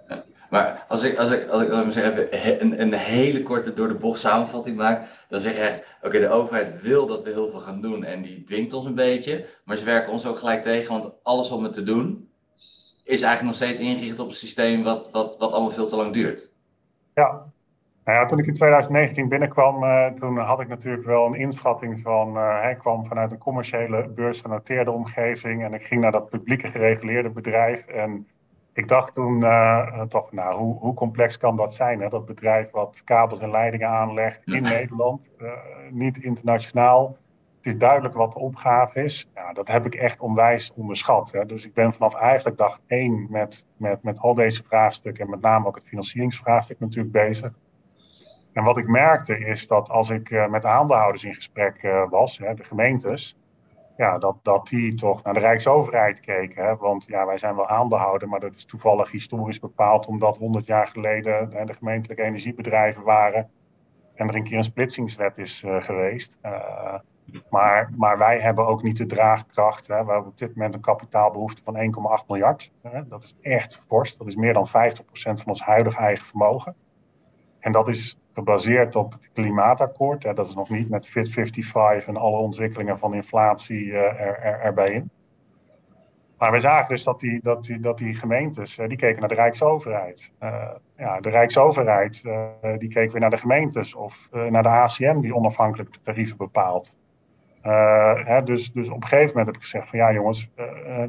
Maar 0.50 0.86
als 0.88 1.04
ik, 1.04 1.18
als 1.18 1.32
ik, 1.32 1.48
als 1.48 1.62
ik, 1.96 2.62
een, 2.62 2.82
een 2.82 2.94
hele 2.94 3.44
korte 3.44 3.74
door 3.74 3.88
de 3.88 3.96
bocht 3.96 4.20
samenvatting 4.20 4.78
maak, 4.78 5.08
dan 5.28 5.42
zeg 5.42 5.54
je 5.54 5.60
eigenlijk, 5.60 5.98
oké, 6.02 6.20
de 6.20 6.30
overheid 6.30 6.82
wil 6.82 7.08
dat 7.08 7.24
we 7.24 7.30
heel 7.30 7.50
veel 7.50 7.60
gaan 7.60 7.82
doen 7.82 8.04
en 8.04 8.22
die 8.22 8.44
dwingt 8.44 8.74
ons 8.74 8.86
een 8.86 8.96
beetje, 8.96 9.46
maar 9.64 9.78
ze 9.78 9.86
werken 9.86 10.12
ons 10.12 10.28
ook 10.28 10.38
gelijk 10.38 10.62
tegen, 10.62 10.92
want 10.92 11.12
alles 11.24 11.52
om 11.52 11.64
het 11.64 11.74
te 11.74 11.84
doen 11.84 12.30
is 13.04 13.22
eigenlijk 13.22 13.44
nog 13.44 13.56
steeds 13.56 13.80
ingericht 13.80 14.20
op 14.20 14.28
een 14.28 14.34
systeem 14.34 14.84
wat, 14.84 15.10
wat, 15.12 15.38
wat 15.38 15.52
allemaal 15.52 15.72
veel 15.72 15.88
te 15.88 15.96
lang 15.96 16.14
duurt. 16.14 16.52
Ja, 17.14 17.52
nou 18.10 18.22
ja, 18.22 18.26
toen 18.26 18.40
ik 18.40 18.46
in 18.46 18.54
2019 18.54 19.30
binnenkwam, 19.30 19.84
uh, 19.84 20.08
toen 20.08 20.38
had 20.38 20.60
ik 20.60 20.68
natuurlijk 20.68 21.06
wel 21.06 21.26
een 21.26 21.36
inschatting 21.36 22.02
van. 22.02 22.38
Uh, 22.38 22.62
hij 22.62 22.76
kwam 22.76 23.06
vanuit 23.06 23.32
een 23.32 23.38
commerciële 23.38 24.08
beursgenoteerde 24.08 24.92
omgeving 24.92 25.64
en 25.64 25.74
ik 25.74 25.84
ging 25.84 26.02
naar 26.02 26.12
dat 26.12 26.30
publieke 26.30 26.68
gereguleerde 26.68 27.30
bedrijf. 27.30 27.86
En 27.86 28.28
ik 28.74 28.88
dacht 28.88 29.14
toen 29.14 29.42
uh, 29.42 30.02
toch, 30.02 30.32
nou, 30.32 30.58
hoe, 30.58 30.80
hoe, 30.80 30.94
complex 30.94 31.38
kan 31.38 31.56
dat 31.56 31.74
zijn? 31.74 32.02
Hè? 32.02 32.10
Dat 32.10 32.26
bedrijf 32.26 32.72
wat 32.72 33.02
kabels 33.04 33.40
en 33.40 33.52
leidingen 33.52 33.88
aanlegt 33.88 34.42
in 34.46 34.62
Nederland, 34.62 35.22
niet 35.90 36.18
internationaal. 36.18 37.18
Het 37.58 37.74
is 37.74 37.78
duidelijk 37.78 38.14
wat 38.14 38.32
de 38.32 38.40
opgave 38.40 39.04
is. 39.04 39.30
Ja, 39.36 39.54
dat 39.54 39.68
heb 39.68 39.86
ik 39.86 39.96
echt 39.96 40.20
onwijs 40.20 40.74
onderschat. 40.74 41.32
Hè? 41.32 41.46
Dus 41.46 41.66
ik 41.66 41.74
ben 41.74 41.94
vanaf 41.94 42.16
eigenlijk 42.16 42.58
dag 42.58 42.80
één 42.88 43.28
met, 43.30 43.66
met, 43.78 44.04
met 44.04 44.20
al 44.20 44.34
deze 44.34 44.64
vraagstukken 44.64 45.24
en 45.24 45.30
met 45.30 45.42
name 45.42 45.68
ook 45.68 45.76
het 45.76 45.88
financieringsvraagstuk 45.88 46.80
natuurlijk 46.80 47.14
bezig. 47.14 47.54
En 48.54 48.64
wat 48.64 48.78
ik 48.78 48.88
merkte 48.88 49.40
is 49.40 49.68
dat 49.68 49.90
als 49.90 50.10
ik 50.10 50.30
uh, 50.30 50.48
met 50.48 50.66
aandeelhouders 50.66 51.24
in 51.24 51.34
gesprek 51.34 52.06
was, 52.10 52.38
hè, 52.38 52.54
de 52.54 52.64
gemeentes, 52.64 53.39
ja, 54.00 54.18
dat, 54.18 54.38
dat 54.42 54.68
die 54.68 54.94
toch 54.94 55.24
naar 55.24 55.34
de 55.34 55.40
Rijksoverheid 55.40 56.20
keken. 56.20 56.66
Hè, 56.66 56.76
want 56.76 57.06
ja, 57.06 57.26
wij 57.26 57.38
zijn 57.38 57.56
wel 57.56 57.68
aandeelhouder, 57.68 58.28
maar 58.28 58.40
dat 58.40 58.56
is 58.56 58.66
toevallig 58.66 59.12
historisch 59.12 59.60
bepaald 59.60 60.08
omdat 60.08 60.38
100 60.38 60.66
jaar 60.66 60.88
geleden 60.88 61.52
hè, 61.52 61.66
de 61.66 61.74
gemeentelijke 61.74 62.24
energiebedrijven 62.24 63.04
waren 63.04 63.50
en 64.16 64.28
er 64.28 64.36
een 64.36 64.44
keer 64.44 64.58
een 64.58 64.64
splitsingswet 64.64 65.38
is 65.38 65.64
uh, 65.64 65.84
geweest. 65.84 66.38
maar, 67.50 67.90
maar 67.98 68.18
wij 68.18 68.40
hebben 68.40 68.68
ook 68.68 68.84
niet 68.84 68.98
de 68.98 69.06
draagkracht. 69.06 69.88
Hè. 69.88 70.06
We 70.06 70.12
hebben 70.12 70.32
op 70.32 70.38
dit 70.38 70.56
moment 70.56 70.74
een 70.74 70.82
kapitaalbehoefte 70.82 71.62
van 71.64 71.76
1,8 72.22 72.26
miljard. 72.28 72.72
Hè. 72.82 73.08
Dat 73.08 73.24
is 73.24 73.36
echt 73.42 73.82
fors. 73.88 74.18
Dat 74.18 74.28
is 74.28 74.36
meer 74.36 74.54
dan 74.54 74.68
50% 74.68 74.72
van 75.12 75.46
ons 75.46 75.62
huidige 75.62 76.00
eigen 76.00 76.26
vermogen. 76.26 76.76
En 77.60 77.72
dat 77.72 77.88
is 77.88 78.20
gebaseerd 78.34 78.96
op 78.96 79.12
het 79.12 79.30
klimaatakkoord. 79.34 80.24
Hè, 80.24 80.34
dat 80.34 80.48
is 80.48 80.56
nog 80.56 80.70
niet 80.70 80.90
met 80.90 81.08
Fit 81.08 81.30
55 81.30 82.08
en 82.08 82.18
alle 82.18 82.38
ontwikkelingen 82.38 83.00
van 83.00 83.14
inflatie 83.14 83.86
uh, 83.86 83.98
er, 83.98 84.40
er, 84.40 84.60
erbij 84.60 84.92
in. 84.92 85.10
Maar 86.38 86.52
we 86.52 86.60
zagen 86.60 86.88
dus 86.88 87.04
dat 87.04 87.20
die, 87.20 87.40
dat 87.42 87.70
dat 87.80 87.98
die 87.98 88.16
gemeentes, 88.16 88.76
die 88.76 88.98
keken 88.98 89.20
naar 89.20 89.30
de 89.30 89.36
Rijksoverheid. 89.36 90.32
Uh, 90.44 90.70
ja, 90.98 91.20
de 91.20 91.30
Rijksoverheid, 91.30 92.24
die 92.78 92.90
keek 92.90 93.12
weer 93.12 93.22
naar 93.22 93.30
de 93.30 93.38
gemeentes 93.38 93.96
of 93.96 94.30
naar 94.32 94.64
de 94.64 94.70
ACM 94.70 95.20
die 95.20 95.36
onafhankelijk 95.36 95.94
de 95.94 96.00
tarieven 96.04 96.38
bepaalt. 96.38 96.96
Hè, 97.62 98.44
dus, 98.44 98.72
dus 98.72 98.90
op 98.90 98.96
een 98.96 99.08
gegeven 99.08 99.28
moment 99.28 99.46
heb 99.46 99.56
ik 99.56 99.62
gezegd 99.62 99.90
van 99.90 100.00
ja 100.00 100.14
jongens, 100.14 100.50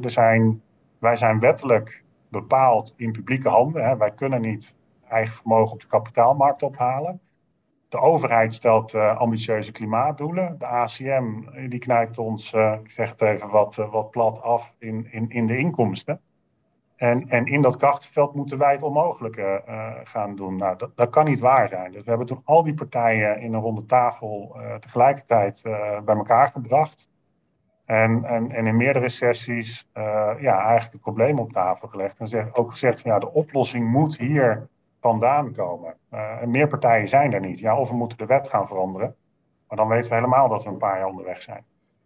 er 0.01 0.09
zijn, 0.09 0.61
wij 0.99 1.15
zijn 1.15 1.39
wettelijk 1.39 2.03
bepaald 2.29 2.93
in 2.97 3.11
publieke 3.11 3.49
handen. 3.49 3.85
Hè. 3.85 3.97
Wij 3.97 4.11
kunnen 4.11 4.41
niet 4.41 4.73
eigen 5.11 5.35
vermogen 5.35 5.73
op 5.73 5.81
de 5.81 5.87
kapitaalmarkt 5.87 6.63
ophalen. 6.63 7.21
De 7.91 7.99
overheid 7.99 8.53
stelt 8.53 8.93
uh, 8.93 9.17
ambitieuze 9.17 9.71
klimaatdoelen. 9.71 10.55
De 10.59 10.65
ACM 10.65 11.25
die 11.69 11.79
knijpt 11.79 12.17
ons, 12.17 12.53
uh, 12.53 12.73
ik 12.83 12.91
zeg 12.91 13.09
het 13.09 13.21
even 13.21 13.49
wat, 13.49 13.75
wat 13.75 14.11
plat 14.11 14.41
af, 14.41 14.73
in, 14.79 15.07
in, 15.11 15.29
in 15.29 15.47
de 15.47 15.57
inkomsten. 15.57 16.21
En, 16.95 17.29
en 17.29 17.45
in 17.45 17.61
dat 17.61 17.77
krachtenveld 17.77 18.35
moeten 18.35 18.57
wij 18.57 18.71
het 18.71 18.81
onmogelijke 18.81 19.63
gaan 20.03 20.35
doen. 20.35 20.55
Nou, 20.55 20.77
dat, 20.95 21.09
kan 21.09 21.25
niet 21.25 21.39
waar 21.39 21.67
zijn. 21.67 21.91
Dus 21.91 22.03
we 22.03 22.09
hebben 22.09 22.27
toen 22.27 22.41
al 22.43 22.63
die 22.63 22.73
partijen 22.73 23.39
in 23.39 23.53
een 23.53 23.61
ronde 23.61 23.85
tafel 23.85 24.57
tegelijkertijd 24.79 25.61
bij 26.05 26.15
elkaar 26.15 26.47
gebracht. 26.47 27.09
En, 27.85 28.23
en, 28.23 28.51
in 28.51 28.77
meerdere 28.77 29.09
sessies 29.09 29.89
ja, 30.39 30.59
eigenlijk 30.59 30.91
het 30.91 31.01
probleem 31.01 31.39
op 31.39 31.51
tafel 31.51 31.87
gelegd. 31.87 32.19
En 32.19 32.53
ook 32.53 32.69
gezegd 32.69 33.01
van 33.01 33.11
ja, 33.11 33.19
de 33.19 33.33
oplossing 33.33 33.87
moet 33.87 34.17
hier 34.17 34.69
vandaan 35.01 35.53
komen. 35.53 35.97
en 36.41 36.51
meer 36.51 36.67
partijen 36.67 37.07
zijn 37.07 37.33
er 37.33 37.39
niet. 37.39 37.59
Ja, 37.59 37.79
of 37.79 37.89
we 37.89 37.95
moeten 37.95 38.17
de 38.17 38.25
wet 38.25 38.49
gaan 38.49 38.67
veranderen. 38.67 39.15
Maar 39.67 39.77
dan 39.77 39.87
weten 39.87 40.09
we 40.09 40.15
helemaal 40.15 40.49
dat 40.49 40.63
we 40.63 40.69
een 40.69 40.77
paar 40.77 40.97
jaar 40.97 41.07
onderweg 41.07 41.41
zijn. 41.41 41.63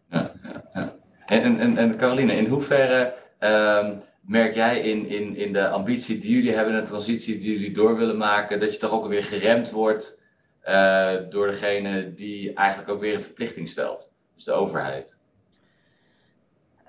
Ja, 0.10 0.31
ja, 0.43 0.63
ja. 0.73 0.95
En, 1.25 1.60
en, 1.60 1.77
en 1.77 1.97
Caroline, 1.97 2.34
in 2.36 2.47
hoeverre 2.47 3.13
ehm, 3.39 3.93
merk 4.21 4.53
jij 4.53 4.79
in, 4.79 5.10
in, 5.10 5.36
in 5.36 5.53
de 5.53 5.67
ambitie 5.67 6.17
die 6.17 6.36
jullie 6.36 6.55
hebben, 6.55 6.73
de 6.75 6.81
transitie 6.81 7.38
die 7.38 7.51
jullie 7.51 7.73
door 7.73 7.97
willen 7.97 8.17
maken, 8.17 8.60
dat 8.60 8.73
je 8.73 8.79
toch 8.79 8.91
ook 8.91 9.08
weer 9.08 9.23
geremd 9.23 9.71
wordt 9.71 10.21
uh, 10.67 11.12
door 11.29 11.47
degene 11.47 12.13
die 12.13 12.53
eigenlijk 12.53 12.89
ook 12.89 12.99
weer 12.99 13.15
een 13.15 13.23
verplichting 13.23 13.69
stelt, 13.69 14.12
dus 14.36 14.43
de 14.43 14.51
overheid? 14.51 15.19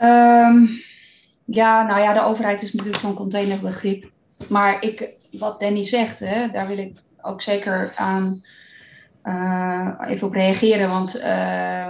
Um, 0.03 0.69
ja, 1.45 1.83
nou 1.83 2.01
ja, 2.01 2.13
de 2.13 2.23
overheid 2.23 2.63
is 2.63 2.73
natuurlijk 2.73 3.03
zo'n 3.03 3.15
containerbegrip. 3.15 4.11
Maar 4.49 4.83
ik, 4.83 5.11
wat 5.39 5.61
Danny 5.61 5.87
zegt, 5.87 6.19
hè, 6.19 6.51
daar 6.51 6.67
wil 6.67 6.79
ik 6.79 6.97
ook 7.21 7.43
zeker 7.43 7.93
aan 7.97 8.43
uh, 9.27 9.93
even 10.07 10.27
op 10.27 10.33
reageren. 10.33 10.89
Want 10.89 11.17
uh, 11.17 11.89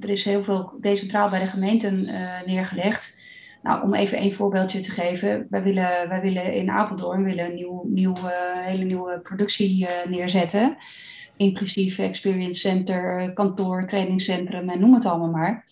er 0.00 0.08
is 0.08 0.24
heel 0.24 0.44
veel 0.44 0.72
decentraal 0.80 1.30
bij 1.30 1.40
de 1.40 1.46
gemeenten 1.46 2.08
uh, 2.08 2.42
neergelegd. 2.46 3.20
Nou, 3.62 3.82
om 3.82 3.94
even 3.94 4.22
een 4.22 4.34
voorbeeldje 4.34 4.80
te 4.80 4.90
geven. 4.90 5.46
Wij 5.50 5.62
willen, 5.62 6.08
wij 6.08 6.20
willen 6.20 6.54
in 6.54 6.70
Apeldoorn 6.70 7.24
willen 7.24 7.44
een 7.44 7.54
nieuw, 7.54 7.84
nieuw, 7.88 8.16
hele 8.54 8.84
nieuwe 8.84 9.20
productie 9.20 9.88
neerzetten. 10.08 10.76
Inclusief 11.36 11.98
experience 11.98 12.60
center, 12.60 13.32
kantoor, 13.32 13.86
trainingscentrum 13.86 14.68
en 14.68 14.80
noem 14.80 14.94
het 14.94 15.06
allemaal 15.06 15.30
maar. 15.30 15.64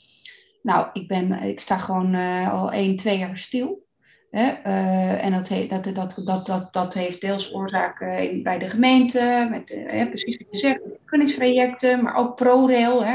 Nou, 0.62 0.86
ik, 0.92 1.08
ben, 1.08 1.32
ik 1.32 1.60
sta 1.60 1.78
gewoon 1.78 2.14
al 2.50 2.72
één, 2.72 2.96
twee 2.96 3.18
jaar 3.18 3.38
stil. 3.38 3.86
Uh, 4.30 5.24
en 5.24 5.32
dat, 5.68 5.68
dat, 5.94 6.14
dat, 6.24 6.46
dat, 6.46 6.72
dat, 6.72 6.94
heeft 6.94 7.20
deels 7.20 7.54
oorzaken 7.54 8.42
bij 8.42 8.58
de 8.58 8.68
gemeente, 8.68 9.46
met, 9.50 9.70
uh, 9.70 10.08
precies 10.08 10.36
wat 10.38 10.46
je 10.50 10.58
zegt, 10.58 12.02
maar 12.02 12.14
ook 12.14 12.36
ProRail. 12.36 13.04
Hè. 13.04 13.12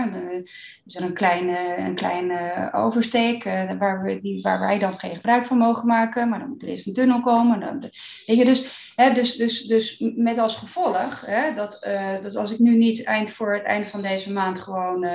er 0.85 1.03
een 1.03 1.13
kleine, 1.13 1.77
een 1.77 1.95
kleine 1.95 2.69
oversteek 2.73 3.45
uh, 3.45 3.71
waar, 3.77 4.03
we, 4.03 4.21
die, 4.21 4.41
waar 4.41 4.59
wij 4.59 4.79
dan 4.79 4.99
geen 4.99 5.15
gebruik 5.15 5.45
van 5.45 5.57
mogen 5.57 5.87
maken, 5.87 6.29
maar 6.29 6.39
dan 6.39 6.49
moet 6.49 6.61
er 6.61 6.67
eerst 6.67 6.87
een 6.87 6.93
tunnel 6.93 7.21
komen. 7.21 7.59
Dan, 7.59 7.79
dus, 8.25 8.91
hè, 8.95 9.13
dus, 9.13 9.35
dus, 9.35 9.63
dus 9.63 10.03
met 10.15 10.37
als 10.37 10.57
gevolg 10.57 11.25
hè, 11.25 11.53
dat, 11.53 11.87
dat 12.21 12.35
als 12.35 12.51
ik 12.51 12.59
nu 12.59 12.77
niet 12.77 13.03
eind 13.03 13.29
voor 13.29 13.53
het 13.53 13.63
einde 13.63 13.87
van 13.87 14.01
deze 14.01 14.31
maand 14.31 14.59
gewoon 14.59 15.07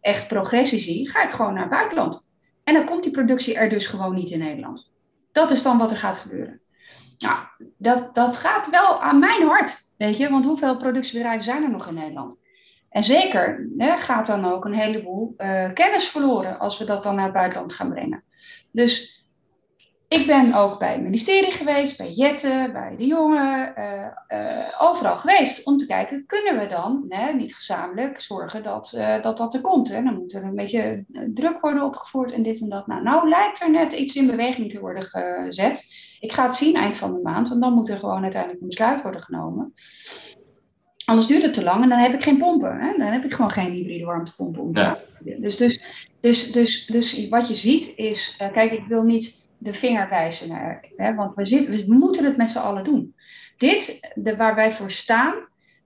echt 0.00 0.28
progressie 0.28 0.80
zie, 0.80 1.10
ga 1.10 1.24
ik 1.24 1.30
gewoon 1.30 1.52
naar 1.52 1.62
het 1.62 1.72
buitenland. 1.72 2.28
En 2.64 2.74
dan 2.74 2.84
komt 2.84 3.02
die 3.02 3.12
productie 3.12 3.54
er 3.54 3.68
dus 3.68 3.86
gewoon 3.86 4.14
niet 4.14 4.30
in 4.30 4.38
Nederland. 4.38 4.98
Dat 5.32 5.50
is 5.50 5.62
dan 5.62 5.78
wat 5.78 5.90
er 5.90 5.96
gaat 5.96 6.16
gebeuren. 6.16 6.60
Nou, 7.18 7.38
dat, 7.78 8.14
dat 8.14 8.36
gaat 8.36 8.70
wel 8.70 9.02
aan 9.02 9.18
mijn 9.18 9.42
hart, 9.42 9.88
weet 9.96 10.16
je, 10.16 10.30
want 10.30 10.44
hoeveel 10.44 10.76
productiebedrijven 10.76 11.44
zijn 11.44 11.62
er 11.62 11.70
nog 11.70 11.86
in 11.86 11.94
Nederland? 11.94 12.36
En 12.90 13.04
zeker 13.04 13.68
hè, 13.76 13.98
gaat 13.98 14.26
dan 14.26 14.44
ook 14.44 14.64
een 14.64 14.74
heleboel 14.74 15.34
uh, 15.38 15.72
kennis 15.72 16.08
verloren 16.08 16.58
als 16.58 16.78
we 16.78 16.84
dat 16.84 17.02
dan 17.02 17.14
naar 17.14 17.24
het 17.24 17.32
buitenland 17.32 17.72
gaan 17.72 17.90
brengen. 17.90 18.24
Dus 18.70 19.19
ik 20.18 20.26
ben 20.26 20.54
ook 20.54 20.78
bij 20.78 20.92
het 20.92 21.02
ministerie 21.02 21.52
geweest, 21.52 21.98
bij 21.98 22.12
Jette, 22.12 22.70
bij 22.72 22.94
de 22.96 23.06
jongen, 23.06 23.74
uh, 23.78 23.84
uh, 24.38 24.80
overal 24.80 25.16
geweest 25.16 25.66
om 25.66 25.78
te 25.78 25.86
kijken, 25.86 26.26
kunnen 26.26 26.58
we 26.58 26.66
dan 26.66 27.04
hè, 27.08 27.32
niet 27.32 27.54
gezamenlijk 27.54 28.20
zorgen 28.20 28.62
dat, 28.62 28.92
uh, 28.96 29.22
dat 29.22 29.36
dat 29.36 29.54
er 29.54 29.60
komt. 29.60 29.88
Hè? 29.88 30.02
Dan 30.02 30.14
moet 30.14 30.32
er 30.32 30.42
een 30.42 30.54
beetje 30.54 31.04
druk 31.34 31.60
worden 31.60 31.82
opgevoerd 31.82 32.32
en 32.32 32.42
dit 32.42 32.60
en 32.60 32.68
dat. 32.68 32.86
Nou, 32.86 33.02
nou 33.02 33.28
lijkt 33.28 33.60
er 33.60 33.70
net 33.70 33.92
iets 33.92 34.14
in 34.14 34.26
beweging 34.26 34.70
te 34.70 34.80
worden 34.80 35.04
gezet. 35.04 35.84
Ik 36.20 36.32
ga 36.32 36.46
het 36.46 36.56
zien 36.56 36.74
eind 36.74 36.96
van 36.96 37.12
de 37.12 37.20
maand, 37.22 37.48
want 37.48 37.60
dan 37.60 37.74
moet 37.74 37.88
er 37.88 37.98
gewoon 37.98 38.22
uiteindelijk 38.22 38.60
een 38.62 38.68
besluit 38.68 39.02
worden 39.02 39.22
genomen. 39.22 39.74
Anders 41.04 41.26
duurt 41.26 41.42
het 41.42 41.54
te 41.54 41.62
lang 41.62 41.82
en 41.82 41.88
dan 41.88 41.98
heb 41.98 42.12
ik 42.12 42.22
geen 42.22 42.38
pompen. 42.38 42.80
Hè? 42.80 42.96
Dan 42.98 43.06
heb 43.06 43.24
ik 43.24 43.34
gewoon 43.34 43.50
geen 43.50 43.72
hybride 43.72 44.04
warmtepompen. 44.04 44.62
Om 44.62 44.76
ja. 44.76 44.98
dus, 45.38 45.56
dus, 45.56 45.80
dus, 46.20 46.52
dus, 46.52 46.86
dus 46.86 47.28
wat 47.28 47.48
je 47.48 47.54
ziet 47.54 47.92
is, 47.96 48.34
kijk, 48.52 48.72
ik 48.72 48.84
wil 48.86 49.02
niet 49.02 49.39
de 49.60 49.74
vinger 49.74 50.08
wijzen 50.08 50.48
naar. 50.48 50.88
Hè? 50.96 51.14
Want 51.14 51.34
we, 51.34 51.46
zitten, 51.46 51.86
we 51.86 51.94
moeten 51.94 52.24
het 52.24 52.36
met 52.36 52.50
z'n 52.50 52.58
allen 52.58 52.84
doen. 52.84 53.14
Dit, 53.56 54.12
de, 54.14 54.36
waar 54.36 54.54
wij 54.54 54.72
voor 54.72 54.90
staan, 54.90 55.34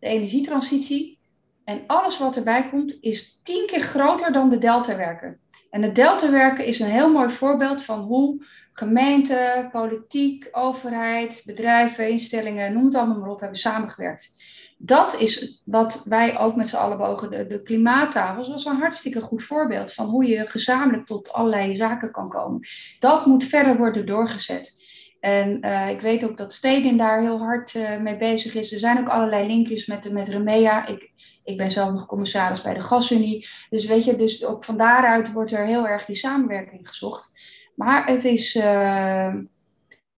de 0.01 0.07
energietransitie 0.07 1.19
en 1.65 1.83
alles 1.87 2.19
wat 2.19 2.37
erbij 2.37 2.69
komt, 2.69 2.97
is 3.01 3.41
tien 3.43 3.67
keer 3.67 3.83
groter 3.83 4.33
dan 4.33 4.51
de 4.51 4.59
deltawerken. 4.59 5.41
En 5.71 5.81
de 5.81 5.93
deltawerken 5.93 6.67
is 6.67 6.81
een 6.81 6.91
heel 6.91 7.13
mooi 7.13 7.31
voorbeeld 7.31 7.83
van 7.83 8.01
hoe 8.01 8.47
gemeente, 8.73 9.69
politiek, 9.73 10.49
overheid, 10.53 11.43
bedrijven, 11.45 12.09
instellingen, 12.09 12.73
noem 12.73 12.85
het 12.85 12.95
allemaal 12.95 13.19
maar 13.19 13.31
op, 13.31 13.41
hebben 13.41 13.59
samengewerkt 13.59 14.35
dat 14.79 15.21
is 15.21 15.63
wat 15.65 16.05
wij 16.05 16.39
ook 16.39 16.57
met 16.57 16.69
z'n 16.69 16.77
allen 16.77 16.99
bogen. 16.99 17.31
De, 17.31 17.47
de 17.47 17.63
klimaattafels 17.63 18.49
was 18.49 18.65
een 18.65 18.77
hartstikke 18.77 19.21
goed 19.21 19.45
voorbeeld 19.45 19.93
van 19.93 20.07
hoe 20.07 20.27
je 20.27 20.47
gezamenlijk 20.47 21.07
tot 21.07 21.33
allerlei 21.33 21.77
zaken 21.77 22.11
kan 22.11 22.29
komen. 22.29 22.61
Dat 23.01 23.27
moet 23.27 23.45
verder 23.45 23.77
worden 23.77 24.07
doorgezet. 24.07 24.83
En 25.21 25.67
uh, 25.67 25.89
ik 25.91 26.01
weet 26.01 26.25
ook 26.25 26.37
dat 26.37 26.55
Stedin 26.55 26.97
daar 26.97 27.21
heel 27.21 27.39
hard 27.39 27.75
uh, 27.75 28.01
mee 28.01 28.17
bezig 28.17 28.55
is. 28.55 28.73
Er 28.73 28.79
zijn 28.79 28.99
ook 28.99 29.09
allerlei 29.09 29.47
linkjes 29.47 29.87
met, 29.87 30.13
met 30.13 30.29
Remea. 30.29 30.87
Ik, 30.87 31.11
ik 31.45 31.57
ben 31.57 31.71
zelf 31.71 31.93
nog 31.93 32.07
commissaris 32.07 32.63
bij 32.63 32.75
de 32.75 32.81
Gasunie. 32.81 33.49
Dus 33.71 33.87
weet 33.87 34.05
je, 34.05 34.17
dus 34.17 34.45
ook 34.45 34.65
van 34.65 34.77
daaruit 34.77 35.33
wordt 35.33 35.53
er 35.53 35.67
heel 35.67 35.89
erg 35.89 36.05
die 36.05 36.17
samenwerking 36.17 36.89
gezocht. 36.89 37.33
Maar 37.75 38.07
het 38.07 38.25
is, 38.25 38.55
uh, 38.55 39.35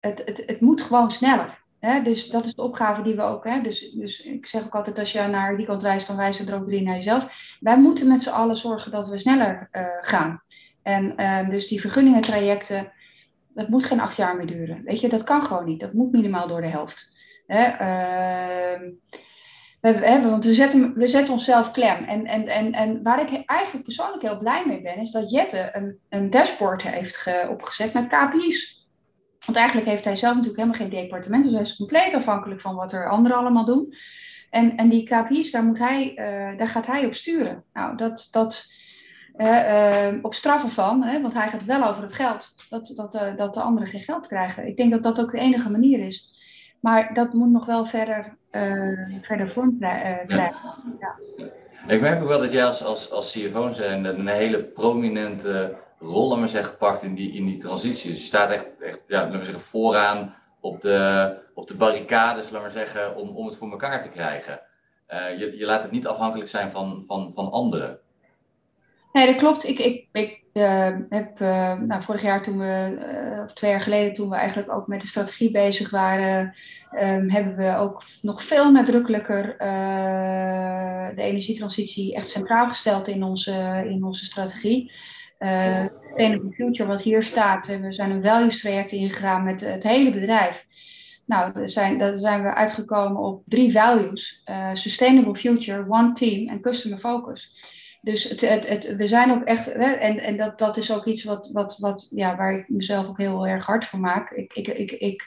het, 0.00 0.22
het, 0.24 0.42
het 0.46 0.60
moet 0.60 0.82
gewoon 0.82 1.10
sneller 1.10 1.64
dus 2.04 2.28
dat 2.28 2.44
is 2.44 2.54
de 2.54 2.62
opgave 2.62 3.02
die 3.02 3.14
we 3.14 3.22
ook. 3.22 3.44
Hè, 3.44 3.60
dus, 3.62 3.90
dus 3.90 4.22
ik 4.22 4.46
zeg 4.46 4.64
ook 4.64 4.74
altijd: 4.74 4.98
als 4.98 5.12
je 5.12 5.22
naar 5.22 5.56
die 5.56 5.66
kant 5.66 5.82
wijst, 5.82 6.06
dan 6.06 6.16
wijst 6.16 6.48
er 6.48 6.54
ook 6.54 6.66
drie 6.66 6.82
naar 6.82 6.94
jezelf. 6.94 7.56
Wij 7.60 7.78
moeten 7.78 8.08
met 8.08 8.22
z'n 8.22 8.28
allen 8.28 8.56
zorgen 8.56 8.90
dat 8.90 9.08
we 9.08 9.18
sneller 9.18 9.68
uh, 9.72 9.86
gaan. 10.00 10.42
En 10.82 11.12
uh, 11.16 11.48
dus 11.48 11.68
die 11.68 11.80
vergunningentrajecten, 11.80 12.92
dat 13.54 13.68
moet 13.68 13.84
geen 13.84 14.00
acht 14.00 14.16
jaar 14.16 14.36
meer 14.36 14.46
duren. 14.46 14.82
Weet 14.84 15.00
je, 15.00 15.08
dat 15.08 15.24
kan 15.24 15.42
gewoon 15.42 15.64
niet. 15.64 15.80
Dat 15.80 15.92
moet 15.92 16.12
minimaal 16.12 16.48
door 16.48 16.60
de 16.60 16.66
helft. 16.66 17.12
Hè, 17.46 17.64
uh, 17.64 18.90
we, 19.80 20.28
want 20.28 20.44
we 20.44 20.54
zetten, 20.54 20.94
we 20.94 21.08
zetten 21.08 21.32
onszelf 21.32 21.70
klem. 21.70 22.04
En, 22.04 22.26
en, 22.26 22.48
en, 22.48 22.72
en 22.72 23.02
waar 23.02 23.20
ik 23.20 23.42
eigenlijk 23.46 23.84
persoonlijk 23.84 24.22
heel 24.22 24.38
blij 24.38 24.66
mee 24.66 24.82
ben, 24.82 24.96
is 24.96 25.10
dat 25.10 25.30
Jette 25.30 25.70
een, 25.72 25.98
een 26.08 26.30
dashboard 26.30 26.82
heeft 26.82 27.16
ge, 27.16 27.46
opgezet 27.50 27.92
met 27.92 28.06
KPI's. 28.06 28.75
Want 29.46 29.58
eigenlijk 29.58 29.88
heeft 29.88 30.04
hij 30.04 30.16
zelf 30.16 30.34
natuurlijk 30.34 30.62
helemaal 30.62 30.80
geen 30.80 31.02
departement. 31.02 31.44
Dus 31.44 31.52
hij 31.52 31.62
is 31.62 31.76
compleet 31.76 32.14
afhankelijk 32.14 32.60
van 32.60 32.74
wat 32.74 32.92
er 32.92 33.08
anderen 33.08 33.36
allemaal 33.36 33.64
doen. 33.64 33.94
En, 34.50 34.76
en 34.76 34.88
die 34.88 35.04
KPI's, 35.04 35.50
daar, 35.50 35.64
moet 35.64 35.78
hij, 35.78 36.10
uh, 36.10 36.58
daar 36.58 36.68
gaat 36.68 36.86
hij 36.86 37.06
op 37.06 37.14
sturen. 37.14 37.64
Nou, 37.72 37.96
dat, 37.96 38.28
dat 38.30 38.72
uh, 39.36 40.08
op 40.22 40.34
straffen 40.34 40.70
van, 40.70 41.02
hè, 41.02 41.20
want 41.20 41.34
hij 41.34 41.48
gaat 41.48 41.64
wel 41.64 41.88
over 41.88 42.02
het 42.02 42.12
geld. 42.12 42.54
Dat, 42.68 42.92
dat, 42.96 43.36
dat 43.36 43.54
de 43.54 43.60
anderen 43.60 43.88
geen 43.88 44.02
geld 44.02 44.26
krijgen. 44.26 44.66
Ik 44.66 44.76
denk 44.76 44.90
dat 44.90 45.02
dat 45.02 45.20
ook 45.20 45.30
de 45.32 45.38
enige 45.38 45.70
manier 45.70 45.98
is. 45.98 46.34
Maar 46.80 47.14
dat 47.14 47.32
moet 47.32 47.50
nog 47.50 47.66
wel 47.66 47.86
verder, 47.86 48.36
verder 49.22 49.50
vorm 49.50 49.78
krijgen. 49.78 50.24
Ja. 50.28 50.54
Ik 51.86 52.00
merk 52.00 52.22
ook 52.22 52.28
wel 52.28 52.38
dat 52.38 52.52
jij 52.52 52.64
als, 52.66 52.84
als, 52.84 53.10
als 53.10 53.32
CFO 53.32 53.70
zijn 53.70 54.04
een 54.04 54.26
hele 54.26 54.64
prominente 54.64 55.76
rollen 55.98 56.38
maar 56.38 56.48
zeggen, 56.48 56.70
gepakt 56.70 57.02
in 57.02 57.14
die, 57.14 57.32
in 57.32 57.46
die 57.46 57.58
transitie. 57.58 58.10
Dus 58.10 58.20
je 58.20 58.26
staat 58.26 58.50
echt, 58.50 58.66
echt 58.80 59.02
ja, 59.06 59.22
laten 59.22 59.38
we 59.38 59.44
zeggen, 59.44 59.62
vooraan 59.62 60.34
op 60.60 60.80
de, 60.80 61.38
op 61.54 61.66
de 61.66 61.76
barricades, 61.76 62.50
laten 62.50 62.66
we 62.66 62.72
zeggen, 62.72 63.16
om, 63.16 63.28
om 63.28 63.46
het 63.46 63.56
voor 63.56 63.70
elkaar 63.70 64.00
te 64.00 64.08
krijgen. 64.08 64.60
Uh, 65.08 65.38
je, 65.38 65.56
je 65.56 65.66
laat 65.66 65.82
het 65.82 65.92
niet 65.92 66.06
afhankelijk 66.06 66.48
zijn 66.48 66.70
van, 66.70 67.04
van, 67.06 67.32
van 67.34 67.50
anderen. 67.50 67.98
Nee, 69.12 69.26
dat 69.26 69.36
klopt. 69.36 69.64
Ik, 69.64 69.78
ik, 69.78 70.08
ik 70.12 70.44
uh, 70.52 70.96
heb 71.08 71.40
uh, 71.40 71.78
nou, 71.78 72.02
vorig 72.02 72.22
jaar 72.22 72.42
toen 72.42 72.58
we, 72.58 73.42
of 73.46 73.52
twee 73.52 73.70
jaar 73.70 73.80
geleden, 73.80 74.14
toen 74.14 74.30
we 74.30 74.36
eigenlijk 74.36 74.72
ook 74.72 74.86
met 74.86 75.00
de 75.00 75.06
strategie 75.06 75.50
bezig 75.50 75.90
waren, 75.90 76.54
um, 76.92 77.30
hebben 77.30 77.56
we 77.56 77.76
ook 77.76 78.02
nog 78.22 78.42
veel 78.42 78.72
nadrukkelijker 78.72 79.54
de 81.14 81.22
energietransitie 81.22 82.14
echt 82.14 82.28
centraal 82.28 82.68
gesteld 82.68 83.08
in 83.08 83.22
onze, 83.22 83.84
in 83.88 84.04
onze 84.04 84.24
strategie. 84.24 84.92
Sustainable 85.38 86.52
Future, 86.52 86.88
wat 86.88 87.02
hier 87.02 87.24
staat, 87.24 87.66
we 87.66 87.92
zijn 87.92 88.10
een 88.10 88.22
values 88.22 88.60
traject 88.60 88.92
ingegaan 88.92 89.44
met 89.44 89.60
het 89.60 89.82
hele 89.82 90.10
bedrijf. 90.10 90.66
Nou, 91.26 91.52
daar 91.52 91.68
zijn, 91.68 91.98
daar 91.98 92.16
zijn 92.16 92.42
we 92.42 92.54
uitgekomen 92.54 93.22
op 93.22 93.42
drie 93.46 93.72
values: 93.72 94.42
uh, 94.50 94.70
Sustainable 94.72 95.34
Future, 95.34 95.86
One 95.88 96.12
Team 96.12 96.48
en 96.48 96.60
Customer 96.60 96.98
Focus. 96.98 97.54
Dus 98.00 98.24
het, 98.24 98.68
het, 98.68 98.96
we 98.96 99.06
zijn 99.06 99.30
ook 99.30 99.42
echt, 99.42 99.72
hè, 99.72 99.92
en, 99.92 100.18
en 100.18 100.36
dat, 100.36 100.58
dat 100.58 100.76
is 100.76 100.92
ook 100.92 101.04
iets 101.04 101.24
wat, 101.24 101.50
wat, 101.52 101.78
wat, 101.78 102.08
ja, 102.10 102.36
waar 102.36 102.58
ik 102.58 102.68
mezelf 102.68 103.08
ook 103.08 103.18
heel 103.18 103.46
erg 103.46 103.66
hard 103.66 103.84
voor 103.84 103.98
maak. 103.98 104.30
Ik, 104.30 104.54
ik, 104.54 104.68
ik, 104.68 104.92
ik 104.92 105.24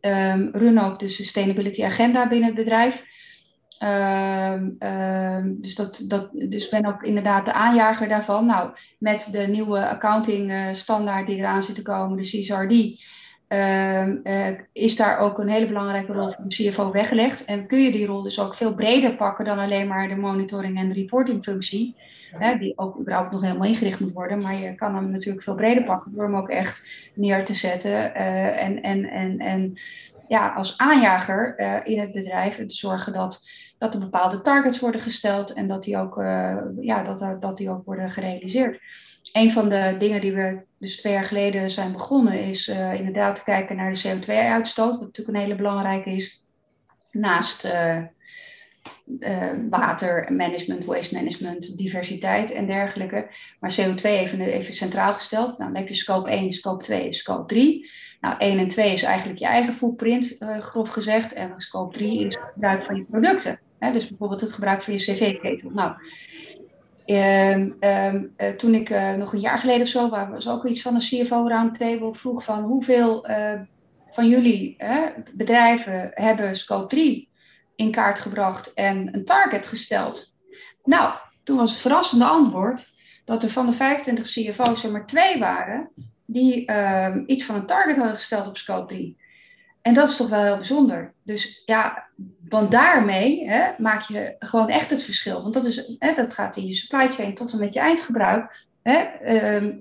um, 0.00 0.48
run 0.52 0.80
ook 0.80 0.98
de 0.98 1.08
Sustainability 1.08 1.84
Agenda 1.84 2.28
binnen 2.28 2.48
het 2.48 2.58
bedrijf. 2.58 3.04
Ehm, 3.80 4.70
ehm, 4.78 5.52
dus, 5.60 5.74
dat, 5.74 6.04
dat, 6.08 6.28
dus 6.32 6.68
ben 6.68 6.86
ook 6.86 7.02
inderdaad 7.02 7.44
de 7.44 7.52
aanjager 7.52 8.08
daarvan. 8.08 8.46
Nou, 8.46 8.70
met 8.98 9.28
de 9.32 9.38
nieuwe 9.38 9.88
accounting 9.88 10.50
uh, 10.50 10.66
standaard 10.72 11.26
die 11.26 11.36
eraan 11.36 11.62
zit 11.62 11.74
te 11.74 11.82
komen, 11.82 12.16
de 12.16 12.22
CSRD, 12.22 13.00
ehm, 13.48 14.16
eh, 14.22 14.46
is 14.72 14.96
daar 14.96 15.18
ook 15.18 15.38
een 15.38 15.48
hele 15.48 15.66
belangrijke 15.66 16.12
rol 16.12 16.32
voor 16.32 16.44
de 16.48 16.54
CFO 16.54 16.92
weggelegd. 16.92 17.44
En 17.44 17.66
kun 17.66 17.82
je 17.82 17.92
die 17.92 18.06
rol 18.06 18.22
dus 18.22 18.40
ook 18.40 18.54
veel 18.54 18.74
breder 18.74 19.16
pakken 19.16 19.44
dan 19.44 19.58
alleen 19.58 19.86
maar 19.86 20.08
de 20.08 20.16
monitoring 20.16 20.78
en 20.78 20.92
reporting 20.92 21.44
functie. 21.44 21.96
Hè, 22.30 22.58
die 22.58 22.78
ook 22.78 22.98
überhaupt 22.98 23.32
nog 23.32 23.42
helemaal 23.42 23.68
ingericht 23.68 24.00
moet 24.00 24.12
worden. 24.12 24.38
Maar 24.38 24.54
je 24.54 24.74
kan 24.74 24.94
hem 24.94 25.10
natuurlijk 25.10 25.44
veel 25.44 25.54
breder 25.54 25.84
pakken 25.84 26.12
door 26.14 26.24
hem 26.24 26.36
ook 26.36 26.48
echt 26.48 26.88
neer 27.14 27.44
te 27.44 27.54
zetten. 27.54 27.90
Uh, 27.90 28.62
en, 28.62 28.82
en, 28.82 29.10
en, 29.10 29.38
en 29.38 29.74
ja, 30.28 30.48
als 30.48 30.78
aanjager 30.78 31.58
in 31.86 32.00
het 32.00 32.12
bedrijf 32.12 32.56
te 32.56 32.74
zorgen 32.74 33.12
dat 33.12 33.42
dat 33.80 33.94
er 33.94 34.00
bepaalde 34.00 34.42
targets 34.42 34.80
worden 34.80 35.00
gesteld 35.00 35.52
en 35.52 35.68
dat 35.68 35.82
die 35.82 35.98
ook, 35.98 36.16
uh, 36.16 36.56
ja, 36.80 37.02
dat, 37.02 37.42
dat 37.42 37.56
die 37.56 37.70
ook 37.70 37.84
worden 37.84 38.10
gerealiseerd. 38.10 38.80
Een 39.32 39.52
van 39.52 39.68
de 39.68 39.96
dingen 39.98 40.20
die 40.20 40.32
we 40.32 40.62
dus 40.78 40.96
twee 40.96 41.12
jaar 41.12 41.24
geleden 41.24 41.70
zijn 41.70 41.92
begonnen, 41.92 42.44
is 42.44 42.68
uh, 42.68 42.94
inderdaad 42.94 43.36
te 43.36 43.44
kijken 43.44 43.76
naar 43.76 43.92
de 43.92 44.00
CO2-uitstoot, 44.00 44.90
wat 44.90 45.00
natuurlijk 45.00 45.36
een 45.36 45.42
hele 45.42 45.54
belangrijke 45.54 46.10
is, 46.10 46.44
naast 47.10 47.64
uh, 47.64 48.02
watermanagement, 49.70 50.84
waste 50.84 51.14
management, 51.14 51.76
diversiteit 51.78 52.50
en 52.50 52.66
dergelijke. 52.66 53.28
Maar 53.60 53.80
CO2 53.80 54.02
even, 54.02 54.40
even 54.40 54.74
centraal 54.74 55.14
gesteld. 55.14 55.58
Nou, 55.58 55.72
dan 55.72 55.80
heb 55.80 55.88
je 55.88 55.94
scope 55.94 56.30
1, 56.30 56.52
scope 56.52 56.84
2 56.84 57.06
en 57.06 57.14
scope 57.14 57.54
3. 57.54 57.90
Nou, 58.20 58.38
1 58.38 58.58
en 58.58 58.68
2 58.68 58.92
is 58.92 59.02
eigenlijk 59.02 59.38
je 59.38 59.46
eigen 59.46 59.74
footprint, 59.74 60.36
grof 60.60 60.88
gezegd. 60.88 61.32
En 61.32 61.54
scope 61.56 61.96
3 61.96 62.26
is 62.26 62.34
het 62.34 62.44
gebruik 62.52 62.84
van 62.84 62.96
je 62.96 63.04
producten. 63.04 63.60
Hè, 63.80 63.92
dus 63.92 64.08
bijvoorbeeld 64.08 64.40
het 64.40 64.52
gebruik 64.52 64.82
van 64.82 64.92
je 64.92 64.98
cv-ketel. 64.98 65.70
Nou, 65.70 65.92
um, 67.06 67.76
um, 67.80 68.34
uh, 68.38 68.48
toen 68.48 68.74
ik 68.74 68.90
uh, 68.90 69.12
nog 69.12 69.32
een 69.32 69.40
jaar 69.40 69.58
geleden 69.58 69.82
of 69.82 69.88
zo, 69.88 70.08
waar 70.08 70.30
was 70.30 70.48
ook 70.48 70.66
iets 70.66 70.82
van 70.82 70.94
een 70.94 71.00
CFO 71.00 71.48
roundtable, 71.48 72.14
vroeg 72.14 72.44
van 72.44 72.62
hoeveel 72.62 73.30
uh, 73.30 73.60
van 74.08 74.28
jullie 74.28 74.76
bedrijven 75.32 76.10
hebben 76.14 76.56
scope 76.56 76.86
3 76.86 77.28
in 77.76 77.90
kaart 77.90 78.18
gebracht 78.18 78.74
en 78.74 79.14
een 79.14 79.24
target 79.24 79.66
gesteld. 79.66 80.34
Nou, 80.84 81.12
toen 81.44 81.56
was 81.56 81.70
het 81.70 81.80
verrassende 81.80 82.24
antwoord 82.24 82.92
dat 83.24 83.42
er 83.42 83.50
van 83.50 83.66
de 83.66 83.72
25 83.72 84.26
CFO's 84.26 84.84
er 84.84 84.90
maar 84.90 85.06
twee 85.06 85.38
waren 85.38 85.90
die 86.26 86.66
ehm, 86.66 87.22
iets 87.26 87.44
van 87.44 87.54
een 87.54 87.66
target 87.66 87.96
hadden 87.96 88.14
gesteld 88.14 88.46
op 88.46 88.56
scope 88.56 88.94
3. 88.94 89.16
En 89.90 89.96
dat 89.96 90.08
is 90.08 90.16
toch 90.16 90.28
wel 90.28 90.44
heel 90.44 90.56
bijzonder. 90.56 91.14
Dus 91.24 91.62
ja, 91.66 92.08
want 92.48 92.70
daarmee 92.70 93.48
hè, 93.48 93.70
maak 93.78 94.02
je 94.02 94.36
gewoon 94.38 94.68
echt 94.68 94.90
het 94.90 95.02
verschil. 95.02 95.42
Want 95.42 95.54
dat, 95.54 95.64
is, 95.64 95.96
hè, 95.98 96.14
dat 96.14 96.34
gaat 96.34 96.56
in 96.56 96.66
je 96.66 96.74
supply 96.74 97.08
chain 97.08 97.34
tot 97.34 97.52
en 97.52 97.58
met 97.58 97.72
je 97.72 97.80
eindgebruik. 97.80 98.66
Hè, 98.82 98.94
ehm, 98.98 99.72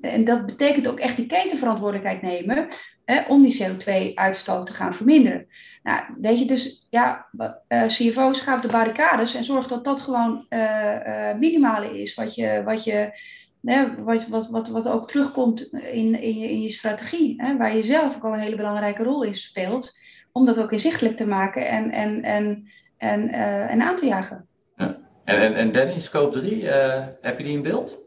en 0.00 0.24
dat 0.24 0.46
betekent 0.46 0.88
ook 0.88 0.98
echt 0.98 1.16
die 1.16 1.26
ketenverantwoordelijkheid 1.26 2.22
nemen 2.22 2.68
hè, 3.04 3.22
om 3.28 3.42
die 3.42 3.62
CO2-uitstoot 3.62 4.66
te 4.66 4.72
gaan 4.72 4.94
verminderen. 4.94 5.46
Nou, 5.82 6.02
weet 6.20 6.38
je, 6.38 6.44
dus 6.44 6.86
ja, 6.90 7.26
uh, 7.68 7.84
CFO's 7.86 8.40
gaan 8.40 8.56
op 8.56 8.62
de 8.62 8.68
barricades 8.68 9.34
en 9.34 9.44
zorg 9.44 9.68
dat 9.68 9.84
dat 9.84 10.00
gewoon 10.00 10.46
uh, 10.48 10.94
uh, 11.06 11.34
minimale 11.34 12.02
is 12.02 12.14
wat 12.14 12.34
je, 12.34 12.62
wat 12.64 12.84
je 12.84 13.20
hè, 13.62 14.02
wat, 14.02 14.28
wat, 14.28 14.48
wat, 14.48 14.68
wat 14.68 14.88
ook 14.88 15.08
terugkomt 15.08 15.72
in, 15.72 16.20
in, 16.20 16.38
je, 16.38 16.50
in 16.50 16.62
je 16.62 16.72
strategie, 16.72 17.42
hè, 17.42 17.56
waar 17.56 17.76
je 17.76 17.82
zelf 17.82 18.16
ook 18.16 18.24
al 18.24 18.32
een 18.32 18.38
hele 18.38 18.56
belangrijke 18.56 19.02
rol 19.02 19.22
in 19.22 19.34
speelt, 19.34 19.98
om 20.32 20.46
dat 20.46 20.60
ook 20.60 20.72
inzichtelijk 20.72 21.16
te 21.16 21.26
maken 21.26 21.68
en, 21.68 21.90
en, 21.90 22.22
en, 22.22 22.68
en, 22.96 23.28
uh, 23.28 23.70
en 23.70 23.82
aan 23.82 23.96
te 23.96 24.06
jagen. 24.06 24.46
Ja. 24.76 24.98
En, 25.24 25.36
en, 25.36 25.54
en 25.54 25.72
Danny, 25.72 25.98
scope 25.98 26.40
3, 26.40 26.62
uh, 26.62 26.96
eh, 26.96 27.06
heb 27.20 27.38
je 27.38 27.44
die 27.44 27.56
in 27.56 27.62
beeld? 27.62 28.02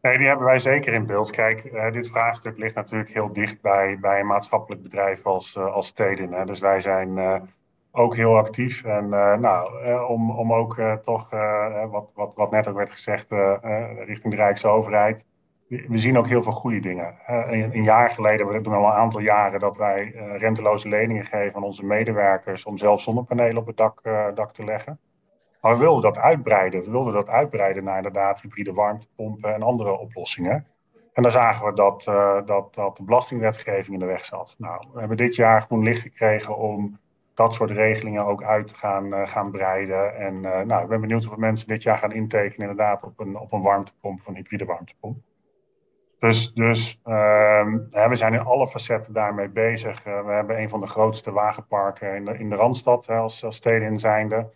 Nee, 0.00 0.18
die 0.18 0.26
hebben 0.26 0.46
wij 0.46 0.58
zeker 0.58 0.92
in 0.92 1.06
beeld. 1.06 1.30
Kijk, 1.30 1.64
uh, 1.64 1.90
dit 1.90 2.08
vraagstuk 2.08 2.58
ligt 2.58 2.74
natuurlijk 2.74 3.12
heel 3.12 3.32
dicht 3.32 3.60
bij, 3.60 3.98
bij 4.00 4.20
een 4.20 4.26
maatschappelijk 4.26 4.82
bedrijf 4.82 5.26
als, 5.26 5.56
als 5.56 5.86
Stedin. 5.86 6.32
Hè. 6.32 6.44
Dus 6.44 6.60
wij 6.60 6.80
zijn 6.80 7.18
ook 7.92 8.16
heel 8.16 8.36
actief. 8.36 8.84
En 8.84 9.04
uh, 9.04 9.36
nou, 9.36 9.86
uh, 9.86 10.10
om, 10.10 10.30
om 10.30 10.52
ook 10.52 10.76
uh, 10.76 10.92
toch, 10.92 11.30
wat, 11.90 12.10
wat, 12.14 12.32
wat 12.34 12.50
net 12.50 12.68
ook 12.68 12.76
werd 12.76 12.90
gezegd, 12.90 13.30
richting 14.04 14.30
de 14.30 14.36
Rijksoverheid. 14.36 15.24
We 15.68 15.98
zien 15.98 16.18
ook 16.18 16.26
heel 16.26 16.42
veel 16.42 16.52
goede 16.52 16.80
dingen. 16.80 17.14
Een, 17.26 17.76
een, 17.76 17.82
jaar 17.82 18.10
geleden, 18.10 18.48
we 18.48 18.60
doen 18.60 18.74
al 18.74 18.84
een 18.84 18.92
aantal 18.92 19.20
jaren, 19.20 19.60
dat 19.60 19.76
wij 19.76 20.14
renteloze 20.36 20.88
leningen 20.88 21.24
geven 21.24 21.54
aan 21.54 21.62
onze 21.62 21.84
medewerkers 21.84 22.64
om 22.64 22.78
zelf 22.78 23.00
zonnepanelen 23.00 23.56
op 23.56 23.66
het 23.66 23.76
dak, 23.76 24.02
dak 24.34 24.52
te 24.52 24.64
leggen. 24.64 24.98
Maar 25.60 25.72
we 25.72 25.78
wilden 25.78 26.02
dat 26.02 26.18
uitbreiden. 26.18 26.84
We 26.84 26.90
wilden 26.90 27.12
dat 27.12 27.28
uitbreiden 27.28 27.84
naar 27.84 27.96
inderdaad 27.96 28.40
hybride 28.40 28.72
warmtepompen 28.72 29.54
en 29.54 29.62
andere 29.62 29.98
oplossingen. 29.98 30.66
En 31.12 31.22
daar 31.22 31.32
zagen 31.32 31.66
we 31.66 31.74
dat, 31.74 32.04
dat, 32.46 32.74
dat 32.74 32.96
de 32.96 33.02
belastingwetgeving 33.02 33.92
in 33.92 33.98
de 33.98 34.06
weg 34.06 34.24
zat. 34.24 34.54
Nou, 34.58 34.84
we 34.92 34.98
hebben 34.98 35.16
dit 35.16 35.34
jaar 35.34 35.62
groen 35.62 35.82
licht 35.82 36.00
gekregen 36.00 36.56
om 36.56 36.98
dat 37.42 37.54
soort 37.54 37.70
regelingen 37.70 38.24
ook 38.24 38.42
uit 38.42 38.68
te 38.68 38.74
gaan, 38.74 39.06
uh, 39.06 39.28
gaan 39.28 39.50
breiden. 39.50 40.16
En 40.16 40.34
uh, 40.34 40.60
nou, 40.60 40.82
ik 40.82 40.88
ben 40.88 41.00
benieuwd 41.00 41.22
hoeveel 41.22 41.40
mensen 41.40 41.68
dit 41.68 41.82
jaar 41.82 41.98
gaan 41.98 42.12
intekenen 42.12 42.68
inderdaad 42.68 43.02
op 43.02 43.20
een, 43.20 43.36
op 43.36 43.52
een 43.52 43.62
warmtepomp, 43.62 44.20
of 44.20 44.26
een 44.26 44.34
hybride 44.34 44.64
warmtepomp. 44.64 45.16
Dus, 46.18 46.52
dus 46.52 47.00
uh, 47.04 47.66
we 48.08 48.16
zijn 48.16 48.34
in 48.34 48.44
alle 48.44 48.68
facetten 48.68 49.12
daarmee 49.12 49.48
bezig. 49.48 50.06
Uh, 50.06 50.24
we 50.24 50.32
hebben 50.32 50.60
een 50.60 50.68
van 50.68 50.80
de 50.80 50.86
grootste 50.86 51.32
wagenparken 51.32 52.14
in 52.14 52.24
de, 52.24 52.38
in 52.38 52.48
de 52.48 52.56
Randstad 52.56 53.06
hè, 53.06 53.16
als, 53.16 53.44
als 53.44 53.56
steden 53.56 53.98
zijnde. 53.98 54.50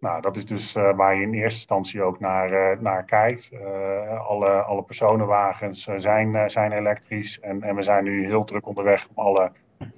Nou, 0.00 0.20
dat 0.20 0.36
is 0.36 0.46
dus 0.46 0.72
waar 0.72 1.14
je 1.14 1.22
in 1.22 1.34
eerste 1.34 1.58
instantie 1.58 2.02
ook 2.02 2.20
naar, 2.20 2.76
naar 2.82 3.04
kijkt. 3.04 3.50
alle, 4.28 4.62
alle 4.62 4.82
personenwagens 4.82 5.88
zijn, 5.96 6.50
zijn 6.50 6.72
elektrisch. 6.72 7.40
En, 7.40 7.62
en 7.62 7.74
we 7.74 7.82
zijn 7.82 8.04
nu 8.04 8.24
heel 8.24 8.44
druk 8.44 8.66
onderweg 8.66 9.08
om 9.08 9.24
alle 9.24 9.52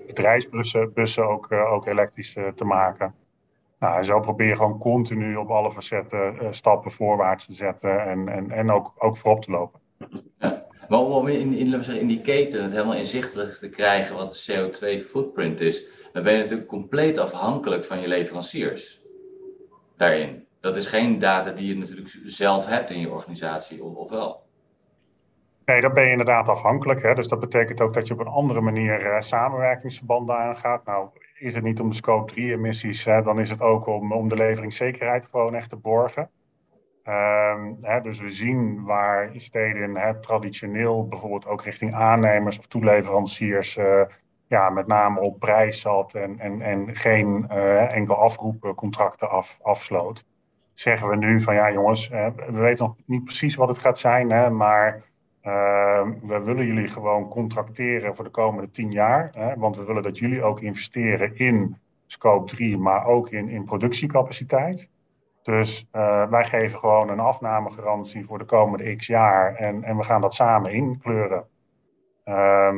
bedrijfsbussen 0.07 0.93
bussen 0.93 1.29
ook, 1.29 1.51
uh, 1.51 1.73
ook 1.73 1.87
elektrisch 1.87 2.33
te, 2.33 2.53
te 2.55 2.65
maken. 2.65 3.15
Nou, 3.79 3.99
en 3.99 4.05
zo 4.05 4.21
probeer 4.21 4.47
je 4.47 4.57
gewoon 4.57 4.79
continu 4.79 5.37
op 5.37 5.51
alle 5.51 5.73
facetten 5.73 6.35
uh, 6.43 6.49
stappen 6.51 6.91
voorwaarts 6.91 7.47
te 7.47 7.55
zetten 7.55 8.07
en, 8.07 8.29
en, 8.29 8.51
en 8.51 8.71
ook, 8.71 8.93
ook 8.99 9.17
voorop 9.17 9.43
te 9.43 9.51
lopen. 9.51 9.81
Maar 10.89 10.99
om 10.99 11.29
in, 11.29 11.53
in, 11.53 11.85
in 11.85 12.07
die 12.07 12.21
keten 12.21 12.63
het 12.63 12.73
helemaal 12.73 12.95
inzichtelijk 12.95 13.53
te 13.53 13.69
krijgen 13.69 14.17
wat 14.17 14.31
de 14.31 14.53
CO2-footprint 14.53 15.61
is, 15.61 15.85
dan 16.13 16.23
ben 16.23 16.33
je 16.33 16.39
natuurlijk 16.39 16.69
compleet 16.69 17.19
afhankelijk 17.19 17.85
van 17.85 18.01
je 18.01 18.09
leveranciers 18.09 19.01
daarin. 19.97 20.47
Dat 20.61 20.77
is 20.77 20.87
geen 20.87 21.19
data 21.19 21.51
die 21.51 21.69
je 21.69 21.77
natuurlijk 21.77 22.21
zelf 22.25 22.67
hebt 22.67 22.91
in 22.91 23.01
je 23.01 23.11
organisatie, 23.11 23.85
of, 23.85 23.95
of 23.95 24.11
wel? 24.11 24.43
Nee, 25.71 25.81
dan 25.81 25.95
ben 25.95 26.05
je 26.05 26.11
inderdaad 26.11 26.49
afhankelijk. 26.49 27.03
Hè? 27.03 27.15
Dus 27.15 27.29
dat 27.29 27.41
betekent 27.41 27.81
ook 27.81 27.93
dat 27.93 28.07
je 28.07 28.15
op 28.15 28.21
een 28.21 28.27
andere 28.27 28.61
manier 28.61 29.07
uh, 29.07 29.21
samenwerkingsverbanden 29.21 30.37
aangaat. 30.37 30.85
Nou, 30.85 31.09
is 31.39 31.55
het 31.55 31.63
niet 31.63 31.81
om 31.81 31.89
de 31.89 31.95
scope 31.95 32.33
3 32.33 32.53
emissies, 32.53 33.05
dan 33.05 33.41
is 33.41 33.51
het 33.51 33.61
ook 33.61 33.87
om, 33.87 34.13
om 34.13 34.29
de 34.29 34.37
leveringszekerheid 34.37 35.27
gewoon 35.31 35.55
echt 35.55 35.69
te 35.69 35.77
borgen. 35.77 36.31
Um, 37.05 37.79
hè, 37.81 38.01
dus 38.01 38.21
we 38.21 38.33
zien 38.33 38.85
waar 38.85 39.31
steden 39.35 40.21
traditioneel 40.21 41.09
bijvoorbeeld 41.09 41.47
ook 41.47 41.63
richting 41.63 41.95
aannemers 41.95 42.59
of 42.59 42.67
toeleveranciers 42.67 43.77
uh, 43.77 44.03
ja, 44.47 44.71
met 44.71 44.87
name 44.87 45.21
op 45.21 45.39
prijs 45.39 45.81
zat 45.81 46.15
en, 46.15 46.39
en, 46.39 46.61
en 46.63 46.97
geen 46.97 47.47
uh, 47.51 47.95
enkel 47.95 48.15
afroepcontracten 48.15 49.31
af, 49.31 49.59
afsloot. 49.63 50.25
Zeggen 50.73 51.09
we 51.09 51.17
nu 51.17 51.41
van 51.41 51.55
ja 51.55 51.73
jongens, 51.73 52.09
we 52.09 52.33
weten 52.51 52.87
nog 52.87 52.97
niet 53.07 53.25
precies 53.25 53.55
wat 53.55 53.69
het 53.69 53.79
gaat 53.79 53.99
zijn, 53.99 54.31
hè, 54.31 54.51
maar 54.51 55.09
uh, 55.43 56.09
we 56.23 56.41
willen 56.41 56.67
jullie 56.67 56.89
gewoon 56.89 57.29
contracteren 57.29 58.17
voor 58.17 58.25
de 58.25 58.31
komende 58.31 58.71
tien 58.71 58.91
jaar. 58.91 59.31
Hè, 59.33 59.57
want 59.57 59.77
we 59.77 59.85
willen 59.85 60.03
dat 60.03 60.19
jullie 60.19 60.43
ook 60.43 60.61
investeren 60.61 61.37
in 61.37 61.77
scope 62.07 62.47
3, 62.47 62.79
maar 62.79 63.07
ook 63.07 63.31
in, 63.31 63.49
in 63.49 63.65
productiecapaciteit. 63.65 64.89
Dus 65.43 65.89
uh, 65.93 66.29
wij 66.31 66.45
geven 66.45 66.79
gewoon 66.79 67.09
een 67.09 67.21
afnamegarantie 67.21 68.27
voor 68.27 68.39
de 68.39 68.45
komende 68.45 68.97
x 68.97 69.07
jaar 69.07 69.55
en, 69.55 69.85
en 69.85 69.97
we 69.97 70.03
gaan 70.03 70.21
dat 70.21 70.35
samen 70.35 70.73
inkleuren. 70.73 71.47
Uh, 72.25 72.77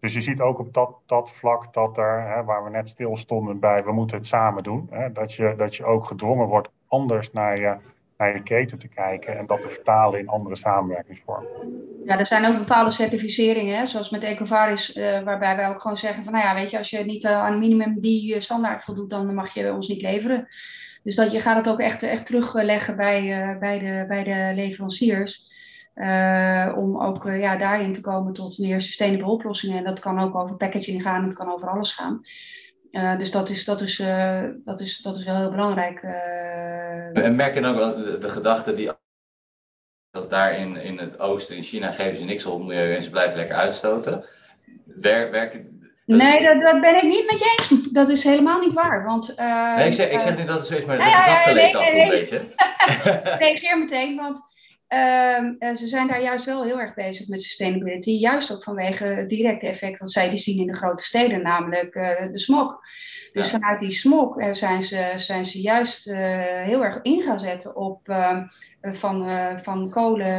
dus 0.00 0.14
je 0.14 0.20
ziet 0.20 0.40
ook 0.40 0.58
op 0.58 0.72
dat, 0.72 0.98
dat 1.06 1.30
vlak 1.30 1.72
dat 1.72 1.98
er, 1.98 2.22
hè, 2.28 2.44
waar 2.44 2.64
we 2.64 2.70
net 2.70 2.88
stil 2.88 3.16
stonden 3.16 3.58
bij, 3.58 3.84
we 3.84 3.92
moeten 3.92 4.16
het 4.16 4.26
samen 4.26 4.62
doen. 4.62 4.86
Hè, 4.90 5.12
dat, 5.12 5.34
je, 5.34 5.54
dat 5.56 5.76
je 5.76 5.84
ook 5.84 6.04
gedwongen 6.04 6.46
wordt 6.46 6.70
anders 6.88 7.32
naar 7.32 7.60
je 7.60 7.76
naar 8.16 8.34
je 8.34 8.42
keten 8.42 8.78
te 8.78 8.88
kijken 8.88 9.38
en 9.38 9.46
dat 9.46 9.60
te 9.60 9.68
vertalen 9.68 10.18
in 10.18 10.28
andere 10.28 10.56
samenwerkingsvormen. 10.56 11.48
Ja, 12.04 12.18
er 12.18 12.26
zijn 12.26 12.46
ook 12.46 12.58
bepaalde 12.58 12.92
certificeringen, 12.92 13.78
hè, 13.78 13.86
zoals 13.86 14.10
met 14.10 14.24
Ecovaris, 14.24 14.96
uh, 14.96 15.20
waarbij 15.20 15.56
wij 15.56 15.68
ook 15.68 15.80
gewoon 15.80 15.96
zeggen 15.96 16.24
van, 16.24 16.32
nou 16.32 16.44
ja, 16.44 16.54
weet 16.54 16.70
je, 16.70 16.78
als 16.78 16.90
je 16.90 17.04
niet 17.04 17.24
uh, 17.24 17.30
aan 17.30 17.58
minimum 17.58 18.00
die 18.00 18.34
uh, 18.34 18.40
standaard 18.40 18.84
voldoet, 18.84 19.10
dan 19.10 19.34
mag 19.34 19.54
je 19.54 19.72
ons 19.72 19.88
niet 19.88 20.02
leveren. 20.02 20.48
Dus 21.02 21.14
dat 21.14 21.32
je 21.32 21.40
gaat 21.40 21.56
het 21.56 21.68
ook 21.68 21.80
echt, 21.80 22.02
echt 22.02 22.26
terugleggen 22.26 22.96
bij, 22.96 23.56
bij, 23.60 23.78
de, 23.78 24.04
bij 24.08 24.24
de 24.24 24.52
leveranciers. 24.54 25.52
om 26.74 27.00
ook 27.00 27.24
ja, 27.24 27.56
daarin 27.56 27.94
te 27.94 28.00
komen 28.00 28.32
tot 28.32 28.58
meer 28.58 28.82
sustainable 28.82 29.30
oplossingen. 29.30 29.78
En 29.78 29.84
dat 29.84 30.00
kan 30.00 30.18
ook 30.18 30.34
over 30.34 30.56
packaging 30.56 31.02
gaan, 31.02 31.24
het 31.24 31.34
kan 31.34 31.52
over 31.52 31.68
alles 31.68 31.92
gaan. 31.92 32.22
Dus 33.18 33.30
dat 33.30 33.48
is, 33.48 33.64
dat, 33.64 33.80
is, 33.80 33.96
dat, 34.64 34.80
is, 34.80 34.98
dat 34.98 35.16
is 35.16 35.24
wel 35.24 35.36
heel 35.36 35.50
belangrijk. 35.50 36.02
En 37.12 37.36
merk 37.36 37.54
je 37.54 37.60
dan 37.60 37.76
wel 37.76 37.96
de, 37.96 38.18
de 38.18 38.28
gedachte 38.28 38.74
die 38.74 38.90
dat 40.10 40.30
daar 40.30 40.58
in, 40.58 40.76
in 40.76 40.98
het 40.98 41.18
oosten, 41.18 41.56
in 41.56 41.62
China, 41.62 41.90
geven 41.90 42.16
ze 42.16 42.24
niks 42.24 42.46
op 42.46 42.62
milieu 42.62 42.94
en 42.94 43.02
ze 43.02 43.10
blijven 43.10 43.38
lekker 43.38 43.56
uitstoten. 43.56 44.24
Wer, 44.84 45.30
werken, 45.30 45.74
Nee, 46.06 46.42
dat, 46.42 46.60
dat, 46.60 46.80
ben 46.80 46.96
ik 46.96 47.02
niet 47.02 47.30
met 47.30 47.38
je 47.38 47.56
eens. 47.58 47.90
Dat 47.90 48.08
is 48.08 48.24
helemaal 48.24 48.60
niet 48.60 48.72
waar. 48.72 49.04
Want, 49.04 49.34
uh, 49.38 49.76
nee, 49.76 49.86
ik 49.86 49.92
zeg, 49.92 50.10
ik 50.10 50.20
zeg 50.20 50.36
niet 50.38 50.46
dat 50.46 50.58
het 50.58 50.66
zo 50.66 50.74
is, 50.74 50.84
maar 50.84 50.96
de 50.96 51.02
gedachte 51.02 51.52
leeft 51.52 51.74
af 51.74 51.92
een 51.92 52.08
beetje. 52.08 52.40
reageer 53.44 53.78
meteen, 53.78 54.16
want 54.16 54.40
uh, 54.94 55.74
ze 55.74 55.88
zijn 55.88 56.06
daar 56.06 56.22
juist 56.22 56.44
wel 56.44 56.64
heel 56.64 56.80
erg 56.80 56.94
bezig 56.94 57.28
met 57.28 57.42
sustainability. 57.42 58.10
Juist 58.10 58.52
ook 58.52 58.62
vanwege 58.62 59.04
het 59.04 59.28
directe 59.28 59.66
effect 59.66 59.98
dat 59.98 60.12
zij 60.12 60.30
die 60.30 60.38
zien 60.38 60.58
in 60.58 60.66
de 60.66 60.76
grote 60.76 61.04
steden, 61.04 61.42
namelijk 61.42 61.94
uh, 61.94 62.32
de 62.32 62.38
smog. 62.38 62.80
Dus 63.32 63.50
vanuit 63.50 63.80
die 63.80 63.92
smog 63.92 64.38
uh, 64.38 64.54
zijn, 64.54 64.82
ze, 64.82 65.12
zijn 65.16 65.44
ze 65.44 65.60
juist 65.60 66.04
heel 66.04 66.84
erg 66.84 67.02
in 67.02 67.22
gaan 67.22 67.40
zetten 67.40 67.76
op 67.76 68.08
ehm, 68.08 68.46
van, 68.80 69.28
van 69.62 69.90
kolen 69.90 70.32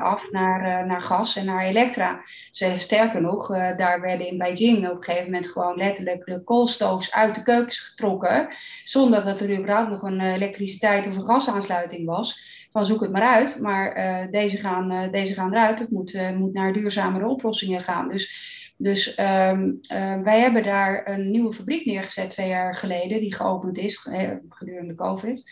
af 0.00 0.30
naar, 0.30 0.86
naar 0.86 1.02
gas 1.02 1.36
en 1.36 1.44
naar 1.44 1.64
elektra. 1.64 2.20
Ze, 2.50 2.74
sterker 2.78 3.20
nog, 3.20 3.46
daar 3.76 4.00
werden 4.00 4.28
in 4.28 4.38
Beijing 4.38 4.88
op 4.88 4.96
een 4.96 5.02
gegeven 5.02 5.30
moment 5.30 5.50
gewoon 5.50 5.76
letterlijk 5.76 6.26
de 6.26 6.44
koolstoofs 6.44 7.12
uit 7.12 7.34
de 7.34 7.42
keukens 7.42 7.78
getrokken. 7.78 8.48
Zonder 8.84 9.24
dat 9.24 9.40
er 9.40 9.58
überhaupt 9.58 9.90
nog 9.90 10.02
een 10.02 10.20
elektriciteit 10.20 11.06
of 11.06 11.16
een 11.16 11.26
gasaansluiting 11.26 12.06
was 12.06 12.52
van 12.74 12.86
zoek 12.86 13.00
het 13.00 13.10
maar 13.10 13.22
uit. 13.22 13.58
Maar 13.60 13.96
uh, 13.96 14.30
deze, 14.30 14.56
gaan, 14.56 14.92
uh, 14.92 15.10
deze 15.10 15.34
gaan 15.34 15.52
eruit. 15.52 15.78
Het 15.78 15.90
moet, 15.90 16.14
uh, 16.14 16.30
moet 16.30 16.52
naar 16.52 16.72
duurzamere 16.72 17.26
oplossingen 17.26 17.80
gaan. 17.80 18.08
Dus, 18.08 18.52
dus 18.76 19.18
um, 19.18 19.78
wij 20.22 20.40
hebben 20.40 20.62
daar 20.62 21.08
een 21.08 21.30
nieuwe 21.30 21.54
fabriek 21.54 21.84
neergezet 21.86 22.30
twee 22.30 22.48
jaar 22.48 22.76
geleden, 22.76 23.20
die 23.20 23.34
geopend 23.34 23.78
is 23.78 24.08
gedurende 24.48 24.94
COVID. 24.94 25.50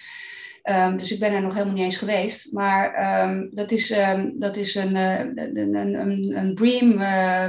Um, 0.64 0.99
dus 0.99 1.12
ik 1.12 1.18
ben 1.18 1.33
er 1.33 1.43
nog 1.43 1.53
helemaal 1.53 1.75
niet 1.75 1.85
eens 1.85 1.97
geweest. 1.97 2.53
Maar 2.53 2.85
um, 3.29 3.51
dat, 3.53 3.70
is, 3.70 3.95
dat 4.35 4.57
is 4.57 4.75
een, 4.75 4.95
een, 4.95 5.75
een, 5.75 6.37
een 6.37 6.55
Bream 6.55 6.97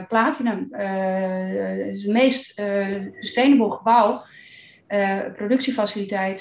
Platinum. 0.07 0.67
het 0.71 2.01
het 2.01 2.07
meest 2.07 2.61
sustainable 3.19 3.71
gebouw, 3.71 4.23
productiefaciliteit, 5.35 6.39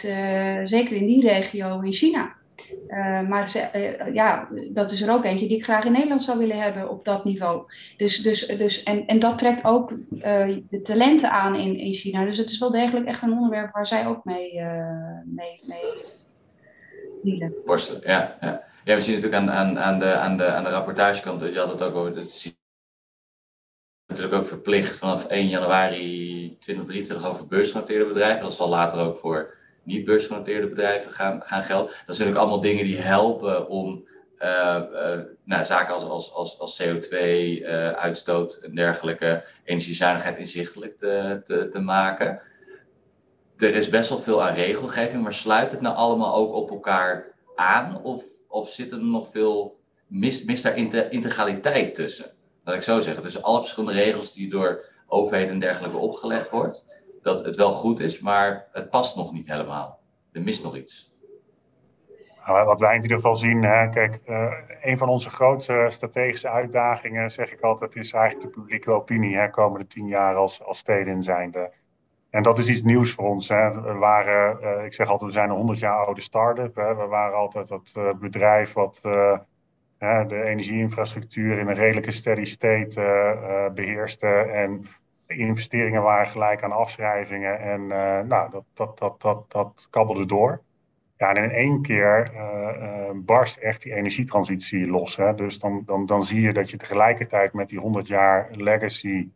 zeker 0.64 0.92
in 0.92 1.06
die 1.06 1.22
regio 1.28 1.80
in 1.80 1.92
China. 1.92 2.40
Uh, 2.88 3.28
maar 3.28 3.48
ze, 3.48 3.68
uh, 3.74 4.14
ja, 4.14 4.48
dat 4.68 4.92
is 4.92 5.02
er 5.02 5.12
ook 5.12 5.24
eentje 5.24 5.48
die 5.48 5.56
ik 5.56 5.64
graag 5.64 5.84
in 5.84 5.92
Nederland 5.92 6.22
zou 6.22 6.38
willen 6.38 6.60
hebben 6.60 6.88
op 6.88 7.04
dat 7.04 7.24
niveau. 7.24 7.62
Dus, 7.96 8.22
dus, 8.22 8.46
dus, 8.46 8.82
en, 8.82 9.06
en 9.06 9.18
dat 9.18 9.38
trekt 9.38 9.64
ook 9.64 9.90
uh, 9.90 10.56
de 10.70 10.82
talenten 10.82 11.30
aan 11.30 11.54
in, 11.54 11.76
in 11.76 11.94
China. 11.94 12.24
Dus 12.24 12.38
het 12.38 12.50
is 12.50 12.58
wel 12.58 12.70
degelijk 12.70 13.06
echt 13.06 13.22
een 13.22 13.32
onderwerp 13.32 13.72
waar 13.72 13.86
zij 13.86 14.06
ook 14.06 14.24
mee, 14.24 14.60
mee, 15.24 15.60
mee 15.66 15.80
dealen. 17.22 17.54
Ja, 18.04 18.36
ja. 18.40 18.70
Ja, 18.84 18.94
we 18.94 19.00
zien 19.00 19.14
natuurlijk 19.14 19.42
aan, 19.42 19.50
aan, 19.50 19.78
aan, 19.78 19.98
de, 19.98 20.14
aan, 20.14 20.36
de, 20.36 20.46
aan 20.46 20.64
de 20.64 20.70
rapportagekant, 20.70 21.40
je 21.40 21.58
had 21.58 21.68
het 21.68 21.82
ook 21.82 21.94
over, 21.94 22.16
het 22.16 22.56
natuurlijk 24.06 24.36
ook 24.36 24.46
verplicht 24.46 24.96
vanaf 24.96 25.26
1 25.26 25.48
januari 25.48 26.56
2023 26.60 27.28
over 27.28 27.46
beursgenoteerde 27.46 28.06
bedrijven. 28.06 28.42
Dat 28.42 28.54
zal 28.54 28.68
later 28.68 29.00
ook 29.00 29.16
voor 29.16 29.54
niet 29.82 30.04
beursgenoteerde 30.04 30.68
bedrijven 30.68 31.12
gaan, 31.12 31.42
gaan 31.44 31.62
gelden. 31.62 31.86
Dat 31.86 32.16
zijn 32.16 32.28
natuurlijk 32.28 32.38
allemaal 32.38 32.60
dingen 32.60 32.84
die 32.84 33.00
helpen 33.00 33.68
om 33.68 34.04
uh, 34.42 34.82
uh, 34.92 35.20
nou, 35.44 35.64
zaken 35.64 35.94
als, 35.94 36.02
als, 36.02 36.32
als, 36.32 36.58
als 36.58 36.82
CO2-uitstoot 36.82 38.58
uh, 38.58 38.68
en 38.68 38.74
dergelijke 38.74 39.44
energiezuinigheid 39.64 40.38
inzichtelijk 40.38 40.98
te, 40.98 41.40
te, 41.44 41.68
te, 41.68 41.78
maken. 41.78 42.40
Er 43.56 43.74
is 43.74 43.88
best 43.88 44.08
wel 44.08 44.18
veel 44.18 44.42
aan 44.42 44.54
regelgeving, 44.54 45.22
maar 45.22 45.32
sluit 45.32 45.70
het 45.70 45.80
nou 45.80 45.96
allemaal 45.96 46.34
ook 46.34 46.52
op 46.52 46.70
elkaar 46.70 47.34
aan? 47.54 48.02
Of, 48.02 48.24
of 48.48 48.68
zit 48.68 48.92
er 48.92 49.04
nog 49.04 49.30
veel, 49.30 49.80
mist, 50.06 50.46
mist 50.46 50.62
daar 50.62 50.76
integraliteit 51.10 51.94
tussen? 51.94 52.30
Laat 52.64 52.76
ik 52.76 52.82
zo 52.82 53.00
zeggen, 53.00 53.22
tussen 53.22 53.42
alle 53.42 53.60
verschillende 53.60 54.00
regels 54.02 54.32
die 54.32 54.50
door 54.50 54.84
overheden 55.06 55.52
en 55.52 55.60
dergelijke 55.60 55.96
opgelegd 55.96 56.50
wordt 56.50 56.84
dat 57.22 57.44
het 57.44 57.56
wel 57.56 57.70
goed 57.70 58.00
is, 58.00 58.20
maar 58.20 58.68
het 58.72 58.90
past 58.90 59.16
nog 59.16 59.32
niet 59.32 59.46
helemaal. 59.46 60.00
Er 60.32 60.42
mist 60.42 60.62
nog 60.62 60.76
iets. 60.76 61.12
Nou, 62.46 62.66
wat 62.66 62.80
wij 62.80 62.94
in 62.96 63.02
ieder 63.02 63.16
geval 63.16 63.34
zien, 63.34 63.62
hè, 63.62 63.88
kijk, 63.88 64.20
uh, 64.26 64.52
een 64.80 64.98
van 64.98 65.08
onze 65.08 65.30
grote 65.30 65.86
strategische 65.88 66.48
uitdagingen, 66.48 67.30
zeg 67.30 67.52
ik 67.52 67.60
altijd, 67.60 67.96
is 67.96 68.12
eigenlijk 68.12 68.54
de 68.54 68.60
publieke 68.60 68.90
opinie, 68.90 69.36
hè, 69.36 69.50
komende 69.50 69.86
tien 69.86 70.06
jaar 70.06 70.34
als, 70.34 70.62
als 70.62 70.78
steden 70.78 71.22
zijnde. 71.22 71.72
En 72.30 72.42
dat 72.42 72.58
is 72.58 72.68
iets 72.68 72.82
nieuws 72.82 73.12
voor 73.12 73.28
ons. 73.28 73.48
Hè. 73.48 73.82
We 73.82 73.92
waren, 73.92 74.58
uh, 74.62 74.84
ik 74.84 74.92
zeg 74.92 75.08
altijd, 75.08 75.30
we 75.30 75.36
zijn 75.36 75.50
een 75.50 75.56
100 75.56 75.78
jaar 75.78 76.06
oude 76.06 76.20
start-up. 76.20 76.76
Hè. 76.76 76.94
We 76.96 77.06
waren 77.06 77.38
altijd 77.38 77.68
dat 77.68 77.92
uh, 77.98 78.12
bedrijf 78.14 78.72
wat 78.72 79.00
de 80.28 80.42
energieinfrastructuur 80.44 81.58
in 81.58 81.68
een 81.68 81.74
redelijke 81.74 82.10
steady 82.10 82.44
state 82.44 83.70
beheerste. 83.74 84.26
En 84.26 84.86
investeringen 85.36 86.02
waren 86.02 86.26
gelijk 86.26 86.62
aan 86.62 86.72
afschrijvingen 86.72 87.60
en 87.60 87.80
uh, 87.80 88.20
nou, 88.20 88.50
dat, 88.50 88.64
dat, 88.74 88.98
dat, 88.98 89.20
dat, 89.20 89.50
dat 89.50 89.86
kabbelde 89.90 90.26
door. 90.26 90.62
Ja, 91.16 91.34
en 91.34 91.42
in 91.42 91.50
één 91.50 91.82
keer 91.82 92.30
uh, 92.34 92.40
uh, 92.40 93.10
barst 93.14 93.56
echt 93.56 93.82
die 93.82 93.94
energietransitie 93.94 94.86
los. 94.86 95.16
Hè? 95.16 95.34
Dus 95.34 95.58
dan, 95.58 95.82
dan, 95.86 96.06
dan 96.06 96.24
zie 96.24 96.40
je 96.40 96.52
dat 96.52 96.70
je 96.70 96.76
tegelijkertijd 96.76 97.52
met 97.52 97.68
die 97.68 97.78
100 97.78 98.06
jaar 98.06 98.48
legacy 98.50 99.28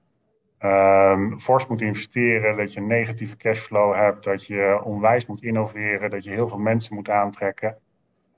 um, 0.58 1.40
fors 1.40 1.66
moet 1.66 1.80
investeren, 1.80 2.56
dat 2.56 2.72
je 2.72 2.80
een 2.80 2.86
negatieve 2.86 3.36
cashflow 3.36 3.94
hebt, 3.94 4.24
dat 4.24 4.46
je 4.46 4.80
onwijs 4.84 5.26
moet 5.26 5.42
innoveren, 5.42 6.10
dat 6.10 6.24
je 6.24 6.30
heel 6.30 6.48
veel 6.48 6.58
mensen 6.58 6.94
moet 6.94 7.10
aantrekken. 7.10 7.78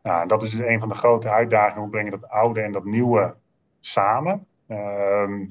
Nou, 0.03 0.29
dat 0.29 0.43
is 0.43 0.51
dus 0.51 0.67
een 0.67 0.81
van 0.81 0.89
de 0.89 0.95
grote 0.95 1.29
uitdagingen. 1.29 1.81
Hoe 1.81 1.91
breng 1.91 2.11
je 2.11 2.19
dat 2.19 2.31
oude 2.31 2.61
en 2.61 2.73
dat 2.73 2.85
nieuwe 2.85 3.35
samen? 3.81 4.47
Um, 4.69 5.47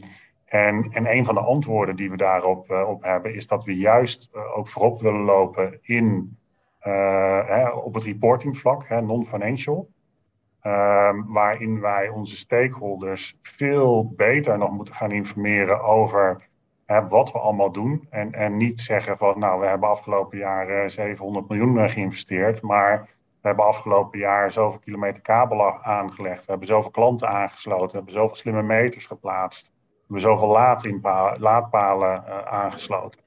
en, 0.48 0.90
en 0.92 1.12
een 1.12 1.26
van 1.26 1.36
de 1.36 1.42
antwoorden 1.42 1.96
die 1.96 2.10
we 2.10 2.18
daarop 2.18 2.72
uh, 2.72 2.90
op 2.90 3.04
hebben, 3.04 3.34
is 3.34 3.48
dat 3.48 3.66
we 3.66 3.78
juist 3.78 4.30
uh, 4.36 4.58
ook 4.58 4.68
voorop 4.68 5.02
willen 5.02 5.22
lopen 5.22 5.80
in, 5.82 6.38
uh, 6.88 7.48
hè, 7.48 7.70
op 7.70 7.94
het 7.94 8.04
reportingvlak, 8.04 8.90
non-financial. 8.90 9.90
Ehm, 10.62 11.24
waarin 11.26 11.80
wij 11.82 12.10
onze 12.10 12.36
stakeholders 12.36 13.38
veel 13.42 14.14
beter 14.16 14.58
nog 14.58 14.72
moeten 14.72 14.96
gaan 14.96 15.12
informeren 15.12 15.82
over 15.82 16.48
wat 17.10 17.32
we 17.32 17.40
allemaal 17.40 17.72
doen. 17.72 18.08
En, 18.10 18.34
en 18.34 18.58
niet 18.58 18.82
zeggen 18.82 19.18
van, 19.18 19.40
nou, 19.40 19.60
we 19.60 19.66
hebben 19.66 19.90
afgelopen 19.90 20.38
jaar 20.38 20.90
700 20.90 21.50
miljoen 21.50 21.90
geïnvesteerd, 21.90 22.62
maar 22.62 23.00
we 23.42 23.48
hebben 23.48 23.66
afgelopen 23.66 24.20
jaar 24.20 24.52
zoveel 24.52 24.80
kilometer 24.80 25.22
kabel 25.22 25.84
aangelegd, 25.84 26.46
we 26.46 26.50
hebben 26.52 26.68
zoveel 26.68 26.92
klanten 26.92 27.30
aangesloten, 27.30 27.88
we 27.88 27.96
hebben 27.96 28.14
zoveel 28.14 28.36
slimme 28.36 28.64
meters 28.64 29.06
geplaatst 29.06 29.76
we 30.08 30.20
zoveel 30.20 30.48
laadpalen 31.38 32.24
uh, 32.28 32.42
aangesloten. 32.42 33.22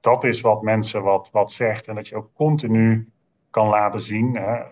Dat 0.00 0.24
is 0.24 0.40
wat 0.40 0.62
mensen 0.62 1.02
wat, 1.02 1.28
wat 1.32 1.52
zegt. 1.52 1.88
En 1.88 1.94
dat 1.94 2.08
je 2.08 2.16
ook 2.16 2.30
continu 2.34 3.12
kan 3.50 3.68
laten 3.68 4.00
zien, 4.00 4.36
hè, 4.36 4.62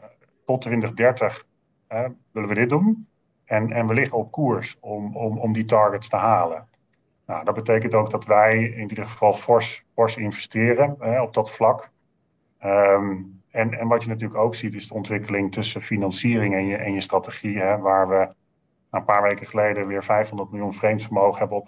tot 0.45 0.61
2030 0.61 1.47
hè, 1.89 2.07
willen 2.31 2.49
we 2.49 2.55
dit 2.55 2.69
doen. 2.69 3.07
En, 3.45 3.73
en 3.73 3.87
we 3.87 3.95
liggen 3.95 4.19
op 4.19 4.31
koers 4.31 4.77
om, 4.81 5.17
om, 5.17 5.39
om 5.39 5.53
die 5.53 5.65
targets 5.65 6.09
te 6.09 6.17
halen. 6.17 6.69
Nou, 7.27 7.45
dat 7.45 7.55
betekent 7.55 7.95
ook 7.95 8.11
dat 8.11 8.25
wij 8.25 8.63
in 8.63 8.89
ieder 8.89 9.07
geval 9.07 9.33
fors, 9.33 9.85
fors 9.95 10.17
investeren 10.17 10.97
hè, 10.99 11.23
op 11.23 11.35
dat 11.35 11.51
vlak. 11.51 11.91
Um, 12.65 13.43
en, 13.51 13.79
en 13.79 13.89
wat 13.89 14.03
je 14.03 14.09
natuurlijk 14.09 14.41
ook 14.41 14.55
ziet 14.55 14.75
is 14.75 14.89
de 14.89 14.95
ontwikkeling 14.95 15.53
tussen 15.53 15.83
financiering 15.83 16.55
en 16.55 16.67
je, 16.67 16.77
en 16.77 16.93
je 16.93 17.01
strategie. 17.01 17.59
Hè, 17.59 17.79
waar 17.79 18.09
we 18.09 18.35
een 18.93 19.05
paar 19.05 19.23
weken 19.23 19.47
geleden 19.47 19.87
weer 19.87 20.05
500 20.05 20.51
miljoen 20.51 20.73
vreemdsvermogen 20.73 21.39
hebben 21.39 21.65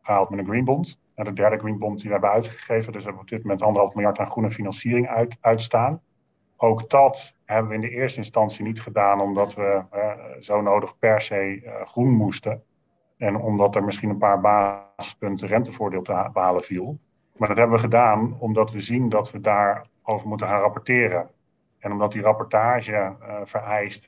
opgehaald 0.00 0.30
met 0.30 0.38
een 0.38 0.46
greenbond. 0.46 1.00
En 1.14 1.24
de 1.24 1.32
derde 1.32 1.58
greenbond 1.58 1.96
die 1.98 2.06
we 2.06 2.12
hebben 2.12 2.30
uitgegeven. 2.30 2.92
Dus 2.92 3.02
we 3.02 3.08
hebben 3.08 3.22
op 3.22 3.28
dit 3.28 3.42
moment 3.42 3.62
anderhalf 3.62 3.94
miljard 3.94 4.18
aan 4.18 4.30
groene 4.30 4.50
financiering 4.50 5.08
uit, 5.08 5.36
uitstaan. 5.40 6.00
Ook 6.56 6.90
dat 6.90 7.36
hebben 7.44 7.68
we 7.68 7.74
in 7.74 7.80
de 7.80 7.90
eerste 7.90 8.18
instantie 8.18 8.64
niet 8.64 8.80
gedaan 8.80 9.20
omdat 9.20 9.54
we 9.54 9.82
uh, 9.94 10.12
zo 10.40 10.60
nodig 10.60 10.98
per 10.98 11.20
se 11.20 11.62
uh, 11.62 11.86
groen 11.86 12.10
moesten. 12.10 12.62
En 13.16 13.36
omdat 13.36 13.76
er 13.76 13.84
misschien 13.84 14.10
een 14.10 14.18
paar 14.18 14.40
basispunten 14.40 15.48
rentevoordeel 15.48 16.02
te 16.02 16.30
behalen 16.32 16.62
viel. 16.62 16.98
Maar 17.36 17.48
dat 17.48 17.56
hebben 17.56 17.76
we 17.76 17.82
gedaan 17.82 18.36
omdat 18.38 18.72
we 18.72 18.80
zien 18.80 19.08
dat 19.08 19.30
we 19.30 19.40
daarover 19.40 20.28
moeten 20.28 20.48
gaan 20.48 20.60
rapporteren. 20.60 21.30
En 21.82 21.92
omdat 21.92 22.12
die 22.12 22.22
rapportage 22.22 22.92
uh, 22.92 23.40
vereist 23.44 24.06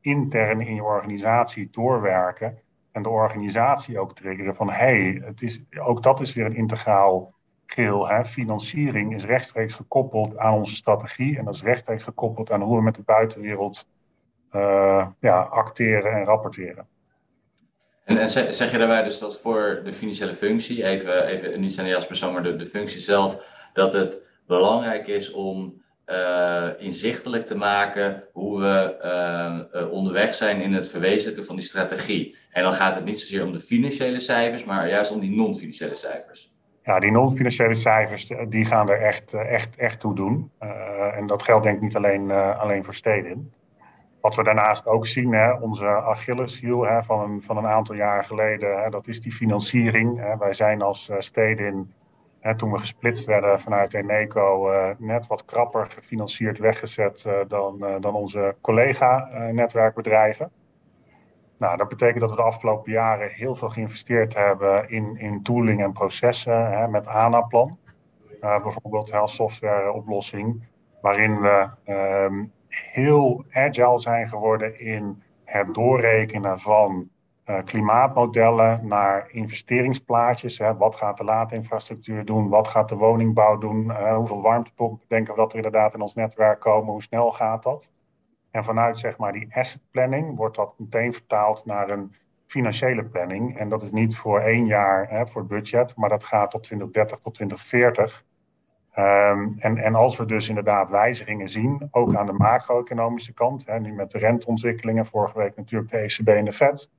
intern 0.00 0.60
in 0.60 0.74
je 0.74 0.82
organisatie 0.82 1.68
doorwerken 1.70 2.58
en 2.92 3.02
de 3.02 3.08
organisatie 3.08 3.98
ook 3.98 4.14
triggeren 4.14 4.54
van 4.54 4.70
hey, 4.70 5.22
het 5.24 5.42
is, 5.42 5.62
ook 5.78 6.02
dat 6.02 6.20
is 6.20 6.34
weer 6.34 6.44
een 6.44 6.56
integraal 6.56 7.34
geheel. 7.66 8.08
Hè. 8.08 8.24
Financiering 8.24 9.14
is 9.14 9.24
rechtstreeks 9.24 9.74
gekoppeld 9.74 10.36
aan 10.36 10.54
onze 10.54 10.74
strategie 10.74 11.38
en 11.38 11.44
dat 11.44 11.54
is 11.54 11.62
rechtstreeks 11.62 12.02
gekoppeld 12.02 12.50
aan 12.50 12.62
hoe 12.62 12.76
we 12.76 12.82
met 12.82 12.94
de 12.94 13.02
buitenwereld 13.02 13.88
uh, 14.52 15.06
ja, 15.20 15.40
acteren 15.40 16.12
en 16.12 16.24
rapporteren. 16.24 16.86
En, 18.04 18.18
en 18.18 18.28
zeg 18.28 18.70
je 18.70 18.78
daarbij 18.78 19.02
dus 19.02 19.18
dat 19.18 19.40
voor 19.40 19.80
de 19.84 19.92
financiële 19.92 20.34
functie, 20.34 20.84
even, 20.84 21.26
even 21.26 21.60
niet 21.60 21.74
zijn 21.74 21.94
als 21.94 22.06
persoon, 22.06 22.32
maar 22.32 22.42
de, 22.42 22.56
de 22.56 22.66
functie 22.66 23.00
zelf, 23.00 23.56
dat 23.72 23.92
het 23.92 24.22
belangrijk 24.46 25.06
is 25.06 25.32
om 25.32 25.82
uh, 26.10 26.68
inzichtelijk 26.78 27.46
te 27.46 27.56
maken 27.56 28.24
hoe 28.32 28.60
we 28.60 28.98
uh, 29.74 29.92
onderweg 29.92 30.34
zijn 30.34 30.60
in 30.60 30.72
het 30.72 30.88
verwezenlijken 30.88 31.44
van 31.44 31.56
die 31.56 31.64
strategie. 31.64 32.36
En 32.50 32.62
dan 32.62 32.72
gaat 32.72 32.94
het 32.94 33.04
niet 33.04 33.20
zozeer 33.20 33.44
om 33.44 33.52
de 33.52 33.60
financiële 33.60 34.20
cijfers, 34.20 34.64
maar 34.64 34.88
juist 34.88 35.12
om 35.12 35.20
die 35.20 35.36
non-financiële 35.36 35.94
cijfers. 35.94 36.56
Ja, 36.82 36.98
die 36.98 37.10
non-financiële 37.10 37.74
cijfers 37.74 38.32
die 38.48 38.64
gaan 38.64 38.90
er 38.90 39.00
echt, 39.00 39.34
echt, 39.34 39.76
echt 39.76 40.00
toe 40.00 40.14
doen. 40.14 40.50
En 41.14 41.26
dat 41.26 41.42
geldt 41.42 41.64
denk 41.64 41.76
ik 41.76 41.82
niet 41.82 41.96
alleen, 41.96 42.30
alleen 42.30 42.84
voor 42.84 42.94
steden. 42.94 43.52
Wat 44.20 44.36
we 44.36 44.44
daarnaast 44.44 44.86
ook 44.86 45.06
zien, 45.06 45.32
hè, 45.32 45.52
onze 45.52 45.86
Achilleshiel 45.86 46.82
hè, 46.82 47.02
van, 47.02 47.20
een, 47.20 47.42
van 47.42 47.56
een 47.56 47.66
aantal 47.66 47.94
jaren 47.94 48.24
geleden, 48.24 48.82
hè, 48.82 48.90
dat 48.90 49.06
is 49.06 49.20
die 49.20 49.32
financiering. 49.32 50.18
Hè. 50.18 50.36
Wij 50.36 50.52
zijn 50.52 50.82
als 50.82 51.10
steden 51.18 51.92
toen 52.56 52.72
we 52.72 52.78
gesplitst 52.78 53.24
werden 53.24 53.60
vanuit 53.60 53.94
Eneco, 53.94 54.72
uh, 54.72 54.88
net 54.98 55.26
wat 55.26 55.44
krapper 55.44 55.86
gefinancierd 55.86 56.58
weggezet 56.58 57.24
uh, 57.26 57.32
dan, 57.48 57.76
uh, 57.80 57.94
dan 58.00 58.14
onze 58.14 58.56
collega-netwerkbedrijven. 58.60 60.50
Nou, 61.58 61.76
dat 61.76 61.88
betekent 61.88 62.20
dat 62.20 62.30
we 62.30 62.36
de 62.36 62.42
afgelopen 62.42 62.92
jaren 62.92 63.30
heel 63.30 63.54
veel 63.54 63.68
geïnvesteerd 63.68 64.34
hebben 64.34 64.90
in, 64.90 65.16
in 65.16 65.42
tooling 65.42 65.82
en 65.82 65.92
processen 65.92 66.70
hè, 66.70 66.88
met 66.88 67.06
ANA-plan. 67.06 67.78
bijvoorbeeld 68.40 69.12
als 69.12 69.34
softwareoplossing, 69.34 70.62
waarin 71.00 71.40
we 71.40 71.68
ehm, 71.84 72.44
heel 72.68 73.44
agile 73.50 73.98
zijn 73.98 74.28
geworden 74.28 74.76
in 74.76 75.22
het 75.44 75.74
doorrekenen 75.74 76.58
van 76.58 77.08
uh, 77.48 77.58
klimaatmodellen 77.64 78.86
naar 78.86 79.28
investeringsplaatjes. 79.30 80.58
Hè. 80.58 80.76
Wat 80.76 80.96
gaat 80.96 81.16
de 81.16 81.24
laadinfrastructuur 81.24 82.24
doen? 82.24 82.48
Wat 82.48 82.68
gaat 82.68 82.88
de 82.88 82.96
woningbouw 82.96 83.58
doen? 83.58 83.84
Uh, 83.84 84.16
hoeveel 84.16 84.42
warmtepompen 84.42 85.06
denken 85.08 85.34
we 85.34 85.40
dat 85.40 85.50
er 85.50 85.56
inderdaad 85.56 85.94
in 85.94 86.00
ons 86.00 86.14
netwerk 86.14 86.60
komen? 86.60 86.92
Hoe 86.92 87.02
snel 87.02 87.30
gaat 87.30 87.62
dat? 87.62 87.90
En 88.50 88.64
vanuit 88.64 88.98
zeg 88.98 89.18
maar, 89.18 89.32
die 89.32 89.48
asset 89.54 89.82
planning 89.90 90.36
wordt 90.36 90.56
dat 90.56 90.74
meteen 90.78 91.12
vertaald 91.12 91.64
naar 91.64 91.90
een 91.90 92.14
financiële 92.46 93.04
planning. 93.04 93.58
En 93.58 93.68
dat 93.68 93.82
is 93.82 93.92
niet 93.92 94.16
voor 94.16 94.40
één 94.40 94.66
jaar 94.66 95.10
hè, 95.10 95.26
voor 95.26 95.40
het 95.40 95.50
budget, 95.50 95.96
maar 95.96 96.08
dat 96.08 96.24
gaat 96.24 96.50
tot 96.50 96.62
2030 96.62 97.18
tot 97.18 97.34
2040. 97.34 98.24
Um, 98.98 99.52
en, 99.58 99.78
en 99.78 99.94
als 99.94 100.16
we 100.16 100.24
dus 100.24 100.48
inderdaad 100.48 100.90
wijzigingen 100.90 101.48
zien, 101.48 101.88
ook 101.90 102.14
aan 102.14 102.26
de 102.26 102.32
macro-economische 102.32 103.34
kant, 103.34 103.66
hè, 103.66 103.80
nu 103.80 103.92
met 103.92 104.10
de 104.10 104.18
renteontwikkelingen, 104.18 105.06
vorige 105.06 105.38
week 105.38 105.56
natuurlijk 105.56 105.90
de 105.90 105.98
ECB 105.98 106.28
en 106.28 106.44
de 106.44 106.52
Fed, 106.52 106.90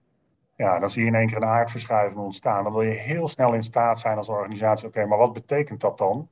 ja, 0.60 0.80
dan 0.80 0.90
zie 0.90 1.02
je 1.02 1.08
in 1.08 1.16
één 1.16 1.28
keer 1.28 1.38
een 1.38 1.46
aardverschuiving 1.46 2.20
ontstaan. 2.20 2.64
Dan 2.64 2.74
wil 2.74 2.82
je 2.82 2.90
heel 2.90 3.28
snel 3.28 3.54
in 3.54 3.64
staat 3.64 4.00
zijn 4.00 4.18
als 4.18 4.30
organisatie, 4.30 4.88
oké, 4.88 5.06
maar 5.06 5.18
wat 5.18 5.34
betekent 5.34 5.82
dat 5.82 5.98
dan 5.98 6.28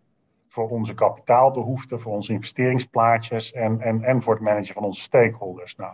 voor 0.48 0.70
onze 0.70 0.94
kapitaalbehoeften, 0.94 2.00
voor 2.00 2.14
onze 2.14 2.34
investeringsplaatjes 2.34 3.52
en, 3.52 3.82
en, 3.82 4.04
en 4.04 4.22
voor 4.22 4.34
het 4.34 4.44
managen 4.44 4.74
van 4.74 4.84
onze 4.84 5.02
stakeholders? 5.02 5.76
Nou, 5.76 5.94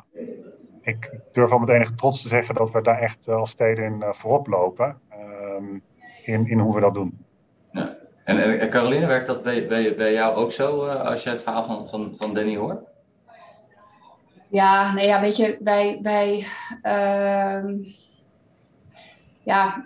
ik 0.81 1.19
durf 1.31 1.51
al 1.51 1.59
met 1.59 1.69
enige 1.69 1.95
trots 1.95 2.21
te 2.21 2.27
zeggen 2.27 2.55
dat 2.55 2.71
we 2.71 2.81
daar 2.81 2.99
echt 2.99 3.27
eh, 3.27 3.35
als 3.35 3.51
steden 3.51 3.85
in 3.85 3.99
uh, 3.99 4.13
voorop 4.13 4.47
lopen 4.47 4.99
um, 5.57 5.81
in, 6.23 6.47
in 6.47 6.59
hoe 6.59 6.75
we 6.75 6.81
dat 6.81 6.93
doen. 6.93 7.25
Ja. 7.71 7.97
En, 8.23 8.59
en 8.59 8.69
Caroline, 8.69 9.05
werkt 9.05 9.27
dat 9.27 9.43
bij, 9.43 9.67
bij, 9.67 9.95
bij 9.95 10.13
jou 10.13 10.35
ook 10.35 10.51
zo 10.51 10.85
uh, 10.85 11.01
als 11.01 11.23
je 11.23 11.29
het 11.29 11.43
verhaal 11.43 11.63
van, 11.63 11.87
van, 11.87 12.13
van 12.17 12.33
Danny 12.33 12.57
hoort? 12.57 12.79
Ja, 14.49 14.93
nee, 14.93 15.07
ja, 15.07 15.21
weet 15.21 15.37
je, 15.37 15.57
wij, 15.63 15.99
wij 16.01 16.47
uh, 16.83 17.87
ja, 19.43 19.83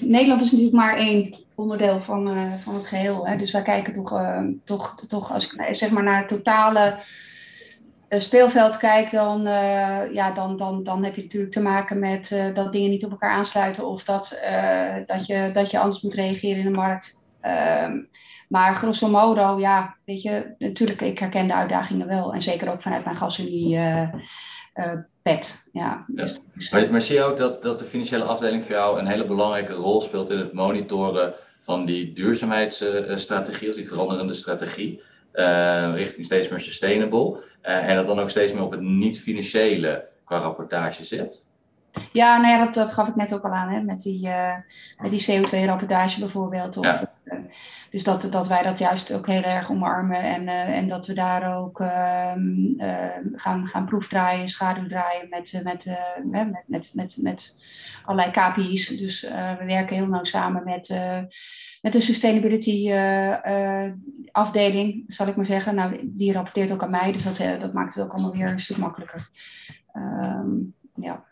Nederland 0.00 0.40
is 0.40 0.50
natuurlijk 0.50 0.76
maar 0.76 0.96
één 0.96 1.34
onderdeel 1.54 2.00
van, 2.00 2.36
uh, 2.36 2.52
van 2.64 2.74
het 2.74 2.86
geheel. 2.86 3.26
Hè. 3.26 3.36
Dus 3.36 3.52
wij 3.52 3.62
kijken 3.62 3.92
toch, 3.92 4.12
uh, 4.12 4.40
toch, 4.64 5.04
toch 5.08 5.32
als 5.32 5.52
ik 5.52 5.76
zeg 5.76 5.90
maar 5.90 6.02
naar 6.02 6.18
het 6.18 6.28
totale 6.28 6.98
uh, 8.08 8.20
speelveld 8.20 8.76
kijk, 8.76 9.10
dan, 9.10 9.42
ja, 10.12 10.30
dan, 10.34 10.56
dan, 10.56 10.84
dan 10.84 11.04
heb 11.04 11.14
je 11.14 11.22
natuurlijk 11.22 11.52
te 11.52 11.62
maken 11.62 11.98
met 11.98 12.52
dat 12.54 12.72
dingen 12.72 12.90
niet 12.90 13.04
op 13.04 13.10
elkaar 13.10 13.32
aansluiten 13.32 13.86
of 13.86 14.04
dat, 14.04 14.40
dat, 15.06 15.26
je, 15.26 15.50
dat 15.52 15.70
je 15.70 15.78
anders 15.78 16.02
moet 16.02 16.14
reageren 16.14 16.58
in 16.58 16.64
de 16.64 16.70
markt. 16.70 17.22
Ehm, 17.40 17.98
maar 18.48 18.74
grosso 18.74 19.08
modo, 19.08 19.58
ja, 19.60 19.96
weet 20.04 20.22
je, 20.22 20.54
natuurlijk, 20.58 21.00
ik 21.00 21.18
herken 21.18 21.46
de 21.46 21.54
uitdagingen 21.54 22.06
wel. 22.06 22.34
En 22.34 22.42
zeker 22.42 22.70
ook 22.70 22.82
vanuit 22.82 23.04
mijn 23.04 23.16
gasolie 23.16 23.78
pet. 25.22 25.68
Ja. 25.72 26.04
Dus, 26.06 26.40
maar, 26.70 26.90
maar, 26.90 27.00
zie 27.00 27.16
je 27.16 27.22
ook 27.22 27.36
dat, 27.36 27.62
dat 27.62 27.78
de 27.78 27.84
financiële 27.84 28.24
afdeling 28.24 28.62
voor 28.62 28.74
jou 28.74 28.98
een 28.98 29.06
hele 29.06 29.26
belangrijke 29.26 29.72
rol 29.72 30.00
speelt 30.00 30.30
in 30.30 30.38
het 30.38 30.52
monitoren 30.52 31.34
van 31.60 31.84
die 31.84 32.12
duurzaamheidsstrategie, 32.12 33.68
of 33.68 33.74
die 33.74 33.86
veranderende 33.86 34.34
strategie, 34.34 35.02
uh, 35.34 35.92
richting 35.94 36.24
steeds 36.26 36.48
meer 36.48 36.60
sustainable, 36.60 37.36
uh, 37.62 37.88
en 37.88 37.96
dat 37.96 38.06
dan 38.06 38.20
ook 38.20 38.30
steeds 38.30 38.52
meer 38.52 38.62
op 38.62 38.70
het 38.70 38.80
niet-financiële 38.80 40.08
qua 40.24 40.38
rapportage 40.38 41.04
zit? 41.04 41.44
Ja, 42.12 42.40
nou 42.40 42.52
ja, 42.52 42.64
dat, 42.64 42.74
dat 42.74 42.92
gaf 42.92 43.08
ik 43.08 43.16
net 43.16 43.34
ook 43.34 43.42
al 43.42 43.52
aan, 43.52 43.68
hè, 43.68 43.80
met 43.82 44.02
die, 44.02 44.26
uh, 44.26 44.54
met 44.98 45.10
die 45.10 45.26
CO2-rapportage 45.30 46.20
bijvoorbeeld. 46.20 46.76
Of, 46.76 46.84
ja. 46.84 47.10
Dus 47.90 48.04
dat, 48.04 48.28
dat 48.30 48.46
wij 48.46 48.62
dat 48.62 48.78
juist 48.78 49.12
ook 49.12 49.26
heel 49.26 49.42
erg 49.42 49.70
omarmen 49.70 50.22
en, 50.22 50.42
uh, 50.42 50.76
en 50.76 50.88
dat 50.88 51.06
we 51.06 51.12
daar 51.12 51.56
ook 51.56 51.80
uh, 51.80 52.32
gaan, 53.34 53.66
gaan 53.66 53.86
proefdraaien, 53.86 54.48
schaduwdraaien 54.48 55.28
met, 55.28 55.60
met, 55.64 55.96
met, 56.24 56.62
met, 56.66 56.90
met, 56.94 57.16
met 57.16 57.56
allerlei 58.04 58.30
KPI's. 58.30 58.86
Dus 58.86 59.20
we 59.58 59.64
werken 59.66 59.96
heel 59.96 60.06
nauw 60.06 60.24
samen 60.24 60.64
met, 60.64 61.00
met 61.82 61.92
de 61.92 62.00
sustainability 62.00 62.92
afdeling, 64.32 65.04
zal 65.08 65.26
ik 65.26 65.36
maar 65.36 65.46
zeggen. 65.46 65.74
Nou, 65.74 66.00
die 66.02 66.32
rapporteert 66.32 66.72
ook 66.72 66.82
aan 66.82 66.90
mij, 66.90 67.12
dus 67.12 67.22
dat, 67.22 67.60
dat 67.60 67.72
maakt 67.72 67.94
het 67.94 68.04
ook 68.04 68.12
allemaal 68.12 68.32
weer 68.32 68.48
een 68.48 68.60
stuk 68.60 68.76
makkelijker. 68.76 69.28
Um, 69.94 70.74
ja. 70.94 71.24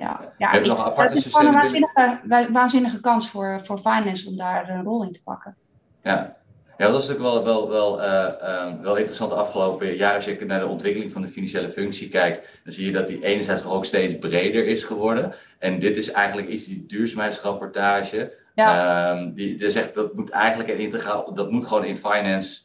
Ja, 0.00 0.32
ja, 0.38 0.58
nog 0.58 0.78
een 0.78 0.84
aparte 0.84 1.14
het 1.14 1.26
is 1.26 1.34
gewoon 1.34 1.54
een 1.54 1.60
waanzinnige, 1.60 2.52
waanzinnige 2.52 3.00
kans 3.00 3.30
voor, 3.30 3.60
voor 3.64 3.78
finance 3.78 4.28
om 4.28 4.36
daar 4.36 4.68
een 4.68 4.82
rol 4.82 5.02
in 5.02 5.12
te 5.12 5.22
pakken. 5.22 5.56
Ja. 6.02 6.38
Ja, 6.78 6.86
dat 6.86 7.02
is 7.02 7.08
natuurlijk 7.08 7.34
wel, 7.34 7.44
wel, 7.44 7.68
wel, 7.68 8.02
uh, 8.02 8.80
wel 8.82 8.96
interessant 8.96 9.30
de 9.30 9.36
afgelopen 9.36 9.96
jaar. 9.96 10.14
Als 10.14 10.24
je 10.24 10.44
naar 10.46 10.60
de 10.60 10.66
ontwikkeling 10.66 11.12
van 11.12 11.22
de 11.22 11.28
financiële 11.28 11.68
functie 11.68 12.08
kijkt, 12.08 12.60
dan 12.64 12.72
zie 12.72 12.86
je 12.86 12.92
dat 12.92 13.06
die 13.06 13.24
enerzijds 13.24 13.62
toch 13.62 13.72
ook 13.72 13.84
steeds 13.84 14.18
breder 14.18 14.66
is 14.66 14.84
geworden. 14.84 15.34
En 15.58 15.78
dit 15.78 15.96
is 15.96 16.10
eigenlijk 16.10 16.48
iets, 16.48 16.64
die 16.64 16.86
duurzaamheidsrapportage, 16.86 18.32
ja. 18.54 19.10
Um, 19.10 19.34
die, 19.34 19.56
die 19.56 19.70
zegt 19.70 19.94
dat 19.94 20.14
moet 20.14 20.30
eigenlijk 20.30 20.70
een 20.70 20.78
integraal, 20.78 21.34
dat 21.34 21.50
moet 21.50 21.66
gewoon 21.66 21.84
in 21.84 21.96
finance 21.96 22.60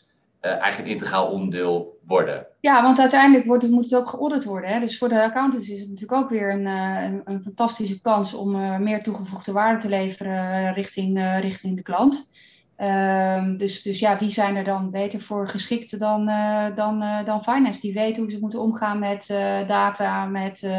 eigenlijk 0.50 0.92
een 0.92 0.98
integraal 0.98 1.28
onderdeel 1.28 2.00
worden. 2.06 2.48
Ja, 2.60 2.84
want 2.84 3.00
uiteindelijk 3.00 3.46
wordt 3.46 3.64
het, 3.64 3.72
moet 3.72 3.84
het 3.84 3.96
ook 3.96 4.10
geaudit 4.10 4.44
worden. 4.44 4.70
Hè? 4.70 4.80
Dus 4.80 4.98
voor 4.98 5.10
de 5.10 5.24
accountants 5.24 5.70
is 5.70 5.80
het 5.80 5.90
natuurlijk 5.90 6.22
ook 6.22 6.30
weer 6.30 6.52
een, 6.52 6.66
een, 6.66 7.22
een 7.26 7.42
fantastische 7.42 8.02
kans 8.02 8.34
om 8.34 8.56
uh, 8.56 8.78
meer 8.78 9.04
toegevoegde 9.04 9.52
waarde 9.52 9.82
te 9.82 9.90
leveren 9.90 10.74
richting, 10.74 11.38
richting 11.40 11.76
de 11.76 11.82
klant. 11.82 12.34
Um, 12.78 13.58
dus, 13.58 13.82
dus 13.82 14.00
ja, 14.00 14.18
wie 14.18 14.32
zijn 14.32 14.56
er 14.56 14.64
dan 14.64 14.92
beter 14.92 15.22
voor 15.22 15.50
geschikt 15.50 16.00
dan, 16.00 16.32
dan, 16.76 17.04
dan 17.26 17.44
finance? 17.44 17.82
Die 17.82 17.94
weten 17.94 18.22
hoe 18.22 18.32
ze 18.32 18.40
moeten 18.40 18.62
omgaan 18.62 19.00
met 19.00 19.28
data, 19.68 20.26
met, 20.26 20.70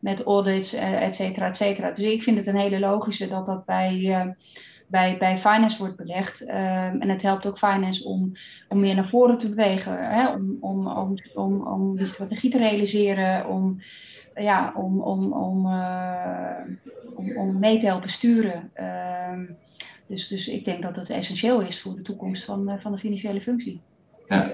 met 0.00 0.22
audits, 0.22 0.72
et 0.72 1.14
cetera, 1.14 1.46
et 1.46 1.56
cetera. 1.56 1.90
Dus 1.90 2.04
ik 2.04 2.22
vind 2.22 2.36
het 2.36 2.46
een 2.46 2.56
hele 2.56 2.78
logische 2.78 3.28
dat 3.28 3.46
dat 3.46 3.64
bij, 3.64 4.36
bij, 4.88 5.16
bij 5.18 5.38
finance 5.38 5.78
wordt 5.78 5.96
belegd. 5.96 6.40
Um, 6.40 6.48
en 7.00 7.08
het 7.08 7.22
helpt 7.22 7.46
ook 7.46 7.58
finance 7.58 8.04
om, 8.04 8.32
om 8.68 8.80
meer 8.80 8.94
naar 8.94 9.08
voren 9.08 9.38
te 9.38 9.48
bewegen, 9.48 9.98
hè? 9.98 10.28
Om, 10.28 10.56
om, 10.60 10.86
om, 10.86 11.14
om, 11.34 11.66
om 11.66 11.96
die 11.96 12.06
strategie 12.06 12.50
te 12.50 12.58
realiseren, 12.58 13.48
om, 13.48 13.80
ja, 14.34 14.72
om, 14.76 15.00
om, 15.00 15.32
om, 15.32 15.66
om, 17.14 17.36
om 17.36 17.58
mee 17.58 17.80
te 17.80 17.86
helpen 17.86 18.10
sturen. 18.10 18.70
Um, 19.30 19.56
dus, 20.06 20.28
dus 20.28 20.48
ik 20.48 20.64
denk 20.64 20.82
dat 20.82 20.96
het 20.96 21.10
essentieel 21.10 21.60
is 21.60 21.80
voor 21.80 21.94
de 21.94 22.02
toekomst 22.02 22.44
van, 22.44 22.68
eh, 22.68 22.80
van 22.80 22.92
de 22.92 22.98
financiële 22.98 23.40
functie. 23.40 23.80
Ja. 24.28 24.50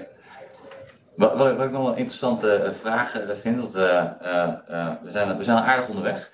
Wat, 1.15 1.37
wat, 1.37 1.51
ik 1.51 1.57
nog 1.57 1.71
wel 1.71 1.91
een 1.91 1.97
interessante 1.97 2.51
eh, 2.51 2.71
vraag 2.71 3.19
eh, 3.19 3.35
vind, 3.35 3.59
want 3.59 3.73
we, 3.73 5.01
zijn, 5.05 5.37
we 5.37 5.43
zijn 5.43 5.57
aardig 5.57 5.89
onderweg. 5.89 6.33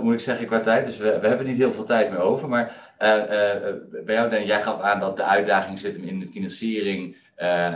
Moet 0.00 0.12
ik 0.12 0.20
zeggen, 0.20 0.46
qua 0.46 0.60
tijd. 0.60 0.84
Dus 0.84 0.96
we, 0.96 1.18
we 1.20 1.26
hebben 1.26 1.46
niet 1.46 1.56
heel 1.56 1.72
veel 1.72 1.84
tijd 1.84 2.10
meer 2.10 2.20
over. 2.20 2.48
Maar 2.48 2.94
bij 4.04 4.14
jou, 4.14 4.44
jij 4.44 4.62
gaf 4.62 4.80
aan 4.80 5.00
dat 5.00 5.16
de 5.16 5.24
uitdaging 5.24 5.78
zit 5.78 5.96
in 5.96 6.20
de 6.20 6.28
financiering, 6.28 7.16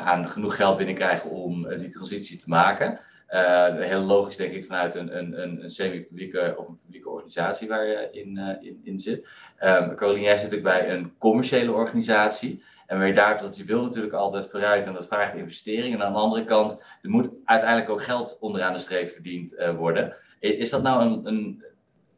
aan 0.05 0.28
genoeg 0.28 0.57
geld 0.57 0.76
binnenkrijgen 0.76 1.30
om 1.30 1.68
die 1.68 1.88
transitie 1.88 2.38
te 2.38 2.49
maken. 2.49 3.01
Uh, 3.34 3.74
heel 3.78 4.01
logisch, 4.01 4.36
denk 4.36 4.53
ik, 4.53 4.64
vanuit 4.64 4.95
een, 4.95 5.18
een, 5.18 5.42
een, 5.42 5.70
semi-publieke 5.70 6.55
of 6.57 6.68
een 6.68 6.78
publieke 6.82 7.09
organisatie 7.09 7.68
waar 7.68 7.86
je 7.86 8.09
in, 8.12 8.38
in, 8.61 8.80
in, 8.84 8.99
zit. 8.99 9.28
Um, 9.61 9.95
Caroline, 9.95 10.24
jij 10.24 10.38
zit 10.38 10.51
natuurlijk 10.51 10.78
bij 10.78 10.90
een 10.90 11.12
commerciële 11.18 11.72
organisatie. 11.72 12.62
En 12.86 12.99
waar 12.99 13.07
je 13.07 13.14
daar 13.14 13.40
dat 13.40 13.57
je 13.57 13.64
wil 13.64 13.82
natuurlijk 13.82 14.14
altijd 14.14 14.47
vooruit 14.47 14.86
en 14.86 14.92
dat 14.92 15.07
vraagt 15.07 15.34
investeringen. 15.34 16.01
En 16.01 16.07
aan 16.07 16.12
de 16.12 16.18
andere 16.18 16.45
kant, 16.45 16.82
er 17.03 17.11
moet 17.11 17.30
uiteindelijk 17.45 17.90
ook 17.90 18.03
geld 18.03 18.38
onderaan 18.40 18.72
de 18.72 18.78
streep 18.78 19.09
verdiend 19.09 19.55
uh, 19.59 19.76
worden. 19.76 20.16
Is 20.40 20.70
dat 20.70 20.82
nou 20.82 21.03
een, 21.03 21.26
een 21.26 21.64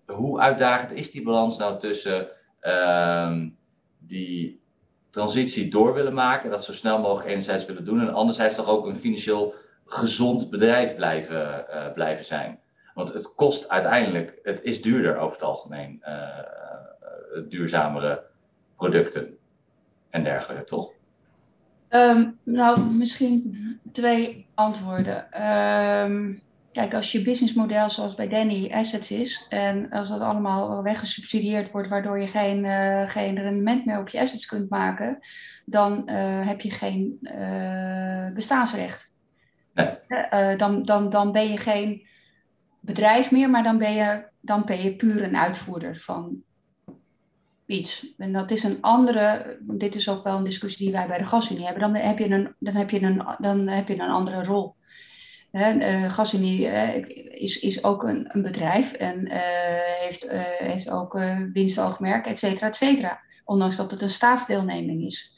hoe 0.06 0.40
uitdagend 0.40 0.92
is 0.92 1.10
die 1.10 1.22
balans 1.22 1.58
nou 1.58 1.78
tussen 1.78 2.28
ehm, 2.60 3.48
die 3.98 4.60
transitie 5.10 5.68
door 5.68 5.94
willen 5.94 6.14
maken, 6.14 6.50
dat 6.50 6.64
zo 6.64 6.72
snel 6.72 7.00
mogelijk 7.00 7.28
enerzijds 7.28 7.66
willen 7.66 7.84
doen 7.84 8.00
en 8.00 8.14
anderzijds 8.14 8.56
toch 8.56 8.68
ook 8.68 8.86
een 8.86 8.96
financieel 8.96 9.54
gezond 9.86 10.50
bedrijf 10.50 10.94
blijven, 10.96 11.66
uh, 11.70 11.92
blijven 11.92 12.24
zijn? 12.24 12.58
Want 12.94 13.12
het 13.12 13.34
kost 13.34 13.68
uiteindelijk, 13.68 14.38
het 14.42 14.62
is 14.62 14.82
duurder 14.82 15.16
over 15.16 15.32
het 15.32 15.42
algemeen, 15.42 16.02
uh, 16.04 16.28
duurzamere 17.48 18.22
producten 18.76 19.36
en 20.10 20.24
dergelijke, 20.24 20.64
toch? 20.64 20.92
Um, 21.90 22.38
nou, 22.42 22.80
misschien 22.80 23.80
twee 23.92 24.46
antwoorden. 24.54 25.42
Um, 26.02 26.42
kijk, 26.76 26.94
als 26.94 27.12
je 27.12 27.22
businessmodel 27.22 27.90
zoals 27.90 28.14
bij 28.14 28.28
Danny 28.28 28.72
Assets 28.72 29.10
is, 29.10 29.46
en 29.48 29.90
als 29.90 30.08
dat 30.08 30.20
allemaal 30.20 30.82
weggesubsidieerd 30.82 31.70
wordt, 31.70 31.88
waardoor 31.88 32.18
je 32.18 32.26
geen, 32.26 32.64
uh, 32.64 33.08
geen 33.08 33.38
rendement 33.38 33.84
meer 33.84 33.98
op 33.98 34.08
je 34.08 34.20
assets 34.20 34.46
kunt 34.46 34.70
maken, 34.70 35.18
dan 35.64 36.02
uh, 36.06 36.46
heb 36.46 36.60
je 36.60 36.70
geen 36.70 37.18
uh, 37.22 38.28
bestaansrecht. 38.34 39.18
Nee. 39.74 40.56
dan, 40.56 40.82
dan, 40.82 41.10
dan 41.10 41.32
ben 41.32 41.48
je 41.48 41.58
geen 41.58 42.06
bedrijf 42.80 43.30
meer, 43.30 43.50
maar 43.50 43.62
dan 43.62 43.78
ben 43.78 43.92
je, 43.92 44.24
dan 44.40 44.64
ben 44.64 44.82
je 44.82 44.96
puur 44.96 45.22
een 45.22 45.36
uitvoerder 45.36 45.96
van 45.96 46.42
iets. 47.66 48.14
En 48.16 48.32
dat 48.32 48.50
is 48.50 48.64
een 48.64 48.78
andere, 48.80 49.58
dit 49.60 49.94
is 49.94 50.08
ook 50.08 50.24
wel 50.24 50.36
een 50.36 50.44
discussie 50.44 50.84
die 50.84 50.94
wij 50.94 51.06
bij 51.06 51.18
de 51.18 51.24
gasunie 51.24 51.64
hebben, 51.64 51.82
dan 51.82 51.94
heb 51.94 52.18
je 52.18 52.30
een, 52.30 52.54
dan 52.58 52.74
heb 52.74 52.90
je 52.90 53.02
een, 53.02 53.22
dan 53.38 53.68
heb 53.68 53.88
je 53.88 53.94
een 53.94 54.10
andere 54.10 54.44
rol. 54.44 54.75
Hè, 55.50 55.74
uh, 55.74 56.12
gasunie 56.12 56.66
is, 57.30 57.58
is 57.58 57.84
ook 57.84 58.02
een, 58.02 58.26
een 58.28 58.42
bedrijf 58.42 58.92
en 58.92 59.26
uh, 59.26 59.32
heeft, 60.00 60.30
heeft 60.58 60.90
ook 60.90 61.18
winstoogmerk, 61.52 62.26
et 62.26 62.38
cetera, 62.38 62.66
et 62.66 62.76
cetera. 62.76 63.20
Ondanks 63.44 63.76
dat 63.76 63.90
het 63.90 64.02
een 64.02 64.10
staatsdeelneming 64.10 65.04
is. 65.04 65.34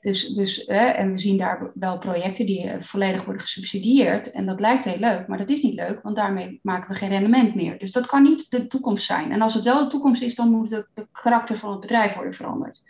Dus, 0.00 0.28
dus 0.28 0.64
en 0.64 1.12
we 1.12 1.18
zien 1.18 1.38
daar 1.38 1.70
wel 1.74 1.98
projecten 1.98 2.46
die 2.46 2.68
eh, 2.68 2.82
volledig 2.82 3.24
worden 3.24 3.42
gesubsidieerd. 3.42 4.30
En 4.30 4.46
dat 4.46 4.60
lijkt 4.60 4.84
heel 4.84 4.98
leuk, 4.98 5.26
maar 5.26 5.38
dat 5.38 5.48
is 5.48 5.62
niet 5.62 5.74
leuk, 5.74 6.02
want 6.02 6.16
daarmee 6.16 6.58
maken 6.62 6.90
we 6.90 6.98
geen 6.98 7.08
rendement 7.08 7.54
meer. 7.54 7.78
Dus 7.78 7.92
dat 7.92 8.06
kan 8.06 8.22
niet 8.22 8.50
de 8.50 8.66
toekomst 8.66 9.06
zijn. 9.06 9.32
En 9.32 9.42
als 9.42 9.54
het 9.54 9.64
wel 9.64 9.84
de 9.84 9.90
toekomst 9.90 10.22
is, 10.22 10.34
dan 10.34 10.50
moet 10.50 10.70
de 10.70 11.08
karakter 11.12 11.56
van 11.58 11.70
het 11.70 11.80
bedrijf 11.80 12.14
worden 12.14 12.34
veranderd. 12.34 12.82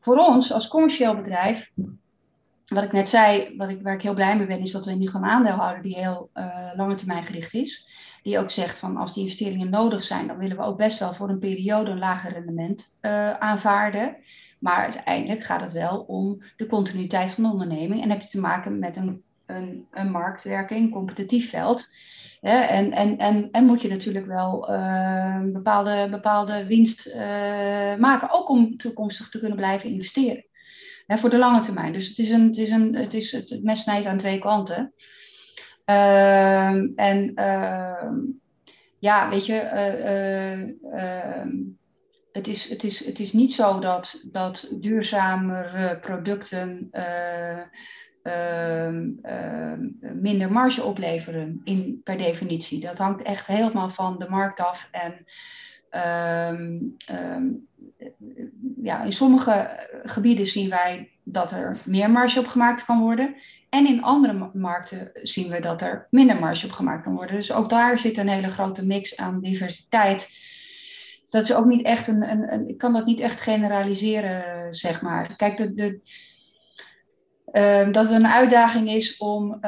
Voor 0.00 0.16
ons 0.16 0.52
als 0.52 0.68
commercieel 0.68 1.16
bedrijf, 1.16 1.70
wat 2.70 2.84
ik 2.84 2.92
net 2.92 3.08
zei, 3.08 3.54
wat 3.56 3.68
ik, 3.68 3.82
waar 3.82 3.94
ik 3.94 4.02
heel 4.02 4.14
blij 4.14 4.36
mee 4.36 4.46
ben, 4.46 4.60
is 4.60 4.72
dat 4.72 4.84
we 4.84 4.92
nu 4.92 5.08
een 5.12 5.24
aandeelhouder 5.24 5.82
die 5.82 5.96
heel 5.96 6.30
uh, 6.34 6.70
lange 6.76 6.94
termijn 6.94 7.24
gericht 7.24 7.54
is. 7.54 7.88
Die 8.22 8.38
ook 8.38 8.50
zegt 8.50 8.78
van 8.78 8.96
als 8.96 9.14
die 9.14 9.22
investeringen 9.22 9.70
nodig 9.70 10.02
zijn, 10.02 10.26
dan 10.26 10.36
willen 10.38 10.56
we 10.56 10.62
ook 10.62 10.76
best 10.76 10.98
wel 10.98 11.14
voor 11.14 11.28
een 11.28 11.38
periode 11.38 11.90
een 11.90 11.98
lager 11.98 12.32
rendement 12.32 12.94
uh, 13.00 13.32
aanvaarden. 13.32 14.16
Maar 14.58 14.84
uiteindelijk 14.84 15.44
gaat 15.44 15.60
het 15.60 15.72
wel 15.72 16.00
om 16.00 16.42
de 16.56 16.66
continuïteit 16.66 17.30
van 17.30 17.44
de 17.44 17.50
onderneming. 17.50 18.02
En 18.02 18.10
heb 18.10 18.20
je 18.20 18.28
te 18.28 18.40
maken 18.40 18.78
met 18.78 18.96
een, 18.96 19.22
een, 19.46 19.86
een 19.90 20.10
marktwerking, 20.10 20.80
een 20.80 20.90
competitief 20.90 21.50
veld. 21.50 21.88
en, 22.40 22.92
en, 22.92 23.18
en, 23.18 23.48
en 23.50 23.64
moet 23.64 23.82
je 23.82 23.88
natuurlijk 23.88 24.26
wel 24.26 24.72
uh, 24.72 25.40
bepaalde, 25.44 26.08
bepaalde 26.10 26.66
winst 26.66 27.14
maken, 27.98 28.30
ook 28.30 28.48
om 28.48 28.76
toekomstig 28.76 29.28
te 29.28 29.38
kunnen 29.38 29.56
blijven 29.56 29.90
investeren. 29.90 30.44
Voor 31.18 31.30
de 31.30 31.38
lange 31.38 31.60
termijn. 31.60 31.92
Dus 31.92 32.08
het 32.08 32.18
is 32.18 32.30
een, 32.30 32.46
het, 32.46 32.56
is 32.56 32.70
een, 32.70 32.94
het, 32.94 33.14
is 33.14 33.32
het, 33.32 33.60
mes 33.62 33.82
snijdt 33.82 34.06
aan 34.06 34.18
twee 34.18 34.38
kanten. 34.38 34.92
Uh, 35.86 36.70
en 36.96 37.32
ehm, 37.34 38.14
ja, 38.98 39.30
weet 39.30 39.46
je, 39.46 39.56
eh, 39.56 40.62
ehm, 40.92 41.48
het 42.32 42.48
is, 42.48 42.68
het 42.68 42.84
is, 42.84 43.04
het 43.04 43.18
is 43.18 43.32
niet 43.32 43.52
zo 43.52 43.78
dat, 43.80 44.22
dat 44.32 44.76
duurzamere 44.80 45.98
producten 45.98 46.88
uh, 46.92 47.58
minder 50.14 50.52
marge 50.52 50.82
opleveren 50.82 51.60
in, 51.64 52.00
per 52.04 52.18
definitie. 52.18 52.80
Dat 52.80 52.98
hangt 52.98 53.22
echt 53.22 53.46
helemaal 53.46 53.90
van 53.90 54.18
de 54.18 54.28
markt 54.28 54.60
af. 54.60 54.88
En 54.90 55.24
ehm, 55.90 56.78
ehm, 57.06 57.46
ja, 58.82 59.02
in 59.02 59.12
sommige 59.12 59.70
gebieden 60.04 60.46
zien 60.46 60.68
wij 60.68 61.10
dat 61.22 61.52
er 61.52 61.76
meer 61.84 62.10
marge 62.10 62.38
op 62.38 62.46
gemaakt 62.46 62.84
kan 62.84 63.00
worden. 63.00 63.34
En 63.68 63.86
in 63.86 64.02
andere 64.02 64.50
markten 64.52 65.10
zien 65.22 65.50
we 65.50 65.60
dat 65.60 65.82
er 65.82 66.06
minder 66.10 66.38
marge 66.38 66.66
op 66.66 66.72
gemaakt 66.72 67.02
kan 67.02 67.14
worden. 67.14 67.36
Dus 67.36 67.52
ook 67.52 67.70
daar 67.70 67.98
zit 67.98 68.18
een 68.18 68.28
hele 68.28 68.50
grote 68.50 68.84
mix 68.84 69.16
aan 69.16 69.40
diversiteit 69.40 70.28
dat 71.30 71.42
is 71.42 71.54
ook 71.54 71.66
niet 71.66 71.84
echt 71.84 72.08
een, 72.08 72.52
een, 72.52 72.68
ik 72.68 72.78
kan 72.78 72.92
dat 72.92 73.06
niet 73.06 73.20
echt 73.20 73.40
generaliseren, 73.40 74.74
zeg 74.74 75.02
maar. 75.02 75.36
Kijk, 75.36 75.56
de, 75.56 75.74
de, 75.74 76.00
uh, 77.52 77.92
dat 77.92 78.04
het 78.04 78.14
een 78.14 78.26
uitdaging 78.26 78.90
is 78.90 79.16
om 79.16 79.58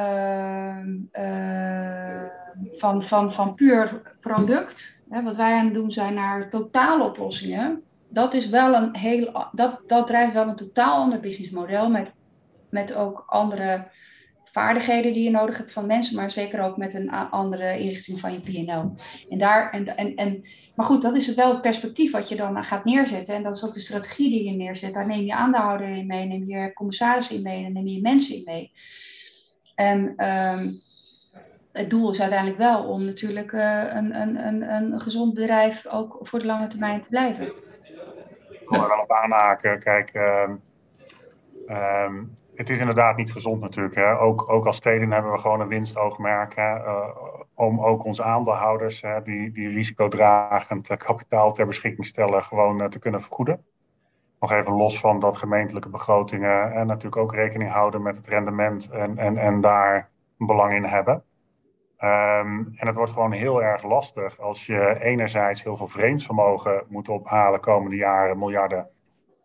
van, 2.77 3.03
van, 3.03 3.33
van 3.33 3.55
puur 3.55 4.01
product, 4.19 5.01
hè, 5.13 5.23
wat 5.23 5.35
wij 5.35 5.53
aan 5.53 5.65
het 5.65 5.73
doen 5.73 5.91
zijn, 5.91 6.13
naar 6.13 6.49
totale 6.49 7.03
oplossingen. 7.03 7.83
Dat 8.09 8.33
is 8.33 8.49
wel 8.49 8.73
een 8.73 8.95
heel, 8.95 9.47
dat, 9.51 9.79
dat 9.87 10.07
drijft 10.07 10.33
wel 10.33 10.47
een 10.47 10.55
totaal 10.55 11.01
ander 11.01 11.19
businessmodel 11.19 11.89
met, 11.89 12.11
met 12.69 12.95
ook 12.95 13.23
andere 13.27 13.91
vaardigheden 14.53 15.13
die 15.13 15.23
je 15.23 15.29
nodig 15.29 15.57
hebt 15.57 15.71
van 15.71 15.85
mensen, 15.85 16.15
maar 16.15 16.31
zeker 16.31 16.61
ook 16.61 16.77
met 16.77 16.93
een 16.93 17.11
andere 17.11 17.79
inrichting 17.79 18.19
van 18.19 18.33
je 18.33 18.39
PNL. 18.39 18.95
En 19.29 19.37
daar, 19.37 19.71
en, 19.71 19.97
en, 19.97 20.15
en, 20.15 20.41
maar 20.75 20.85
goed, 20.85 21.01
dat 21.01 21.15
is 21.15 21.33
wel 21.33 21.51
het 21.51 21.61
perspectief 21.61 22.11
wat 22.11 22.29
je 22.29 22.35
dan 22.35 22.63
gaat 22.63 22.85
neerzetten. 22.85 23.35
En 23.35 23.43
dat 23.43 23.55
is 23.55 23.65
ook 23.65 23.73
de 23.73 23.79
strategie 23.79 24.29
die 24.29 24.43
je 24.43 24.51
neerzet. 24.51 24.93
Daar 24.93 25.07
neem 25.07 25.25
je 25.25 25.33
aandeelhouder 25.33 25.87
in 25.87 26.05
mee, 26.05 26.25
neem 26.25 26.47
je 26.47 26.73
commissarissen 26.73 27.35
in 27.35 27.41
mee 27.41 27.65
en 27.65 27.73
neem 27.73 27.87
je 27.87 28.01
mensen 28.01 28.35
in 28.35 28.43
mee. 28.45 28.71
En 29.75 29.99
um, 30.27 30.81
het 31.73 31.89
doel 31.89 32.11
is 32.11 32.21
uiteindelijk 32.21 32.59
wel 32.59 32.83
om 32.83 33.05
natuurlijk 33.05 33.51
uh, 33.51 33.83
een, 33.93 34.21
een, 34.21 34.47
een, 34.47 34.73
een 34.73 35.01
gezond 35.01 35.33
bedrijf 35.33 35.87
ook 35.87 36.19
voor 36.21 36.39
de 36.39 36.45
lange 36.45 36.67
termijn 36.67 37.01
te 37.01 37.09
blijven. 37.09 37.45
Ik 38.49 38.69
wil 38.69 38.81
er 38.81 38.87
wel 38.87 39.01
op 39.01 39.11
aanhaken. 39.11 39.79
Kijk, 39.79 40.13
um, 40.13 40.61
um, 41.67 42.37
het 42.55 42.69
is 42.69 42.77
inderdaad 42.77 43.17
niet 43.17 43.31
gezond 43.31 43.61
natuurlijk. 43.61 43.95
Hè. 43.95 44.19
Ook, 44.19 44.49
ook 44.49 44.65
als 44.65 44.77
steden 44.77 45.11
hebben 45.11 45.31
we 45.31 45.37
gewoon 45.37 45.61
een 45.61 45.67
winstoogmerk. 45.67 46.55
Hè, 46.55 46.75
uh, 46.75 47.07
om 47.53 47.81
ook 47.81 48.05
onze 48.05 48.23
aandeelhouders, 48.23 49.01
hè, 49.01 49.21
die, 49.21 49.51
die 49.51 49.69
risicodragend 49.69 50.97
kapitaal 50.97 51.53
ter 51.53 51.65
beschikking 51.65 52.05
stellen, 52.05 52.43
gewoon 52.43 52.89
te 52.89 52.99
kunnen 52.99 53.21
vergoeden. 53.21 53.65
Nog 54.39 54.51
even 54.51 54.73
los 54.73 54.99
van 54.99 55.19
dat 55.19 55.37
gemeentelijke 55.37 55.89
begrotingen 55.89 56.73
en 56.73 56.87
natuurlijk 56.87 57.17
ook 57.17 57.33
rekening 57.33 57.71
houden 57.71 58.01
met 58.01 58.15
het 58.15 58.27
rendement 58.27 58.89
en, 58.89 59.17
en, 59.17 59.37
en 59.37 59.61
daar 59.61 60.09
belang 60.37 60.73
in 60.73 60.83
hebben. 60.83 61.23
Um, 62.03 62.73
en 62.75 62.87
het 62.87 62.95
wordt 62.95 63.11
gewoon 63.11 63.31
heel 63.31 63.63
erg 63.63 63.83
lastig 63.83 64.39
als 64.39 64.65
je 64.65 64.97
enerzijds 64.99 65.63
heel 65.63 65.77
veel 65.77 65.87
vreemdsvermogen 65.87 66.83
moet 66.87 67.09
ophalen 67.09 67.59
komende 67.59 67.95
jaren, 67.95 68.37
miljarden 68.37 68.89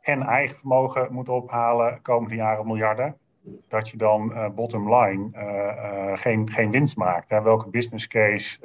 en 0.08 0.22
eigen 0.22 0.56
vermogen 0.56 1.08
moet 1.10 1.28
ophalen 1.28 2.02
komende 2.02 2.34
jaren 2.34 2.66
miljarden, 2.66 3.16
dat 3.68 3.88
je 3.88 3.96
dan 3.96 4.32
uh, 4.32 4.48
bottom 4.48 4.94
line 4.94 5.30
uh, 5.32 5.42
uh, 5.42 6.18
geen, 6.18 6.50
geen 6.50 6.70
winst 6.70 6.96
maakt. 6.96 7.30
Hè. 7.30 7.42
Welke 7.42 7.68
business 7.70 8.06
case 8.06 8.58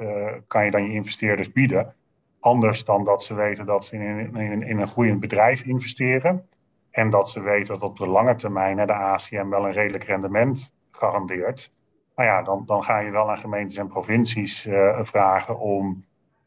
kan 0.46 0.64
je 0.64 0.70
dan 0.70 0.84
je 0.84 0.92
investeerders 0.92 1.52
bieden? 1.52 1.94
Anders 2.40 2.84
dan 2.84 3.04
dat 3.04 3.24
ze 3.24 3.34
weten 3.34 3.66
dat 3.66 3.84
ze 3.84 3.96
in, 3.96 4.36
in, 4.62 4.80
een 4.80 4.88
groeiend 4.88 5.20
bedrijf 5.20 5.64
investeren. 5.64 6.48
En 6.90 7.10
dat 7.10 7.30
ze 7.30 7.40
weten 7.40 7.78
dat 7.78 7.82
op 7.82 7.98
de 7.98 8.08
lange 8.08 8.34
termijn 8.34 8.86
de 8.86 8.92
ACM 8.92 9.48
wel 9.48 9.66
een 9.66 9.72
redelijk 9.72 10.04
rendement 10.04 10.74
garandeert. 10.90 11.72
Nou 12.16 12.28
ja, 12.28 12.42
dan, 12.42 12.62
dan 12.66 12.82
ga 12.82 12.98
je 12.98 13.10
wel 13.10 13.30
aan 13.30 13.38
gemeentes 13.38 13.76
en 13.76 13.88
provincies 13.88 14.68
vragen 15.02 15.58
om 15.58 16.04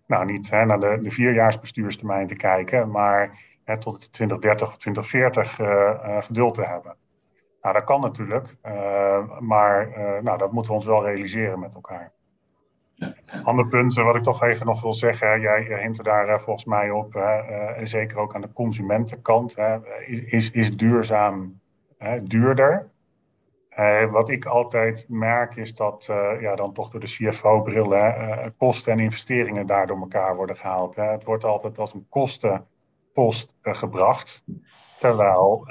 nou, 0.08 0.26
niet 0.26 0.50
hè, 0.50 0.66
naar 0.66 0.80
de, 0.80 1.00
de 1.02 1.12
vierjaarsbestuurstermijn 1.12 2.28
te 2.28 2.36
kijken, 2.36 2.92
maar 2.92 3.40
hè, 3.64 3.78
tot 3.78 4.14
2030 4.14 4.68
of 4.68 4.78
2040 4.78 5.60
uh, 5.60 5.68
uh, 5.68 6.22
geduld 6.22 6.54
te 6.54 6.66
hebben. 6.66 6.96
Nou, 7.62 7.74
dat 7.74 7.84
kan 7.84 8.02
natuurlijk, 8.02 8.56
maar 9.40 9.90
nou, 10.24 10.38
dat 10.38 10.52
moeten 10.52 10.72
we 10.72 10.78
ons 10.78 10.88
wel 10.88 11.06
realiseren 11.06 11.60
met 11.60 11.76
elkaar. 11.76 12.12
Ander 13.44 13.68
punt 13.68 13.94
wat 13.94 14.16
ik 14.16 14.24
toch 14.24 14.44
even 14.44 14.66
nog 14.66 14.82
wil 14.82 14.94
zeggen, 14.94 15.42
jij 15.42 15.80
hint 15.82 16.04
daar 16.04 16.42
volgens 16.42 16.66
mij 16.66 16.92
op, 16.92 17.16
en 17.16 17.88
zeker 17.88 18.18
ook 18.18 18.36
aan 18.36 18.42
de 18.42 18.54
consumentenkant, 18.54 19.56
is, 20.26 20.52
is 20.52 20.78
duurzaam 20.78 21.60
duurder. 22.24 22.90
Uh, 23.80 24.12
wat 24.12 24.30
ik 24.30 24.46
altijd 24.46 25.06
merk 25.10 25.56
is 25.56 25.76
dat 25.76 26.08
uh, 26.12 26.42
ja, 26.42 26.56
dan 26.56 26.74
toch 26.74 26.90
door 26.90 27.00
de 27.00 27.06
CFO-bril 27.08 27.94
uh, 27.94 28.46
kosten 28.58 28.92
en 28.92 29.00
investeringen 29.00 29.66
daar 29.66 29.88
door 29.88 30.00
elkaar 30.00 30.36
worden 30.36 30.58
gehaald. 30.58 30.96
Hè. 30.96 31.04
Het 31.04 31.24
wordt 31.24 31.44
altijd 31.44 31.80
als 31.80 31.94
een 31.94 32.06
kosten 32.10 32.68
post 33.14 33.56
uh, 33.64 33.74
gebracht. 33.74 34.44
Terwijl 35.00 35.68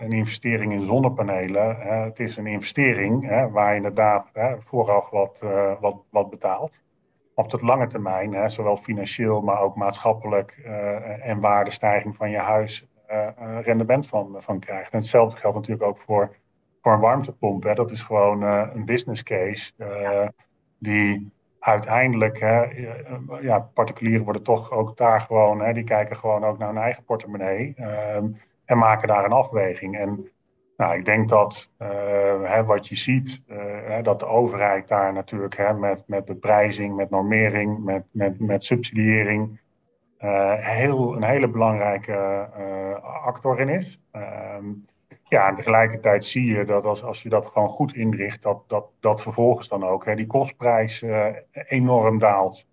een 0.00 0.12
investering 0.12 0.72
in 0.72 0.86
zonnepanelen, 0.86 1.76
het 1.80 2.20
is 2.20 2.36
een 2.36 2.46
investering 2.46 3.28
waar 3.50 3.70
je 3.70 3.76
inderdaad 3.76 4.30
vooraf 4.58 5.10
wat, 5.10 5.38
wat, 5.80 5.96
wat 6.10 6.30
betaalt. 6.30 6.80
op 7.34 7.50
de 7.50 7.64
lange 7.64 7.86
termijn, 7.86 8.34
hè, 8.34 8.48
zowel 8.48 8.76
financieel, 8.76 9.40
maar 9.40 9.60
ook 9.60 9.76
maatschappelijk 9.76 10.50
en 11.22 11.40
waardestijging 11.40 12.16
van 12.16 12.30
je 12.30 12.38
huis, 12.38 12.86
rendement 13.62 14.06
van, 14.06 14.34
van 14.38 14.58
krijgt. 14.58 14.92
En 14.92 14.98
hetzelfde 14.98 15.36
geldt 15.36 15.56
natuurlijk 15.56 15.88
ook 15.88 15.98
voor, 15.98 16.36
voor 16.86 16.94
een 16.94 17.00
warmtepomp. 17.00 17.62
Hè. 17.62 17.74
Dat 17.74 17.90
is 17.90 18.02
gewoon 18.02 18.42
een 18.42 18.84
business 18.84 19.22
case 19.22 19.72
die 20.78 21.30
uiteindelijk, 21.60 22.40
hè, 22.40 22.62
ja, 23.40 23.58
particulieren 23.74 24.24
worden 24.24 24.42
toch 24.42 24.70
ook 24.70 24.96
daar 24.96 25.20
gewoon, 25.20 25.60
hè, 25.60 25.72
die 25.72 25.84
kijken 25.84 26.16
gewoon 26.16 26.44
ook 26.44 26.58
naar 26.58 26.68
hun 26.68 26.82
eigen 26.82 27.04
portemonnee 27.04 27.74
um, 28.16 28.40
en 28.64 28.78
maken 28.78 29.08
daar 29.08 29.24
een 29.24 29.32
afweging. 29.32 29.98
En 29.98 30.28
nou, 30.76 30.96
ik 30.98 31.04
denk 31.04 31.28
dat 31.28 31.70
hè, 32.42 32.64
wat 32.64 32.88
je 32.88 32.96
ziet, 32.96 33.42
dat 34.02 34.20
de 34.20 34.26
overheid 34.26 34.88
daar 34.88 35.12
natuurlijk 35.12 35.56
hè, 35.56 35.74
met, 35.74 36.02
met 36.06 36.24
beprijzing, 36.24 36.96
met 36.96 37.10
normering, 37.10 37.84
met, 37.84 38.04
met, 38.10 38.40
met 38.40 38.64
subsidiëring, 38.64 39.60
heel, 40.58 41.16
een 41.16 41.24
hele 41.24 41.48
belangrijke 41.48 42.48
actor 43.24 43.60
in 43.60 43.68
is. 43.68 44.00
Um, 44.56 44.86
ja, 45.28 45.48
en 45.48 45.56
tegelijkertijd 45.56 46.24
zie 46.24 46.46
je 46.46 46.64
dat 46.64 46.84
als, 46.84 47.02
als 47.02 47.22
je 47.22 47.28
dat 47.28 47.46
gewoon 47.46 47.68
goed 47.68 47.94
inricht, 47.94 48.42
dat, 48.42 48.62
dat, 48.66 48.86
dat 49.00 49.22
vervolgens 49.22 49.68
dan 49.68 49.84
ook 49.84 50.04
hè, 50.04 50.14
die 50.14 50.26
kostprijs 50.26 51.02
uh, 51.02 51.26
enorm 51.52 52.18
daalt. 52.18 52.66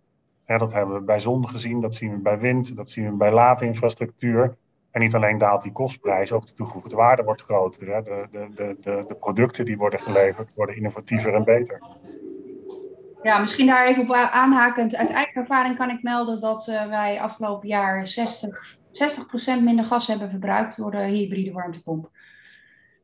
Hè, 0.44 0.58
dat 0.58 0.74
hebben 0.74 0.96
we 0.96 1.02
bij 1.02 1.20
zon 1.20 1.50
gezien, 1.50 1.82
dat 1.82 1.96
zien 1.96 2.12
we 2.12 2.18
bij 2.18 2.40
wind, 2.40 2.76
dat 2.76 2.90
zien 2.90 3.06
we 3.06 3.32
bij 3.32 3.56
infrastructuur. 3.60 4.56
En 4.92 5.02
niet 5.02 5.16
alleen 5.16 5.38
daalt 5.38 5.64
die 5.64 5.72
kostprijs, 5.72 6.32
ook 6.32 6.48
de 6.48 6.54
toegevoegde 6.54 6.96
waarde 6.96 7.24
wordt 7.24 7.42
groter. 7.42 7.94
Hè. 7.94 8.04
De, 8.04 8.28
de, 8.32 8.48
de, 8.82 9.06
de, 9.08 9.16
producten 9.16 9.66
die 9.66 9.78
worden 9.78 10.00
geleverd 10.00 10.54
worden 10.54 10.76
innovatiever 10.76 11.34
en 11.34 11.44
beter. 11.44 11.82
Ja, 13.24 13.40
misschien 13.40 13.68
daar 13.68 13.88
even 13.88 14.04
op 14.04 14.12
aanhakend. 14.12 14.96
Uit 14.96 15.10
eigen 15.10 15.42
ervaring 15.42 15.76
kan 15.78 15.90
ik 15.90 16.04
melden 16.04 16.40
dat 16.40 16.68
uh, 16.68 16.86
wij 16.86 17.22
afgelopen 17.22 17.68
jaar 17.68 18.08
60, 18.08 18.78
60% 18.78 19.64
minder 19.64 19.86
gas 19.86 20.08
hebben 20.08 20.30
verbruikt 20.30 20.78
door 20.78 20.92
de 20.92 21.04
hybride 21.04 21.52
warmtepomp. 21.52 22.10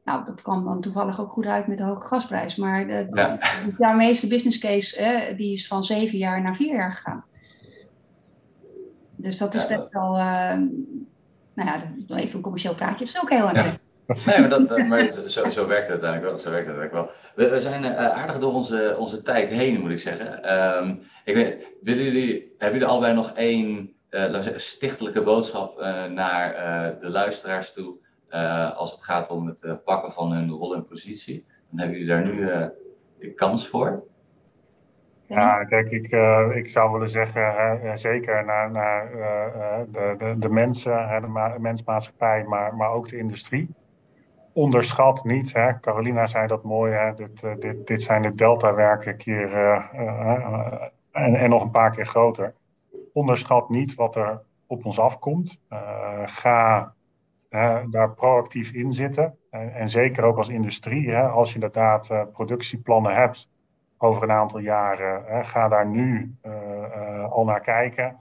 Nou, 0.10 0.26
dat 0.26 0.42
kwam 0.42 0.66
dan 0.66 0.82
toevallig 0.82 1.22
ook 1.22 1.32
goed 1.32 1.46
uit 1.46 1.68
met 1.68 1.78
de 1.78 1.84
hoge 1.84 2.08
gasprijs. 2.08 2.56
Maar 2.56 2.88
de, 2.88 3.08
ja. 3.12 3.38
de, 3.78 3.94
meeste 3.96 4.28
business 4.28 4.58
case 4.58 5.34
die 5.38 5.54
is 5.54 5.68
van 5.68 5.84
zeven 5.84 6.18
jaar 6.18 6.42
naar 6.42 6.56
vier 6.56 6.76
jaar 6.76 6.92
gegaan. 6.92 7.26
Dus 9.16 9.38
dat 9.38 9.56
is 9.56 9.68
best 9.68 9.92
wel, 9.92 10.18
uh, 10.18 10.58
nou 11.54 11.70
ja, 11.70 11.82
even 12.08 12.36
een 12.36 12.42
commercieel 12.42 12.76
praatje. 12.76 13.06
Dat 13.06 13.16
is 13.16 13.22
ook 13.22 13.30
heel 13.30 13.50
erg. 13.50 13.78
Nee, 14.26 14.40
maar, 14.40 14.50
dat, 14.50 14.88
maar 14.88 15.12
zo, 15.28 15.50
zo, 15.50 15.68
werkt 15.68 15.88
het 15.88 16.04
uiteindelijk 16.04 16.32
wel. 16.32 16.38
Zo 16.38 16.50
werkt 16.50 16.68
het 16.68 16.78
eigenlijk 16.78 16.94
wel. 16.94 17.16
We, 17.36 17.52
we 17.54 17.60
zijn 17.60 17.84
uh, 17.84 17.98
aardig 17.98 18.40
door 18.40 18.54
onze, 18.54 18.96
onze 19.00 19.22
tijd 19.22 19.50
heen, 19.50 19.80
moet 19.80 19.92
ik 19.92 20.00
zeggen. 20.00 20.58
Um, 20.78 21.02
ik 21.24 21.36
weet, 21.36 21.74
willen 21.82 22.04
jullie, 22.04 22.54
hebben 22.58 22.80
jullie 22.80 22.94
allebei 22.94 23.14
nog 23.14 23.32
één 23.32 23.94
uh, 24.10 24.20
laten 24.20 24.36
we 24.36 24.42
zeggen, 24.42 24.62
stichtelijke 24.62 25.22
boodschap 25.22 25.80
uh, 25.80 26.06
naar 26.06 26.54
de 27.00 27.10
luisteraars 27.10 27.74
toe? 27.74 28.08
Uh, 28.30 28.78
als 28.78 28.92
het 28.92 29.04
gaat 29.04 29.30
om 29.30 29.48
het 29.48 29.64
uh, 29.64 29.74
pakken 29.86 30.12
van 30.12 30.32
hun 30.32 30.50
rol 30.50 30.76
en 30.76 30.86
positie. 30.86 31.46
Dan 31.70 31.80
hebben 31.80 32.00
jullie 32.00 32.14
daar 32.14 32.34
nu 32.34 32.40
uh, 32.40 32.66
de 33.20 33.34
kans 33.34 33.68
voor. 33.68 34.04
Ja, 35.26 35.64
kijk, 35.64 35.92
ik, 35.92 36.12
ik 36.56 36.70
zou 36.70 36.92
willen 36.92 37.10
zeggen, 37.10 37.54
hè, 37.82 37.98
zeker 37.98 38.46
naar, 38.46 38.72
naar 38.72 39.12
de, 39.92 40.16
de, 40.18 40.36
de, 40.38 40.50
mensen, 40.50 41.22
de 41.22 41.28
ma 41.28 41.56
mensmaatschappij, 41.60 42.44
maar, 42.44 42.76
maar 42.76 42.92
ook 42.92 43.10
de 43.10 43.18
industrie. 43.18 43.70
Onderschat 44.54 45.24
niet, 45.24 45.54
hè, 45.54 45.80
Carolina 45.80 46.28
zei 46.28 46.48
dat 46.48 46.64
mooi, 46.64 46.94
hè, 46.94 47.14
dit, 47.14 47.62
dit, 47.62 47.88
dit 47.88 48.02
zijn 48.02 48.22
de 48.22 48.34
delta-werken 48.34 49.18
keer 49.18 49.54
en, 51.12 51.36
en 51.36 51.50
nog 51.50 51.62
een 51.64 51.72
paar 51.72 51.92
keer 51.92 52.06
groter. 52.06 52.54
Onderschat 53.14 53.70
niet 53.70 53.96
wat 53.96 54.16
er 54.16 54.42
op 54.68 54.86
ons 54.86 55.00
afkomt. 55.00 55.60
ga 56.26 56.94
daar 57.90 58.14
proactief 58.16 58.72
in 58.72 58.92
zitten. 58.92 59.38
En, 59.50 59.90
zeker 59.90 60.24
ook 60.24 60.38
als 60.38 60.50
industrie, 60.50 61.10
hè, 61.10 61.28
als 61.28 61.50
je 61.50 61.56
inderdaad 61.56 62.10
uh, 62.12 62.22
productieplannen 62.32 63.16
hebt 63.16 63.50
over 63.98 64.24
een 64.24 64.32
aantal 64.32 64.60
jaren, 64.60 65.24
hè, 65.26 65.44
ga 65.44 65.68
daar 65.68 65.88
nu 65.88 66.36
uh, 66.44 66.54
uh, 66.54 67.32
al 67.32 67.46
naar 67.46 67.62
kijken. 67.62 68.18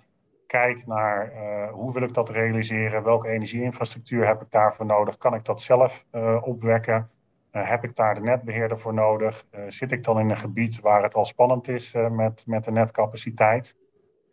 Kijk 0.46 0.86
naar 0.86 1.32
hoe 1.72 1.92
wil 1.92 2.02
ik 2.02 2.14
dat 2.14 2.30
realiseren, 2.30 3.02
welke 3.02 3.28
energieinfrastructuur 3.28 4.26
heb 4.26 4.42
ik 4.42 4.50
daarvoor 4.50 4.86
nodig, 4.86 5.16
kan 5.16 5.34
ik 5.34 5.44
dat 5.44 5.60
zelf 5.60 6.06
opwekken, 6.40 7.10
heb 7.50 7.84
ik 7.84 7.96
daar 7.96 8.14
de 8.14 8.20
netbeheerder 8.20 8.78
voor 8.78 8.94
nodig, 8.94 9.46
zit 9.66 9.92
ik 9.92 10.04
dan 10.04 10.18
in 10.18 10.30
een 10.30 10.36
gebied 10.36 10.80
waar 10.80 11.02
het 11.02 11.14
al 11.14 11.24
spannend 11.24 11.68
is 11.68 11.94
met, 12.10 12.42
met 12.46 12.64
de 12.64 12.70
netcapaciteit. 12.70 13.76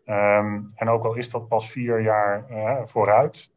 Um, 0.05 0.71
en 0.75 0.89
ook 0.89 1.03
al 1.03 1.15
is 1.15 1.29
dat 1.29 1.47
pas 1.47 1.71
vier 1.71 2.01
jaar 2.01 2.45
vooruit, 2.85 3.51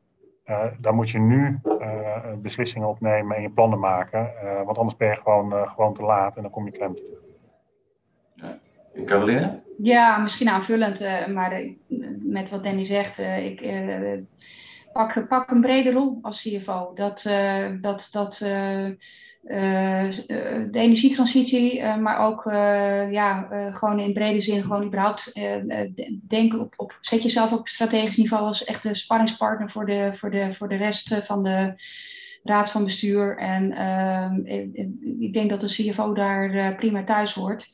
uh, 0.49 0.64
dan 0.78 0.94
moet 0.94 1.11
je 1.11 1.18
nu 1.18 1.61
uh, 1.64 2.16
beslissingen 2.42 2.88
opnemen 2.88 3.36
en 3.36 3.42
je 3.42 3.51
plannen 3.51 3.78
maken. 3.78 4.32
Uh, 4.44 4.62
want 4.64 4.78
anders 4.78 4.96
ben 4.96 5.09
je 5.09 5.16
gewoon, 5.16 5.68
gewoon 5.68 5.94
te 5.94 6.03
laat 6.03 6.36
en 6.36 6.42
dan 6.42 6.51
kom 6.51 6.64
je 6.64 6.72
klem 6.72 6.94
te 6.94 7.18
ja. 8.34 8.59
Caroline? 9.05 9.62
Ja, 9.82 10.18
misschien 10.18 10.49
aanvullend, 10.49 11.01
maar 11.34 11.51
de, 11.51 11.76
met 12.22 12.51
wat 12.51 12.64
Danny 12.64 12.84
zegt, 12.84 13.18
ik 13.18 13.61
pak, 14.92 15.28
pak 15.28 15.51
een 15.51 15.61
brede 15.61 15.92
rol 15.92 16.18
als 16.22 16.42
CFO. 16.42 16.92
Dat, 16.94 17.22
dat, 17.80 18.09
dat 18.12 18.40
uh, 18.44 18.88
de 19.49 20.68
energietransitie, 20.72 21.78
uh, 21.78 21.96
maar 21.96 22.26
ook 22.26 22.44
ja, 23.11 23.49
gewoon 23.72 23.99
in 23.99 24.12
brede 24.12 24.40
zin, 24.40 24.62
gewoon 24.62 24.84
überhaupt 24.84 25.32
denken 26.28 26.61
op, 26.61 26.74
op, 26.76 26.99
zet 27.01 27.22
jezelf 27.22 27.53
op 27.53 27.68
strategisch 27.68 28.16
niveau 28.16 28.44
als 28.44 28.64
echte 28.64 29.05
voor 29.66 29.86
de, 29.86 30.11
voor 30.14 30.30
de, 30.30 30.55
voor 30.55 30.68
de 30.68 30.76
rest 30.76 31.14
van 31.14 31.42
de 31.42 31.74
raad 32.42 32.70
van 32.70 32.84
bestuur. 32.84 33.36
En 33.36 33.72
ehm, 33.72 34.34
ik, 35.20 35.32
denk 35.32 35.51
dat 35.51 35.61
de 35.61 35.66
CFO 35.66 36.14
daar 36.14 36.74
prima 36.74 37.05
thuis 37.05 37.34
hoort. 37.34 37.70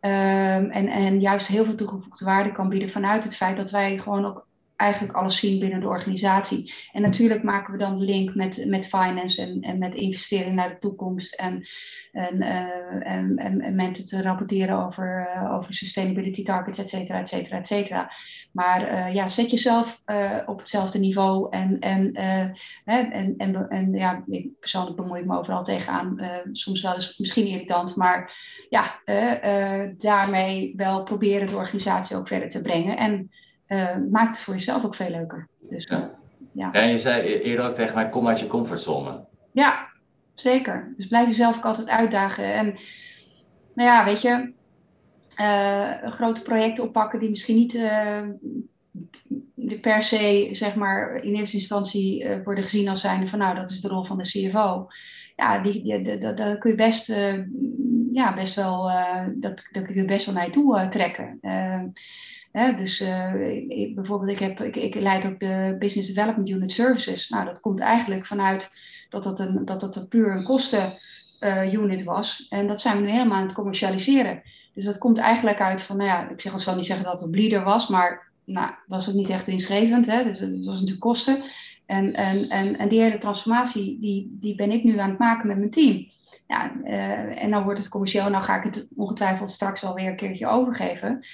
Um, 0.00 0.70
en, 0.70 0.88
en 0.88 1.20
juist 1.20 1.46
heel 1.46 1.64
veel 1.64 1.74
toegevoegde 1.74 2.24
waarde 2.24 2.52
kan 2.52 2.68
bieden 2.68 2.90
vanuit 2.90 3.24
het 3.24 3.36
feit 3.36 3.56
dat 3.56 3.70
wij 3.70 3.98
gewoon 3.98 4.24
ook 4.24 4.46
eigenlijk 4.80 5.16
alles 5.16 5.38
zien 5.38 5.58
binnen 5.58 5.80
de 5.80 5.88
organisatie. 5.88 6.72
En 6.92 7.02
natuurlijk 7.02 7.42
maken 7.42 7.72
we 7.72 7.78
dan 7.78 7.98
de 7.98 8.04
link 8.04 8.34
met, 8.34 8.64
met 8.66 8.86
finance 8.86 9.42
en, 9.42 9.60
en 9.60 9.78
met 9.78 9.94
investeren 9.94 10.54
naar 10.54 10.68
de 10.68 10.78
toekomst 10.78 11.34
en, 11.34 11.66
en, 12.12 12.36
uh, 12.36 13.12
en, 13.12 13.36
en, 13.36 13.60
en 13.60 13.74
mensen 13.74 14.06
te 14.06 14.22
rapporteren 14.22 14.86
over, 14.86 15.28
uh, 15.36 15.54
over 15.54 15.74
sustainability 15.74 16.44
targets, 16.44 16.78
et 16.78 16.88
cetera, 16.88 17.18
et 17.18 17.28
cetera, 17.28 17.58
et 17.58 17.66
cetera. 17.66 18.12
Maar 18.52 18.92
uh, 18.92 19.14
ja, 19.14 19.28
zet 19.28 19.50
jezelf 19.50 20.02
op 20.46 20.58
hetzelfde 20.58 20.98
niveau 20.98 21.50
en, 21.50 21.78
en, 21.80 22.12
en, 22.84 23.36
en, 23.36 23.68
en, 23.68 23.92
ja, 23.92 24.24
ik 24.26 24.58
persoonlijk 24.60 24.96
bemoei 24.96 25.20
ik 25.20 25.26
me 25.26 25.38
overal 25.38 25.64
tegenaan. 25.64 26.20
soms 26.52 26.82
wel 26.82 26.94
eens 26.94 27.18
misschien 27.18 27.46
irritant, 27.46 27.96
maar 27.96 28.32
ja, 28.68 29.00
daarmee 29.98 30.72
wel 30.76 31.02
proberen 31.02 31.48
de 31.48 31.56
organisatie 31.56 32.16
ook 32.16 32.28
verder 32.28 32.48
te 32.48 32.62
brengen. 32.62 32.96
En 32.96 33.30
uh, 33.70 33.96
maakt 34.10 34.36
het 34.36 34.44
voor 34.44 34.54
jezelf 34.54 34.84
ook 34.84 34.94
veel 34.94 35.10
leuker. 35.10 35.48
Dus, 35.68 35.86
ja. 35.86 36.10
ja. 36.52 36.72
En 36.72 36.88
je 36.88 36.98
zei 36.98 37.22
e-, 37.22 37.38
eerder 37.38 37.64
ook 37.64 37.74
tegen 37.74 37.94
mij, 37.94 38.08
kom 38.08 38.28
uit 38.28 38.40
je 38.40 38.46
comfortzone. 38.46 39.24
Ja, 39.52 39.88
zeker. 40.34 40.94
Dus 40.96 41.06
blijf 41.06 41.26
jezelf 41.26 41.56
ook 41.56 41.64
altijd 41.64 41.88
uitdagen. 41.88 42.54
En 42.54 42.66
nou 43.74 43.88
ja, 43.88 44.04
weet 44.04 44.22
je, 44.22 44.52
uh, 45.40 46.12
grote 46.12 46.42
projecten 46.42 46.84
oppakken 46.84 47.18
die 47.18 47.30
misschien 47.30 47.56
niet 47.56 47.74
uh, 47.74 48.22
per 49.80 50.02
se, 50.02 50.48
zeg 50.52 50.74
maar, 50.74 51.14
in 51.14 51.34
eerste 51.34 51.56
instantie 51.56 52.24
uh, 52.24 52.44
worden 52.44 52.64
gezien 52.64 52.88
als 52.88 53.00
zijnde 53.00 53.28
van, 53.28 53.38
nou, 53.38 53.54
dat 53.54 53.70
is 53.70 53.80
de 53.80 53.88
rol 53.88 54.04
van 54.04 54.18
de 54.18 54.24
CFO. 54.24 54.88
Ja, 55.36 55.62
die, 55.62 56.02
die, 56.02 56.18
daar 56.18 56.58
kun 56.58 56.70
je 56.70 56.76
best, 56.76 57.06
ja, 58.12 58.34
best 58.34 58.54
wel, 58.54 58.90
dat, 59.34 59.62
dat 59.72 59.84
kun 59.84 59.94
je 59.94 60.04
best 60.04 60.26
wel 60.26 60.34
naar 60.34 60.46
je 60.46 60.52
toe 60.52 60.88
trekken. 60.90 61.38
Dus 62.52 63.00
ik, 63.68 63.94
bijvoorbeeld, 63.94 64.30
ik, 64.30 64.38
heb, 64.38 64.60
ik, 64.60 64.76
ik 64.76 64.94
leid 64.94 65.24
ook 65.24 65.40
de 65.40 65.76
Business 65.78 66.08
Development 66.08 66.48
Unit 66.48 66.70
Services. 66.70 67.28
Nou, 67.28 67.44
dat 67.44 67.60
komt 67.60 67.80
eigenlijk 67.80 68.26
vanuit 68.26 68.70
dat 69.08 69.22
dat 69.22 69.38
een, 69.38 69.64
dat 69.64 69.80
dat 69.80 69.96
een 69.96 70.08
puur 70.08 70.36
een 70.36 70.42
kostenunit 70.42 72.00
uh, 72.00 72.04
was. 72.04 72.46
En 72.48 72.66
dat 72.66 72.80
zijn 72.80 72.96
we 72.96 73.02
nu 73.02 73.10
helemaal 73.10 73.38
aan 73.38 73.46
het 73.46 73.54
commercialiseren. 73.54 74.42
Dus 74.74 74.84
dat 74.84 74.98
komt 74.98 75.18
eigenlijk 75.18 75.60
uit 75.60 75.82
van, 75.82 75.96
nou 75.96 76.08
ja, 76.08 76.28
ik 76.28 76.40
zeg, 76.40 76.60
zal 76.60 76.76
niet 76.76 76.86
zeggen 76.86 77.04
dat 77.04 77.20
het 77.20 77.30
bleeder 77.30 77.64
was, 77.64 77.88
maar 77.88 78.28
nou, 78.44 78.70
was 78.86 79.08
ook 79.08 79.14
niet 79.14 79.28
echt 79.28 79.46
winstgevend. 79.46 80.06
Hè? 80.06 80.24
Dus 80.24 80.38
het 80.38 80.64
was 80.64 80.74
natuurlijk 80.74 81.00
kosten. 81.00 81.42
En, 81.86 82.12
en, 82.14 82.48
en, 82.48 82.78
en 82.78 82.88
die 82.88 83.00
hele 83.00 83.18
transformatie, 83.18 83.98
die, 84.00 84.36
die 84.40 84.54
ben 84.54 84.70
ik 84.70 84.84
nu 84.84 84.98
aan 84.98 85.10
het 85.10 85.18
maken 85.18 85.46
met 85.46 85.58
mijn 85.58 85.70
team. 85.70 86.08
Ja, 86.50 86.72
uh, 86.84 87.42
en 87.42 87.50
dan 87.50 87.64
wordt 87.64 87.78
het 87.78 87.88
commercieel, 87.88 88.30
nou 88.30 88.44
ga 88.44 88.56
ik 88.56 88.62
het 88.62 88.88
ongetwijfeld 88.96 89.50
straks 89.50 89.80
wel 89.80 89.94
weer 89.94 90.06
een 90.06 90.16
keertje 90.16 90.46
overgeven 90.46 91.24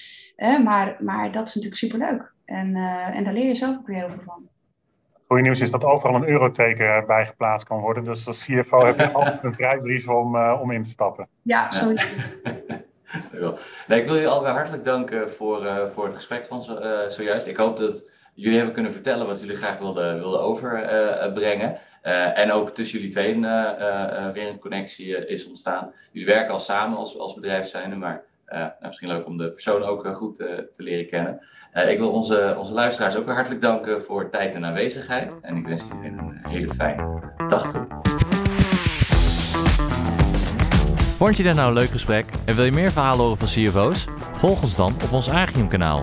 maar, 0.64 0.96
maar 1.00 1.32
dat 1.32 1.48
is 1.48 1.54
natuurlijk 1.54 1.80
superleuk. 1.80 2.32
En, 2.44 2.76
uh, 2.76 3.16
en 3.16 3.24
daar 3.24 3.32
leer 3.32 3.46
je 3.46 3.54
zelf 3.54 3.76
ook 3.76 3.86
weer 3.86 3.96
heel 3.96 4.10
veel 4.10 4.22
van. 4.24 4.48
Goeie 5.26 5.42
nieuws 5.42 5.60
is 5.60 5.70
dat 5.70 5.84
overal 5.84 6.14
een 6.14 6.28
euroteken 6.28 7.06
bij 7.06 7.26
geplaatst 7.26 7.66
kan 7.66 7.80
worden. 7.80 8.04
Dus 8.04 8.26
als 8.26 8.44
CFO 8.44 8.84
heb 8.84 8.98
je 8.98 9.12
altijd 9.18 9.44
een 9.44 9.54
vrijbrief 9.54 10.08
om, 10.08 10.36
uh, 10.36 10.58
om 10.62 10.70
in 10.70 10.82
te 10.82 10.90
stappen. 10.90 11.28
Ja, 11.42 11.68
het. 11.70 12.08
Nee, 13.86 13.98
ik 14.00 14.04
wil 14.04 14.14
jullie 14.14 14.28
allebei 14.28 14.54
hartelijk 14.54 14.84
danken 14.84 15.30
voor, 15.30 15.88
voor 15.92 16.04
het 16.04 16.14
gesprek 16.14 16.44
van 16.44 16.62
zojuist. 17.08 17.46
Ik 17.46 17.56
hoop 17.56 17.76
dat 17.76 18.04
jullie 18.36 18.56
hebben 18.56 18.74
kunnen 18.74 18.92
vertellen 18.92 19.26
wat 19.26 19.40
jullie 19.40 19.56
graag 19.56 19.78
wilden, 19.78 20.18
wilden 20.18 20.40
overbrengen. 20.40 21.78
Uh, 22.02 22.38
en 22.38 22.52
ook 22.52 22.70
tussen 22.70 22.98
jullie 22.98 23.12
tweeën 23.12 23.40
weer 24.32 24.48
een 24.48 24.58
connectie 24.58 25.26
is 25.26 25.48
ontstaan. 25.48 25.92
Jullie 26.12 26.28
werken 26.28 26.52
al 26.52 26.58
samen 26.58 26.98
als, 26.98 27.18
als 27.18 27.34
bedrijf 27.34 27.66
zijn, 27.66 27.98
maar 27.98 28.24
nou, 28.46 28.70
misschien 28.80 29.08
leuk 29.08 29.26
om 29.26 29.36
de 29.36 29.52
persoon 29.52 29.82
ook 29.82 30.06
goed 30.16 30.36
te 30.36 30.68
leren 30.76 31.06
kennen. 31.06 31.40
ik 31.88 31.98
wil 31.98 32.10
onze, 32.10 32.54
onze 32.58 32.72
luisteraars 32.72 33.16
ook 33.16 33.28
hartelijk 33.28 33.60
danken 33.60 34.02
voor 34.02 34.30
tijd 34.30 34.54
en 34.54 34.64
aanwezigheid. 34.64 35.38
En 35.42 35.56
ik 35.56 35.66
wens 35.66 35.82
jullie 35.82 36.18
een 36.18 36.40
hele 36.48 36.74
fijne 36.74 37.20
dag 37.48 37.70
toe. 37.72 37.86
Vond 41.16 41.36
je 41.36 41.42
dit 41.42 41.54
nou 41.54 41.68
een 41.68 41.74
leuk 41.74 41.90
gesprek 41.90 42.24
en 42.44 42.54
wil 42.54 42.64
je 42.64 42.72
meer 42.72 42.92
verhalen 42.92 43.20
horen 43.20 43.38
van 43.38 43.46
CFO's? 43.46 44.04
Volg 44.32 44.62
ons 44.62 44.76
dan 44.76 44.92
op 45.04 45.12
ons 45.12 45.30
Agium 45.30 45.68
kanaal. 45.68 46.02